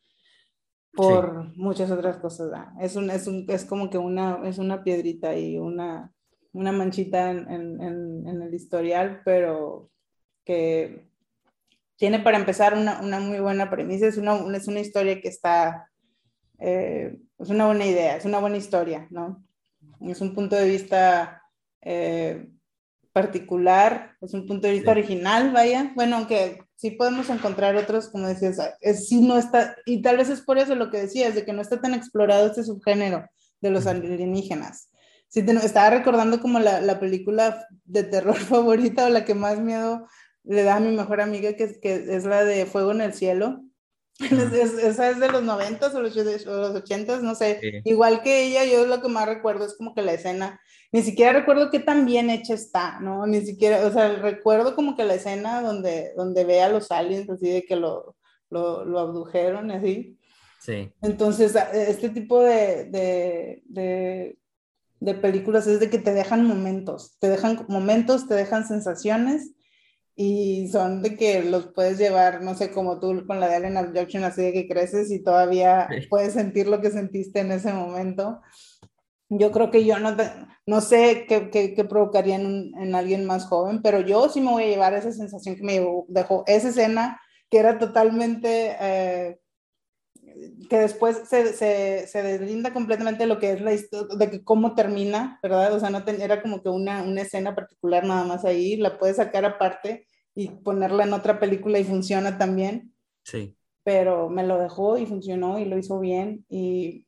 por 0.93 1.55
muchas 1.55 1.91
otras 1.91 2.17
cosas. 2.17 2.49
Es, 2.81 2.95
un, 2.95 3.11
es, 3.11 3.27
un, 3.27 3.45
es 3.49 3.65
como 3.65 3.91
que 3.91 3.99
una, 3.99 4.41
es 4.47 4.57
una 4.57 4.83
piedrita 4.83 5.37
y 5.37 5.59
una, 5.59 6.11
una 6.53 6.71
manchita 6.71 7.29
en, 7.29 7.47
en, 7.51 8.27
en, 8.27 8.41
el 8.41 8.51
historial, 8.51 9.21
pero 9.23 9.91
que 10.43 11.06
tiene 11.97 12.19
para 12.19 12.37
empezar 12.37 12.75
una, 12.75 13.01
una 13.01 13.19
muy 13.19 13.39
buena 13.39 13.69
premisa, 13.69 14.07
es 14.07 14.17
una, 14.17 14.39
es 14.55 14.67
una 14.67 14.79
historia 14.79 15.19
que 15.19 15.27
está, 15.27 15.89
eh, 16.59 17.17
es 17.39 17.49
una 17.49 17.65
buena 17.65 17.85
idea, 17.85 18.15
es 18.15 18.25
una 18.25 18.39
buena 18.39 18.57
historia, 18.57 19.07
¿no? 19.09 19.43
Es 20.01 20.21
un 20.21 20.35
punto 20.35 20.55
de 20.55 20.69
vista 20.69 21.41
eh, 21.81 22.47
particular, 23.11 24.15
es 24.21 24.33
un 24.35 24.45
punto 24.45 24.67
de 24.67 24.73
vista 24.73 24.91
original, 24.91 25.51
vaya. 25.51 25.91
Bueno, 25.95 26.17
aunque 26.17 26.63
sí 26.75 26.91
podemos 26.91 27.29
encontrar 27.31 27.75
otros, 27.75 28.09
como 28.09 28.27
decías, 28.27 28.59
es, 28.79 29.07
sí 29.07 29.21
no 29.21 29.37
está, 29.37 29.75
y 29.87 30.03
tal 30.03 30.17
vez 30.17 30.29
es 30.29 30.41
por 30.41 30.59
eso 30.59 30.75
lo 30.75 30.91
que 30.91 31.01
decías, 31.01 31.33
de 31.33 31.43
que 31.45 31.53
no 31.53 31.63
está 31.63 31.81
tan 31.81 31.95
explorado 31.95 32.45
este 32.45 32.63
subgénero 32.63 33.27
de 33.59 33.71
los 33.71 33.87
alienígenas. 33.87 34.91
Sí, 35.29 35.43
te, 35.43 35.51
estaba 35.53 35.89
recordando 35.89 36.39
como 36.39 36.59
la, 36.59 36.79
la, 36.79 36.99
película 36.99 37.65
de 37.85 38.03
terror 38.03 38.35
favorita 38.37 39.07
o 39.07 39.09
la 39.09 39.25
que 39.25 39.33
más 39.33 39.59
miedo 39.59 40.07
le 40.47 40.63
da 40.63 40.77
a 40.77 40.79
mi 40.79 40.95
mejor 40.95 41.21
amiga, 41.21 41.53
que, 41.53 41.79
que 41.79 41.93
es 42.15 42.25
la 42.25 42.43
de 42.43 42.65
Fuego 42.65 42.91
en 42.91 43.01
el 43.01 43.13
Cielo. 43.13 43.63
esa 44.19 45.09
es 45.09 45.19
de 45.19 45.29
los 45.29 45.43
noventas 45.43 45.93
o 45.93 46.01
los, 46.01 46.15
ochentas, 46.75 47.21
no 47.21 47.35
sé. 47.35 47.81
Igual 47.85 48.21
que 48.23 48.45
ella, 48.45 48.65
yo 48.65 48.87
lo 48.87 49.01
que 49.01 49.09
más 49.09 49.27
recuerdo 49.27 49.65
es 49.65 49.75
como 49.75 49.93
que 49.93 50.01
la 50.01 50.13
escena 50.13 50.59
ni 50.91 51.01
siquiera 51.01 51.33
recuerdo 51.33 51.69
qué 51.69 51.79
tan 51.79 52.05
bien 52.05 52.29
hecha 52.29 52.53
está, 52.53 52.99
¿no? 52.99 53.27
Ni 53.27 53.41
siquiera, 53.41 53.85
o 53.85 53.91
sea, 53.91 54.15
recuerdo 54.15 54.75
como 54.75 54.95
que 54.95 55.03
la 55.03 55.15
escena 55.15 55.61
donde, 55.61 56.13
donde 56.15 56.45
ve 56.45 56.61
a 56.61 56.69
los 56.69 56.91
aliens, 56.91 57.29
así 57.29 57.49
de 57.49 57.63
que 57.63 57.75
lo, 57.75 58.15
lo, 58.49 58.85
lo 58.85 58.99
abdujeron, 58.99 59.69
así. 59.71 60.17
Sí. 60.61 60.91
Entonces, 61.01 61.55
este 61.73 62.09
tipo 62.09 62.41
de, 62.41 62.85
de, 62.85 63.63
de, 63.65 64.37
de, 64.99 65.13
películas 65.13 65.67
es 65.67 65.79
de 65.79 65.89
que 65.89 65.99
te 65.99 66.13
dejan 66.13 66.45
momentos, 66.45 67.17
te 67.19 67.29
dejan 67.29 67.65
momentos, 67.67 68.27
te 68.27 68.35
dejan 68.35 68.65
sensaciones 68.67 69.51
y 70.19 70.67
son 70.69 71.03
de 71.03 71.15
que 71.15 71.43
los 71.43 71.67
puedes 71.67 71.99
llevar, 71.99 72.41
no 72.41 72.55
sé, 72.55 72.71
como 72.71 72.99
tú 72.99 73.23
con 73.27 73.39
la 73.39 73.47
de 73.47 73.55
Alien 73.57 73.77
Abduction, 73.77 74.23
así 74.23 74.41
de 74.41 74.51
que 74.51 74.67
creces 74.67 75.11
y 75.11 75.23
todavía 75.23 75.87
puedes 76.09 76.33
sentir 76.33 76.67
lo 76.67 76.81
que 76.81 76.89
sentiste 76.89 77.39
en 77.41 77.51
ese 77.51 77.71
momento. 77.71 78.41
Yo 79.29 79.51
creo 79.51 79.69
que 79.69 79.85
yo 79.85 79.99
no, 79.99 80.17
no 80.65 80.81
sé 80.81 81.27
qué, 81.29 81.51
qué, 81.51 81.85
provocaría 81.85 82.35
en, 82.35 82.71
en, 82.79 82.95
alguien 82.95 83.25
más 83.25 83.45
joven, 83.45 83.83
pero 83.83 83.99
yo 83.99 84.27
sí 84.29 84.41
me 84.41 84.51
voy 84.51 84.63
a 84.63 84.69
llevar 84.69 84.95
esa 84.95 85.11
sensación 85.11 85.55
que 85.55 85.63
me 85.63 85.85
dejó 86.07 86.43
esa 86.47 86.69
escena 86.69 87.21
que 87.51 87.59
era 87.59 87.77
totalmente, 87.77 88.75
eh, 88.79 89.39
que 90.69 90.79
después 90.79 91.21
se, 91.27 91.53
se, 91.53 92.07
se, 92.07 92.23
deslinda 92.23 92.73
completamente 92.73 93.25
lo 93.25 93.39
que 93.39 93.51
es 93.51 93.61
la 93.61 93.73
historia, 93.73 94.15
de 94.17 94.29
que 94.29 94.43
cómo 94.43 94.75
termina, 94.75 95.39
¿verdad? 95.41 95.73
O 95.73 95.79
sea, 95.79 95.89
no 95.89 96.03
era 96.05 96.41
como 96.41 96.61
que 96.61 96.69
una, 96.69 97.03
una 97.03 97.21
escena 97.21 97.55
particular 97.55 98.05
nada 98.05 98.23
más 98.23 98.45
ahí, 98.45 98.75
la 98.75 98.97
puedes 98.97 99.17
sacar 99.17 99.45
aparte 99.45 100.07
y 100.35 100.49
ponerla 100.49 101.03
en 101.03 101.13
otra 101.13 101.39
película 101.39 101.79
y 101.79 101.83
funciona 101.83 102.37
también. 102.37 102.93
Sí. 103.23 103.55
Pero 103.83 104.29
me 104.29 104.45
lo 104.45 104.57
dejó 104.57 104.97
y 104.97 105.05
funcionó 105.05 105.59
y 105.59 105.65
lo 105.65 105.77
hizo 105.77 105.99
bien 105.99 106.45
y 106.49 107.07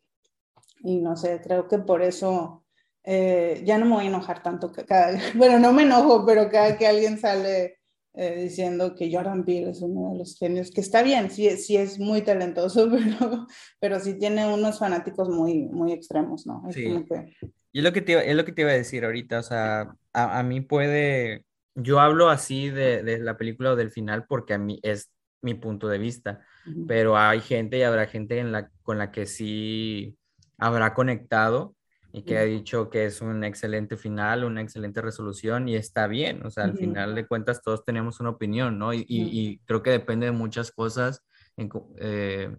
y 0.83 0.97
no 0.97 1.15
sé, 1.15 1.41
creo 1.41 1.67
que 1.67 1.79
por 1.79 2.01
eso 2.01 2.65
eh, 3.03 3.61
ya 3.65 3.77
no 3.77 3.85
me 3.85 3.95
voy 3.95 4.05
a 4.05 4.09
enojar 4.09 4.43
tanto. 4.43 4.71
Que 4.71 4.85
cada, 4.85 5.11
bueno, 5.35 5.59
no 5.59 5.73
me 5.73 5.83
enojo, 5.83 6.25
pero 6.25 6.49
cada 6.49 6.77
que 6.77 6.87
alguien 6.87 7.17
sale 7.19 7.78
eh, 8.13 8.41
diciendo 8.43 8.95
que 8.95 9.13
Jordan 9.13 9.45
Peele 9.45 9.69
es 9.69 9.81
uno 9.81 10.11
de 10.11 10.17
los 10.17 10.37
genios, 10.37 10.71
que 10.71 10.81
está 10.81 11.03
bien, 11.03 11.29
sí, 11.29 11.49
sí 11.57 11.77
es 11.77 11.99
muy 11.99 12.21
talentoso, 12.21 12.89
pero, 12.91 13.47
pero 13.79 13.99
sí 13.99 14.17
tiene 14.17 14.51
unos 14.51 14.79
fanáticos 14.79 15.29
muy, 15.29 15.67
muy 15.67 15.93
extremos, 15.93 16.45
¿no? 16.45 16.63
Es 16.67 16.75
sí. 16.75 16.85
Y 17.71 17.79
es 17.79 17.83
lo, 17.83 17.93
que 17.93 18.01
te, 18.01 18.29
es 18.29 18.35
lo 18.35 18.45
que 18.45 18.51
te 18.51 18.63
iba 18.63 18.71
a 18.71 18.75
decir 18.75 19.05
ahorita, 19.05 19.39
o 19.39 19.43
sea, 19.43 19.93
a, 20.13 20.39
a 20.39 20.43
mí 20.43 20.61
puede, 20.61 21.45
yo 21.75 21.99
hablo 21.99 22.29
así 22.29 22.69
de, 22.69 23.03
de, 23.03 23.19
la 23.19 23.37
película 23.37 23.73
o 23.73 23.75
del 23.75 23.91
final 23.91 24.25
porque 24.27 24.55
a 24.55 24.57
mí 24.57 24.79
es 24.81 25.11
mi 25.41 25.53
punto 25.53 25.87
de 25.87 25.99
vista, 25.99 26.41
uh 26.65 26.71
-huh. 26.71 26.85
pero 26.87 27.15
hay 27.15 27.41
gente 27.41 27.77
y 27.77 27.83
habrá 27.83 28.07
gente 28.07 28.39
en 28.39 28.51
la, 28.51 28.71
con 28.81 28.97
la 28.97 29.11
que 29.11 29.27
sí 29.27 30.17
habrá 30.57 30.93
conectado 30.93 31.75
y 32.11 32.23
que 32.23 32.37
ha 32.37 32.43
dicho 32.43 32.89
que 32.89 33.05
es 33.05 33.21
un 33.21 33.43
excelente 33.43 33.95
final, 33.95 34.43
una 34.43 34.61
excelente 34.61 35.01
resolución 35.01 35.69
y 35.69 35.75
está 35.75 36.07
bien, 36.07 36.45
o 36.45 36.49
sea, 36.49 36.63
al 36.63 36.77
final 36.77 37.13
de 37.15 37.27
cuentas 37.27 37.61
todos 37.61 37.85
tenemos 37.85 38.19
una 38.19 38.31
opinión, 38.31 38.79
¿no? 38.79 38.93
Y, 38.93 39.05
y, 39.07 39.39
y 39.39 39.59
creo 39.65 39.83
que 39.83 39.91
depende 39.91 40.25
de 40.25 40.31
muchas 40.31 40.71
cosas, 40.71 41.23
en, 41.55 41.69
eh, 41.97 42.55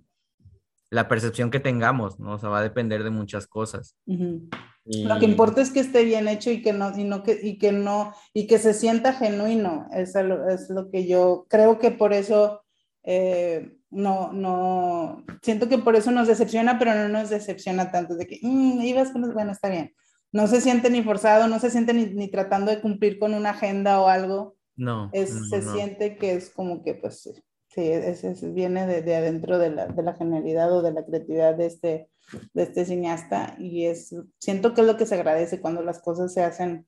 la 0.90 1.08
percepción 1.08 1.50
que 1.50 1.60
tengamos, 1.60 2.18
¿no? 2.18 2.34
O 2.34 2.38
sea, 2.38 2.48
va 2.48 2.58
a 2.58 2.62
depender 2.62 3.04
de 3.04 3.10
muchas 3.10 3.46
cosas. 3.46 3.96
Lo 4.06 5.18
que 5.18 5.24
importa 5.24 5.62
es 5.62 5.70
que 5.70 5.80
esté 5.80 6.04
bien 6.04 6.26
hecho 6.26 6.50
y 6.50 6.62
que 6.62 6.72
no, 6.72 6.96
y 6.96 7.04
no, 7.04 7.22
que, 7.22 7.38
y 7.40 7.58
que 7.58 7.70
no, 7.70 8.12
y 8.34 8.46
que 8.48 8.58
se 8.58 8.74
sienta 8.74 9.12
genuino. 9.12 9.86
Es 9.92 10.14
lo, 10.16 10.48
es 10.48 10.68
lo 10.68 10.90
que 10.90 11.06
yo 11.06 11.46
creo 11.48 11.78
que 11.78 11.92
por 11.92 12.12
eso 12.12 12.62
eh, 13.02 13.72
no, 13.90 14.32
no, 14.32 15.24
siento 15.42 15.68
que 15.68 15.78
por 15.78 15.96
eso 15.96 16.10
nos 16.10 16.28
decepciona, 16.28 16.78
pero 16.78 16.94
no 16.94 17.08
nos 17.08 17.30
decepciona 17.30 17.90
tanto 17.90 18.14
de 18.14 18.26
que 18.26 18.38
mmm, 18.42 18.80
ibas 18.82 19.10
con 19.10 19.32
bueno, 19.32 19.52
está 19.52 19.68
bien. 19.68 19.94
No 20.32 20.46
se 20.46 20.60
siente 20.60 20.90
ni 20.90 21.02
forzado, 21.02 21.48
no 21.48 21.58
se 21.58 21.70
siente 21.70 21.92
ni, 21.92 22.06
ni 22.06 22.28
tratando 22.28 22.70
de 22.70 22.80
cumplir 22.80 23.18
con 23.18 23.34
una 23.34 23.50
agenda 23.50 24.00
o 24.00 24.06
algo. 24.06 24.56
No. 24.76 25.10
Es, 25.12 25.48
se 25.48 25.60
siente 25.60 26.16
que 26.16 26.34
es 26.34 26.50
como 26.50 26.84
que, 26.84 26.94
pues, 26.94 27.28
sí, 27.68 27.82
es, 27.82 28.22
es, 28.22 28.54
viene 28.54 28.86
de, 28.86 29.02
de 29.02 29.16
adentro 29.16 29.58
de 29.58 29.70
la, 29.70 29.86
de 29.88 30.02
la, 30.02 30.14
genialidad 30.14 30.72
o 30.72 30.82
de 30.82 30.92
la 30.92 31.04
creatividad 31.04 31.56
de 31.56 31.66
este, 31.66 32.10
de 32.54 32.62
este 32.62 32.84
cineasta 32.84 33.56
y 33.58 33.86
es, 33.86 34.14
siento 34.38 34.72
que 34.72 34.82
es 34.82 34.86
lo 34.86 34.96
que 34.96 35.06
se 35.06 35.16
agradece 35.16 35.60
cuando 35.60 35.82
las 35.82 36.00
cosas 36.00 36.32
se 36.32 36.42
hacen 36.42 36.86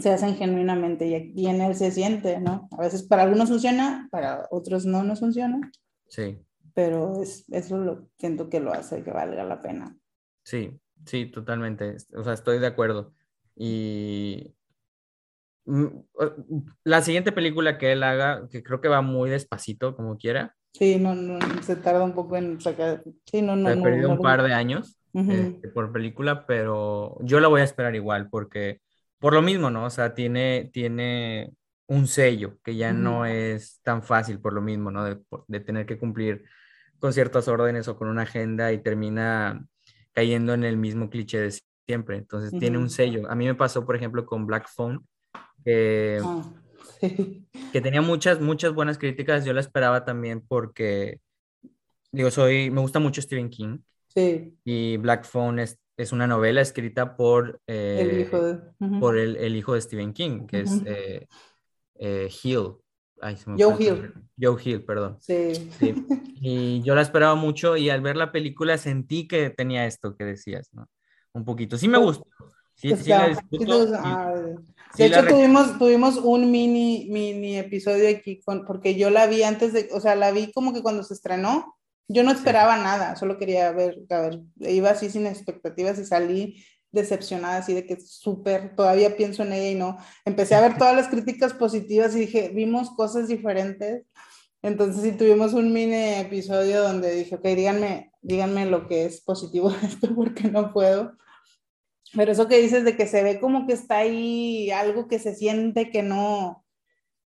se 0.00 0.10
hacen 0.10 0.36
genuinamente 0.36 1.06
y 1.06 1.14
aquí 1.14 1.46
en 1.46 1.60
él 1.60 1.74
se 1.74 1.90
siente, 1.90 2.40
¿no? 2.40 2.68
A 2.72 2.82
veces 2.82 3.02
para 3.02 3.22
algunos 3.22 3.48
funciona, 3.48 4.08
para 4.10 4.46
otros 4.50 4.84
no 4.84 5.02
nos 5.02 5.20
funciona. 5.20 5.70
Sí. 6.08 6.38
Pero 6.74 7.22
es, 7.22 7.44
eso 7.50 7.78
lo 7.78 8.08
siento 8.18 8.48
que 8.50 8.60
lo 8.60 8.72
hace 8.72 9.02
que 9.02 9.10
valga 9.10 9.44
la 9.44 9.62
pena. 9.62 9.96
Sí, 10.42 10.78
sí, 11.06 11.26
totalmente. 11.26 11.96
O 12.14 12.22
sea, 12.22 12.34
estoy 12.34 12.58
de 12.58 12.66
acuerdo. 12.66 13.14
Y 13.54 14.54
mm, 15.64 15.86
la 16.84 17.00
siguiente 17.00 17.32
película 17.32 17.78
que 17.78 17.92
él 17.92 18.02
haga, 18.02 18.48
que 18.50 18.62
creo 18.62 18.80
que 18.80 18.88
va 18.88 19.00
muy 19.00 19.30
despacito, 19.30 19.96
como 19.96 20.18
quiera. 20.18 20.54
Sí, 20.74 20.98
no, 20.98 21.14
no 21.14 21.38
se 21.62 21.76
tarda 21.76 22.04
un 22.04 22.12
poco 22.12 22.36
en 22.36 22.60
sacar. 22.60 23.02
Sí, 23.24 23.40
no, 23.40 23.56
no. 23.56 23.70
He 23.70 23.80
perdido 23.80 24.08
no, 24.08 24.16
un 24.16 24.20
par 24.20 24.42
de 24.42 24.52
años 24.52 25.00
uh 25.14 25.20
-huh. 25.20 25.32
este, 25.32 25.68
por 25.68 25.90
película, 25.90 26.46
pero 26.46 27.16
yo 27.22 27.40
la 27.40 27.48
voy 27.48 27.62
a 27.62 27.64
esperar 27.64 27.94
igual 27.94 28.28
porque 28.28 28.80
por 29.18 29.34
lo 29.34 29.42
mismo, 29.42 29.70
¿no? 29.70 29.84
O 29.84 29.90
sea, 29.90 30.14
tiene, 30.14 30.70
tiene 30.72 31.52
un 31.88 32.06
sello 32.06 32.58
que 32.62 32.76
ya 32.76 32.90
uh 32.90 32.94
-huh. 32.94 32.98
no 32.98 33.26
es 33.26 33.80
tan 33.82 34.02
fácil 34.02 34.40
por 34.40 34.52
lo 34.52 34.60
mismo, 34.60 34.90
¿no? 34.90 35.04
De, 35.04 35.18
de, 35.46 35.60
tener 35.60 35.86
que 35.86 35.98
cumplir 35.98 36.44
con 36.98 37.12
ciertas 37.12 37.48
órdenes 37.48 37.88
o 37.88 37.96
con 37.96 38.08
una 38.08 38.22
agenda 38.22 38.72
y 38.72 38.78
termina 38.78 39.64
cayendo 40.12 40.54
en 40.54 40.64
el 40.64 40.76
mismo 40.76 41.10
cliché 41.10 41.40
de 41.40 41.54
siempre. 41.86 42.16
Entonces, 42.16 42.52
uh 42.52 42.56
-huh. 42.56 42.60
tiene 42.60 42.78
un 42.78 42.90
sello. 42.90 43.30
A 43.30 43.34
mí 43.34 43.46
me 43.46 43.54
pasó, 43.54 43.84
por 43.86 43.96
ejemplo, 43.96 44.26
con 44.26 44.46
Black 44.46 44.68
Phone, 44.74 45.06
sí. 45.64 47.46
que 47.72 47.80
tenía 47.80 48.02
muchas, 48.02 48.40
muchas 48.40 48.72
buenas 48.74 48.98
críticas. 48.98 49.44
Yo 49.44 49.52
la 49.52 49.60
esperaba 49.60 50.04
también 50.04 50.42
porque, 50.46 51.20
digo, 52.12 52.30
soy, 52.30 52.70
me 52.70 52.80
gusta 52.80 52.98
mucho 52.98 53.22
Stephen 53.22 53.50
King. 53.50 53.78
Sí. 54.08 54.56
Y 54.64 54.96
Black 54.96 55.24
Phone 55.24 55.60
es, 55.60 55.78
es 55.96 56.12
una 56.12 56.26
novela 56.26 56.60
escrita 56.60 57.16
por, 57.16 57.60
eh, 57.66 57.98
el, 58.00 58.20
hijo 58.20 58.42
de, 58.42 58.52
uh 58.52 58.86
-huh. 58.86 59.00
por 59.00 59.16
el, 59.16 59.36
el, 59.36 59.56
hijo 59.56 59.74
de 59.74 59.80
Stephen 59.80 60.12
King, 60.12 60.46
que 60.46 60.62
uh 60.62 60.66
-huh. 60.66 60.82
es 60.82 60.82
eh, 60.86 61.26
eh, 61.98 62.30
Hill. 62.42 62.74
Ay, 63.20 63.36
Joe 63.58 63.76
Hill. 63.78 64.12
Joe 64.38 64.62
Hill, 64.62 64.84
perdón. 64.84 65.16
Sí. 65.20 65.70
sí. 65.78 65.94
Y 66.40 66.82
yo 66.82 66.94
la 66.94 67.00
esperaba 67.00 67.34
mucho 67.34 67.76
y 67.78 67.88
al 67.88 68.02
ver 68.02 68.16
la 68.16 68.30
película 68.30 68.76
sentí 68.76 69.26
que 69.26 69.48
tenía 69.48 69.86
esto 69.86 70.14
que 70.14 70.24
decías, 70.24 70.68
¿no? 70.72 70.86
Un 71.32 71.44
poquito. 71.44 71.78
Sí 71.78 71.88
me 71.88 71.98
gustó. 71.98 72.26
Sí, 72.74 72.90
pues 72.90 73.04
sí 73.04 73.10
la 73.10 73.28
disfruto. 73.28 73.86
Sí, 74.94 75.02
de 75.02 75.06
hecho, 75.06 75.22
la... 75.22 75.28
tuvimos, 75.28 75.78
tuvimos 75.78 76.16
un 76.18 76.50
mini, 76.50 77.06
mini 77.10 77.56
episodio 77.56 78.08
aquí, 78.08 78.40
con, 78.42 78.66
porque 78.66 78.96
yo 78.96 79.08
la 79.10 79.26
vi 79.26 79.42
antes 79.42 79.72
de, 79.72 79.88
o 79.92 80.00
sea, 80.00 80.14
la 80.14 80.30
vi 80.30 80.52
como 80.52 80.74
que 80.74 80.82
cuando 80.82 81.02
se 81.02 81.14
estrenó, 81.14 81.76
yo 82.08 82.22
no 82.22 82.30
esperaba 82.30 82.76
sí. 82.76 82.82
nada, 82.82 83.16
solo 83.16 83.38
quería 83.38 83.72
ver, 83.72 83.98
a 84.10 84.20
ver, 84.20 84.40
iba 84.60 84.90
así 84.90 85.10
sin 85.10 85.26
expectativas 85.26 85.98
y 85.98 86.04
salí 86.04 86.64
decepcionada, 86.92 87.58
así 87.58 87.74
de 87.74 87.86
que 87.86 88.00
súper, 88.00 88.74
todavía 88.74 89.16
pienso 89.16 89.42
en 89.42 89.52
ella 89.52 89.70
y 89.70 89.74
no. 89.74 89.96
Empecé 90.24 90.54
a 90.54 90.60
ver 90.60 90.76
todas 90.78 90.96
las 90.96 91.08
críticas 91.08 91.52
positivas 91.52 92.14
y 92.16 92.20
dije, 92.20 92.50
vimos 92.54 92.90
cosas 92.90 93.28
diferentes. 93.28 94.04
Entonces 94.62 95.02
sí 95.02 95.12
tuvimos 95.12 95.52
un 95.52 95.72
mini 95.72 96.14
episodio 96.14 96.82
donde 96.82 97.14
dije, 97.14 97.36
ok, 97.36 97.44
díganme, 97.44 98.12
díganme 98.22 98.66
lo 98.66 98.88
que 98.88 99.04
es 99.04 99.20
positivo 99.20 99.70
de 99.70 99.86
esto 99.86 100.14
porque 100.14 100.48
no 100.48 100.72
puedo. 100.72 101.12
Pero 102.14 102.32
eso 102.32 102.48
que 102.48 102.60
dices 102.60 102.84
de 102.84 102.96
que 102.96 103.06
se 103.06 103.22
ve 103.22 103.40
como 103.40 103.66
que 103.66 103.74
está 103.74 103.98
ahí 103.98 104.70
algo 104.70 105.06
que 105.08 105.18
se 105.18 105.34
siente 105.34 105.90
que 105.90 106.02
no, 106.02 106.64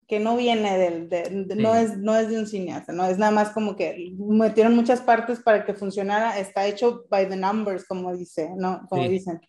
que 0.09 0.19
no 0.19 0.37
viene 0.37 0.79
del, 0.79 1.09
de, 1.11 1.23
de, 1.25 1.55
sí. 1.55 1.63
no, 1.63 1.75
es, 1.75 1.99
no 1.99 2.17
es 2.17 2.31
de 2.31 2.39
un 2.39 2.47
cineasta, 2.47 2.93
no 2.95 3.05
es 3.05 3.19
nada 3.19 3.31
más 3.31 3.51
como 3.51 3.77
que 3.77 4.15
metieron 4.19 4.75
muchas 4.75 5.03
partes 5.03 5.39
para 5.41 5.67
que 5.67 5.75
funcionara, 5.75 6.39
está 6.39 6.67
hecho 6.67 7.05
by 7.11 7.29
the 7.29 7.37
numbers, 7.37 7.85
como 7.87 8.17
dice, 8.17 8.51
¿no? 8.57 8.87
Como 8.89 9.03
sí. 9.03 9.09
dicen. 9.09 9.41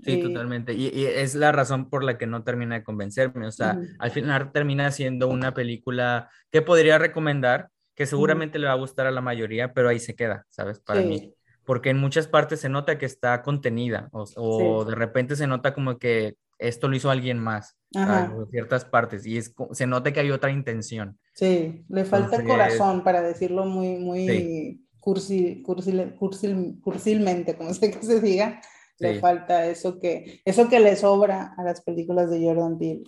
Sí, 0.00 0.14
y... 0.14 0.22
totalmente. 0.22 0.74
Y, 0.74 0.88
y, 0.88 1.04
es 1.06 1.36
la 1.36 1.52
razón 1.52 1.88
por 1.88 2.02
la 2.02 2.18
que 2.18 2.26
no 2.26 2.42
termina 2.42 2.74
de 2.74 2.82
convencerme. 2.82 3.46
O 3.46 3.52
sea, 3.52 3.74
uh 3.74 3.80
-huh. 3.80 3.96
al 4.00 4.10
final 4.10 4.50
termina 4.50 4.90
siendo 4.90 5.28
una 5.28 5.54
película 5.54 6.28
que 6.50 6.62
podría 6.62 6.98
recomendar, 6.98 7.68
que 7.94 8.06
seguramente 8.06 8.58
uh 8.58 8.60
-huh. 8.60 8.62
le 8.62 8.68
va 8.68 8.72
a 8.72 8.78
gustar 8.78 9.06
a 9.06 9.12
la 9.12 9.20
mayoría, 9.20 9.72
pero 9.72 9.88
ahí 9.88 10.00
se 10.00 10.16
queda, 10.16 10.44
¿sabes? 10.48 10.80
Para 10.80 11.02
sí. 11.02 11.06
mí. 11.06 11.34
Porque 11.64 11.90
en 11.90 11.98
muchas 11.98 12.26
partes 12.26 12.58
se 12.58 12.68
nota 12.68 12.98
que 12.98 13.06
está 13.06 13.40
contenida 13.42 14.08
o, 14.10 14.84
de 14.84 14.96
repente 14.96 15.36
se 15.36 15.46
nota 15.46 15.72
como 15.72 15.96
que 15.96 16.34
esto 16.58 16.88
lo 16.88 16.96
hizo 16.96 17.08
alguien 17.08 17.38
más, 17.38 17.76
en 17.94 18.46
ciertas 18.50 18.84
partes, 18.84 19.26
y 19.26 19.38
es, 19.38 19.54
se 19.72 19.86
nota 19.86 20.12
que 20.12 20.20
hay 20.20 20.30
otra 20.30 20.50
intención. 20.50 21.18
Sí, 21.34 21.84
le 21.88 22.04
falta 22.04 22.36
Entonces, 22.36 22.48
corazón, 22.48 23.04
para 23.04 23.22
decirlo 23.22 23.64
muy, 23.64 23.98
muy 23.98 24.28
sí. 24.28 24.86
cursi, 24.98 25.62
cursil, 25.62 26.14
cursil, 26.14 26.78
cursilmente, 26.82 27.56
como 27.56 27.72
sé 27.74 27.90
que 27.90 28.02
se 28.02 28.20
diga, 28.20 28.60
sí. 28.96 29.04
le 29.04 29.20
falta 29.20 29.66
eso 29.66 29.98
que, 29.98 30.40
eso 30.44 30.68
que 30.68 30.80
le 30.80 30.96
sobra 30.96 31.54
a 31.56 31.62
las 31.62 31.82
películas 31.82 32.30
de 32.30 32.44
Jordan 32.44 32.78
Peele. 32.78 33.04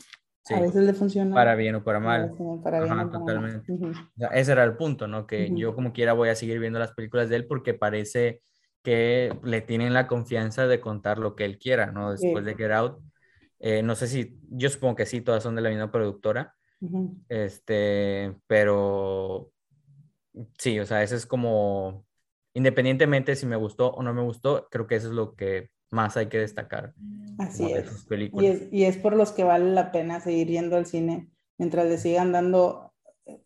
Sí. 0.46 0.52
A 0.52 0.60
veces 0.60 0.84
le 0.84 0.92
funciona. 0.92 1.34
Para 1.34 1.54
bien 1.54 1.74
o 1.74 1.82
para 1.82 2.00
mal. 2.00 2.34
Para 2.62 2.80
bien 2.80 2.92
Ajá, 2.92 3.06
o 3.06 3.10
para 3.10 3.18
totalmente. 3.18 3.72
Mal. 3.72 3.80
Uh 3.80 3.86
-huh. 3.86 4.02
o 4.02 4.18
sea, 4.18 4.28
ese 4.28 4.52
era 4.52 4.64
el 4.64 4.76
punto, 4.76 5.08
¿no? 5.08 5.26
Que 5.26 5.46
uh 5.46 5.48
-huh. 5.48 5.56
yo 5.56 5.74
como 5.74 5.94
quiera 5.94 6.12
voy 6.12 6.28
a 6.28 6.34
seguir 6.34 6.58
viendo 6.58 6.78
las 6.78 6.92
películas 6.92 7.30
de 7.30 7.36
él 7.36 7.46
porque 7.46 7.72
parece 7.72 8.42
que 8.82 9.34
le 9.42 9.62
tienen 9.62 9.94
la 9.94 10.06
confianza 10.06 10.66
de 10.66 10.80
contar 10.80 11.18
lo 11.18 11.34
que 11.34 11.46
él 11.46 11.58
quiera, 11.58 11.90
¿no? 11.90 12.12
Después 12.12 12.44
de 12.44 12.54
Get 12.54 12.70
Out. 12.70 12.98
Eh, 13.66 13.82
no 13.82 13.94
sé 13.94 14.08
si, 14.08 14.38
yo 14.50 14.68
supongo 14.68 14.94
que 14.94 15.06
sí, 15.06 15.22
todas 15.22 15.42
son 15.42 15.56
de 15.56 15.62
la 15.62 15.70
misma 15.70 15.90
productora. 15.90 16.54
Uh 16.82 16.86
-huh. 16.90 17.24
Este, 17.30 18.36
pero 18.46 19.52
sí, 20.58 20.78
o 20.78 20.84
sea, 20.84 21.02
eso 21.02 21.16
es 21.16 21.24
como, 21.24 22.04
independientemente 22.52 23.34
si 23.36 23.46
me 23.46 23.56
gustó 23.56 23.90
o 23.92 24.02
no 24.02 24.12
me 24.12 24.20
gustó, 24.20 24.68
creo 24.70 24.86
que 24.86 24.96
eso 24.96 25.08
es 25.08 25.14
lo 25.14 25.34
que 25.34 25.70
más 25.90 26.14
hay 26.18 26.26
que 26.26 26.40
destacar. 26.40 26.92
Así 27.38 27.72
es. 27.72 28.06
Y, 28.10 28.44
es. 28.44 28.68
y 28.70 28.84
es 28.84 28.98
por 28.98 29.16
los 29.16 29.32
que 29.32 29.44
vale 29.44 29.72
la 29.72 29.92
pena 29.92 30.20
seguir 30.20 30.48
yendo 30.48 30.76
al 30.76 30.84
cine, 30.84 31.30
mientras 31.56 31.86
le 31.86 31.96
sigan 31.96 32.32
dando, 32.32 32.92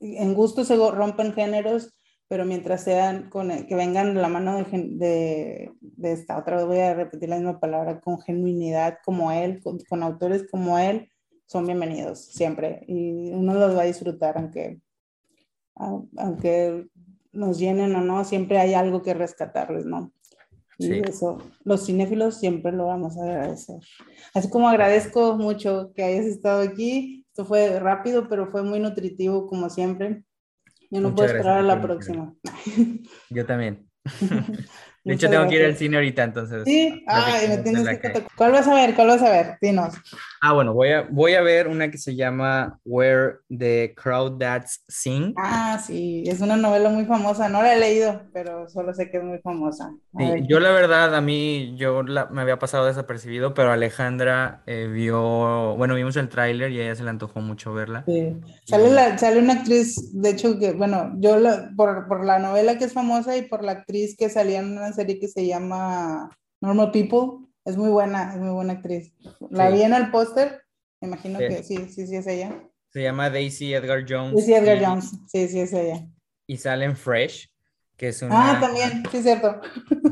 en 0.01 0.35
gusto 0.35 0.65
se 0.65 0.75
rompen 0.75 1.33
géneros, 1.33 1.95
pero 2.29 2.45
mientras 2.45 2.83
sean 2.83 3.31
con, 3.31 3.49
que 3.67 3.75
vengan 3.75 4.15
de 4.15 4.21
la 4.21 4.29
mano 4.29 4.59
de, 4.59 4.65
de, 4.71 5.73
de, 5.81 6.13
esta 6.13 6.39
otra 6.39 6.57
vez 6.57 6.67
voy 6.67 6.79
a 6.79 6.95
repetir 6.95 7.31
la 7.31 7.37
misma 7.37 7.59
palabra, 7.59 8.01
con 8.01 8.21
genuinidad 8.21 8.99
como 9.05 9.33
él, 9.33 9.63
con, 9.63 9.79
con, 9.89 10.03
autores 10.03 10.47
como 10.51 10.79
él, 10.79 11.11
son 11.47 11.65
bienvenidos 11.65 12.27
siempre 12.27 12.85
y 12.87 13.33
uno 13.33 13.55
los 13.55 13.75
va 13.75 13.83
a 13.83 13.87
disfrutar 13.87 14.37
aunque, 14.37 14.81
aunque 15.75 16.87
nos 17.33 17.59
llenen 17.59 17.95
o 17.97 18.03
no, 18.03 18.25
siempre 18.25 18.59
hay 18.59 18.75
algo 18.75 19.03
que 19.03 19.15
rescatarles, 19.15 19.87
¿no? 19.87 20.13
Y 20.77 20.87
sí. 20.87 21.03
eso, 21.05 21.39
los 21.65 21.87
cinéfilos 21.87 22.39
siempre 22.39 22.71
lo 22.73 22.87
vamos 22.87 23.17
a 23.17 23.25
agradecer. 23.25 23.81
Así 24.33 24.49
como 24.49 24.69
agradezco 24.69 25.37
mucho 25.37 25.93
que 25.95 26.05
hayas 26.05 26.27
estado 26.27 26.63
aquí, 26.63 27.27
esto 27.29 27.45
fue 27.45 27.81
rápido, 27.81 28.29
pero 28.29 28.51
fue 28.51 28.63
muy 28.63 28.79
nutritivo 28.79 29.47
como 29.47 29.71
siempre. 29.71 30.25
Yo 30.91 31.01
no 31.01 31.11
Muchas 31.11 31.17
puedo 31.17 31.37
esperar 31.37 31.59
a 31.59 31.63
la 31.63 31.81
próxima. 31.81 32.35
Yo 33.31 33.47
también. 33.47 33.89
De 35.05 35.15
hecho, 35.15 35.31
tengo 35.31 35.43
gracias. 35.43 35.51
que 35.51 35.57
ir 35.57 35.65
al 35.65 35.77
cine 35.77 35.97
ahorita, 35.97 36.25
entonces. 36.25 36.63
Sí, 36.67 37.05
ah, 37.07 37.39
me 37.49 37.59
tienes 37.59 37.99
que... 37.99 38.27
¿Cuál 38.37 38.53
vas 38.53 38.69
a 38.69 38.75
ver? 38.75 38.95
¿Cuál 38.95 39.09
vas 39.09 39.23
a 39.23 39.31
ver? 39.31 39.57
Dinos. 39.61 39.95
Ah, 40.41 40.53
bueno, 40.53 40.73
voy 40.73 40.91
a, 40.91 41.07
voy 41.11 41.35
a 41.35 41.43
ver 41.43 41.67
una 41.67 41.91
que 41.91 41.99
se 41.99 42.15
llama 42.15 42.79
Where 42.85 43.39
the 43.49 43.95
Crawdads 43.97 44.85
Sing. 44.87 45.35
Ah, 45.37 45.81
sí, 45.85 46.23
es 46.27 46.41
una 46.41 46.57
novela 46.57 46.91
muy 46.91 47.07
famosa. 47.07 47.49
No 47.49 47.63
la 47.63 47.75
he 47.75 47.79
leído, 47.79 48.23
pero 48.33 48.69
solo 48.69 48.95
sé 48.95 49.11
que 49.11 49.17
es 49.17 49.25
muy 49.25 49.39
famosa. 49.39 49.93
Sí, 50.17 50.25
yo 50.49 50.61
la 50.61 50.71
verdad, 50.71 51.15
a 51.15 51.21
mí, 51.21 51.75
yo 51.77 52.03
la, 52.03 52.27
me 52.27 52.43
había 52.43 52.59
pasado 52.59 52.87
desapercibido, 52.87 53.53
pero 53.55 53.73
Alejandra 53.73 54.63
eh, 54.67 54.87
vio, 54.87 55.75
bueno, 55.77 55.95
vimos 55.95 56.17
el 56.17 56.29
tráiler 56.29 56.71
y 56.71 56.81
a 56.81 56.85
ella 56.85 56.95
se 56.95 57.05
le 57.05 57.11
antojó 57.11 57.41
mucho 57.41 57.75
verla. 57.75 58.05
Sí. 58.07 58.37
Sale, 58.65 58.91
la, 58.91 59.19
sale 59.19 59.41
una 59.41 59.55
actriz, 59.55 60.13
de 60.13 60.31
hecho, 60.31 60.59
que, 60.59 60.73
bueno, 60.73 61.15
yo 61.17 61.39
la, 61.39 61.71
por, 61.77 62.07
por 62.07 62.25
la 62.25 62.39
novela 62.39 62.79
que 62.79 62.85
es 62.85 62.93
famosa 62.93 63.37
y 63.37 63.43
por 63.43 63.65
la 63.65 63.73
actriz 63.73 64.17
que 64.17 64.31
salía 64.31 64.61
en 64.61 64.73
una 64.73 64.93
serie 64.93 65.19
que 65.19 65.29
se 65.29 65.47
llama 65.47 66.31
Normal 66.61 66.93
People. 66.93 67.48
Es 67.69 67.77
muy 67.77 67.91
buena, 67.91 68.33
es 68.33 68.41
muy 68.41 68.49
buena 68.49 68.73
actriz. 68.73 69.13
La 69.51 69.69
sí. 69.69 69.75
vi 69.75 69.83
en 69.83 69.93
el 69.93 70.11
póster, 70.11 70.63
me 71.03 71.09
imagino 71.09 71.39
sí. 71.39 71.49
que 71.49 71.63
sí, 71.63 71.77
sí, 71.91 72.07
sí 72.07 72.17
es 72.17 72.27
ella. 72.27 72.65
Se 72.89 73.03
llama 73.03 73.29
Daisy 73.29 73.75
Edgar 73.75 74.07
Jones. 74.09 74.33
Daisy 74.33 74.55
Edgar 74.55 74.79
y, 74.79 74.85
Jones, 74.87 75.11
sí, 75.27 75.49
sí 75.49 75.61
es 75.61 75.75
ella. 75.75 76.09
Y 76.47 76.57
sale 76.57 76.87
en 76.87 76.97
Fresh, 76.97 77.53
que 77.95 78.09
es 78.09 78.23
una... 78.23 78.57
Ah, 78.57 78.59
también, 78.59 79.03
sí 79.11 79.19
es 79.19 79.23
cierto. 79.23 79.61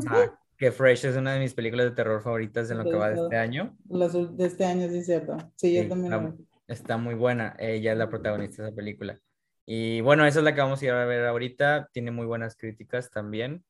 Ah, 0.07 0.39
Que 0.59 0.71
Fresh 0.71 1.07
es 1.07 1.17
una 1.17 1.33
de 1.33 1.41
mis 1.41 1.55
películas 1.55 1.87
de 1.87 1.93
terror 1.93 2.23
favoritas 2.23 2.71
en 2.71 2.77
lo 2.77 2.85
que 2.85 2.95
va 2.95 3.09
de 3.09 3.23
este 3.23 3.37
año. 3.37 3.75
de 3.87 4.47
este 4.47 4.67
año, 4.67 4.89
sí, 4.91 4.99
es 4.99 5.07
cierto. 5.07 5.39
Sí, 5.57 5.75
yo 5.75 5.89
también. 5.89 6.13
Está, 6.13 6.35
está, 6.69 6.97
muy 6.99 7.15
buena. 7.15 7.57
Ella 7.59 7.93
es 7.93 7.99
la 7.99 8.11
protagonista 8.11 8.63
de 8.63 8.69
esa 8.69 8.77
película. 8.77 9.19
Y 9.65 10.03
bueno, 10.03 10.27
esa 10.27 10.41
es 10.41 10.45
la 10.45 10.55
que 10.55 10.61
vamos 10.61 10.83
a 10.83 10.85
ir 10.85 10.91
a 10.93 11.07
ver 11.07 11.25
ahorita. 11.25 11.89
Tiene 11.91 12.11
muy 12.11 12.27
buenas 12.27 12.55
críticas 12.55 13.11
también. 13.11 13.65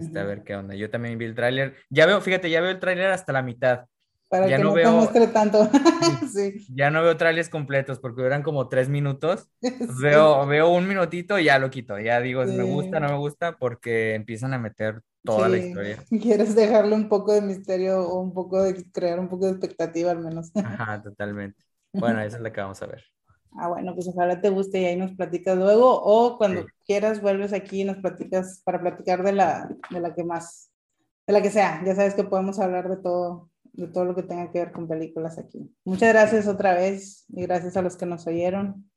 Este, 0.00 0.18
A 0.18 0.24
ver 0.24 0.42
qué 0.42 0.56
onda. 0.56 0.74
Yo 0.74 0.90
también 0.90 1.18
vi 1.18 1.26
el 1.26 1.34
tráiler. 1.34 1.76
Ya 1.90 2.06
veo, 2.06 2.20
fíjate, 2.20 2.50
ya 2.50 2.60
veo 2.60 2.70
el 2.70 2.80
tráiler 2.80 3.10
hasta 3.10 3.32
la 3.32 3.42
mitad. 3.42 3.86
Para 4.30 4.48
ya 4.48 4.58
que 4.58 4.62
no, 4.62 4.72
veo, 4.72 4.88
te 4.88 4.96
muestre 4.96 5.26
tanto. 5.26 5.68
sí. 6.32 6.64
Ya 6.72 6.90
no 6.90 7.02
veo 7.02 7.16
trailers 7.16 7.48
completos 7.48 7.98
porque 7.98 8.24
eran 8.24 8.44
como 8.44 8.68
tres 8.68 8.88
minutos. 8.88 9.50
Veo, 10.00 10.46
veo 10.46 10.68
un 10.68 10.86
minutito 10.86 11.38
y 11.38 11.44
ya 11.44 11.58
lo 11.58 11.68
quito. 11.68 11.98
Ya 11.98 12.20
digo, 12.20 12.44
me 12.44 12.62
gusta, 12.62 13.00
no 13.00 13.08
me 13.08 13.18
gusta, 13.18 13.56
porque 13.58 14.14
empiezan 14.14 14.54
a 14.54 14.58
meter 14.58 15.02
toda 15.24 15.48
la 15.48 15.58
historia. 15.58 15.98
Quieres 16.08 16.54
dejarle 16.54 16.94
un 16.94 17.08
poco 17.08 17.32
de 17.32 17.42
misterio 17.42 18.02
o 18.02 18.20
un 18.20 18.32
poco 18.32 18.62
de 18.62 18.84
crear 18.92 19.18
un 19.18 19.28
poco 19.28 19.46
de 19.46 19.52
expectativa 19.52 20.12
al 20.12 20.20
menos. 20.20 20.50
Ajá, 20.54 21.02
totalmente. 21.02 21.64
Bueno, 21.92 22.20
esa 22.20 22.36
es 22.36 22.42
la 22.42 22.52
que 22.52 22.60
vamos 22.60 22.80
a 22.82 22.86
ver. 22.86 23.04
Ah, 23.52 23.68
bueno, 23.68 23.94
pues 23.94 24.08
ojalá 24.08 24.40
te 24.40 24.48
guste 24.50 24.80
y 24.80 24.84
ahí 24.84 24.96
nos 24.96 25.12
platicas 25.12 25.56
luego 25.56 26.00
o 26.02 26.38
cuando 26.38 26.66
quieras 26.86 27.20
vuelves 27.20 27.52
aquí 27.52 27.80
y 27.80 27.84
nos 27.84 27.98
platicas 27.98 28.62
para 28.64 28.80
platicar 28.80 29.22
de 29.22 29.32
la, 29.32 29.68
de 29.90 30.00
la 30.00 30.14
que 30.14 30.24
más, 30.24 30.70
de 31.26 31.32
la 31.32 31.42
que 31.42 31.50
sea. 31.50 31.82
Ya 31.84 31.94
sabes 31.94 32.14
que 32.14 32.24
podemos 32.24 32.60
hablar 32.60 32.88
de 32.88 32.96
todo, 32.96 33.50
de 33.72 33.88
todo 33.88 34.04
lo 34.04 34.14
que 34.14 34.22
tenga 34.22 34.50
que 34.50 34.60
ver 34.60 34.72
con 34.72 34.86
películas 34.86 35.38
aquí. 35.38 35.68
Muchas 35.84 36.10
gracias 36.10 36.46
otra 36.46 36.74
vez 36.74 37.24
y 37.28 37.42
gracias 37.42 37.76
a 37.76 37.82
los 37.82 37.96
que 37.96 38.06
nos 38.06 38.26
oyeron. 38.26 38.88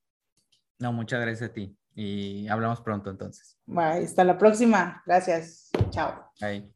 No, 0.79 0.93
muchas 0.93 1.21
gracias 1.21 1.49
a 1.49 1.53
ti 1.53 1.75
y 1.95 2.47
hablamos 2.47 2.81
pronto 2.81 3.09
entonces. 3.09 3.57
Bye, 3.65 4.03
hasta 4.03 4.23
la 4.23 4.37
próxima. 4.37 5.01
Gracias. 5.05 5.69
Chao. 5.89 6.31
Bye. 6.39 6.71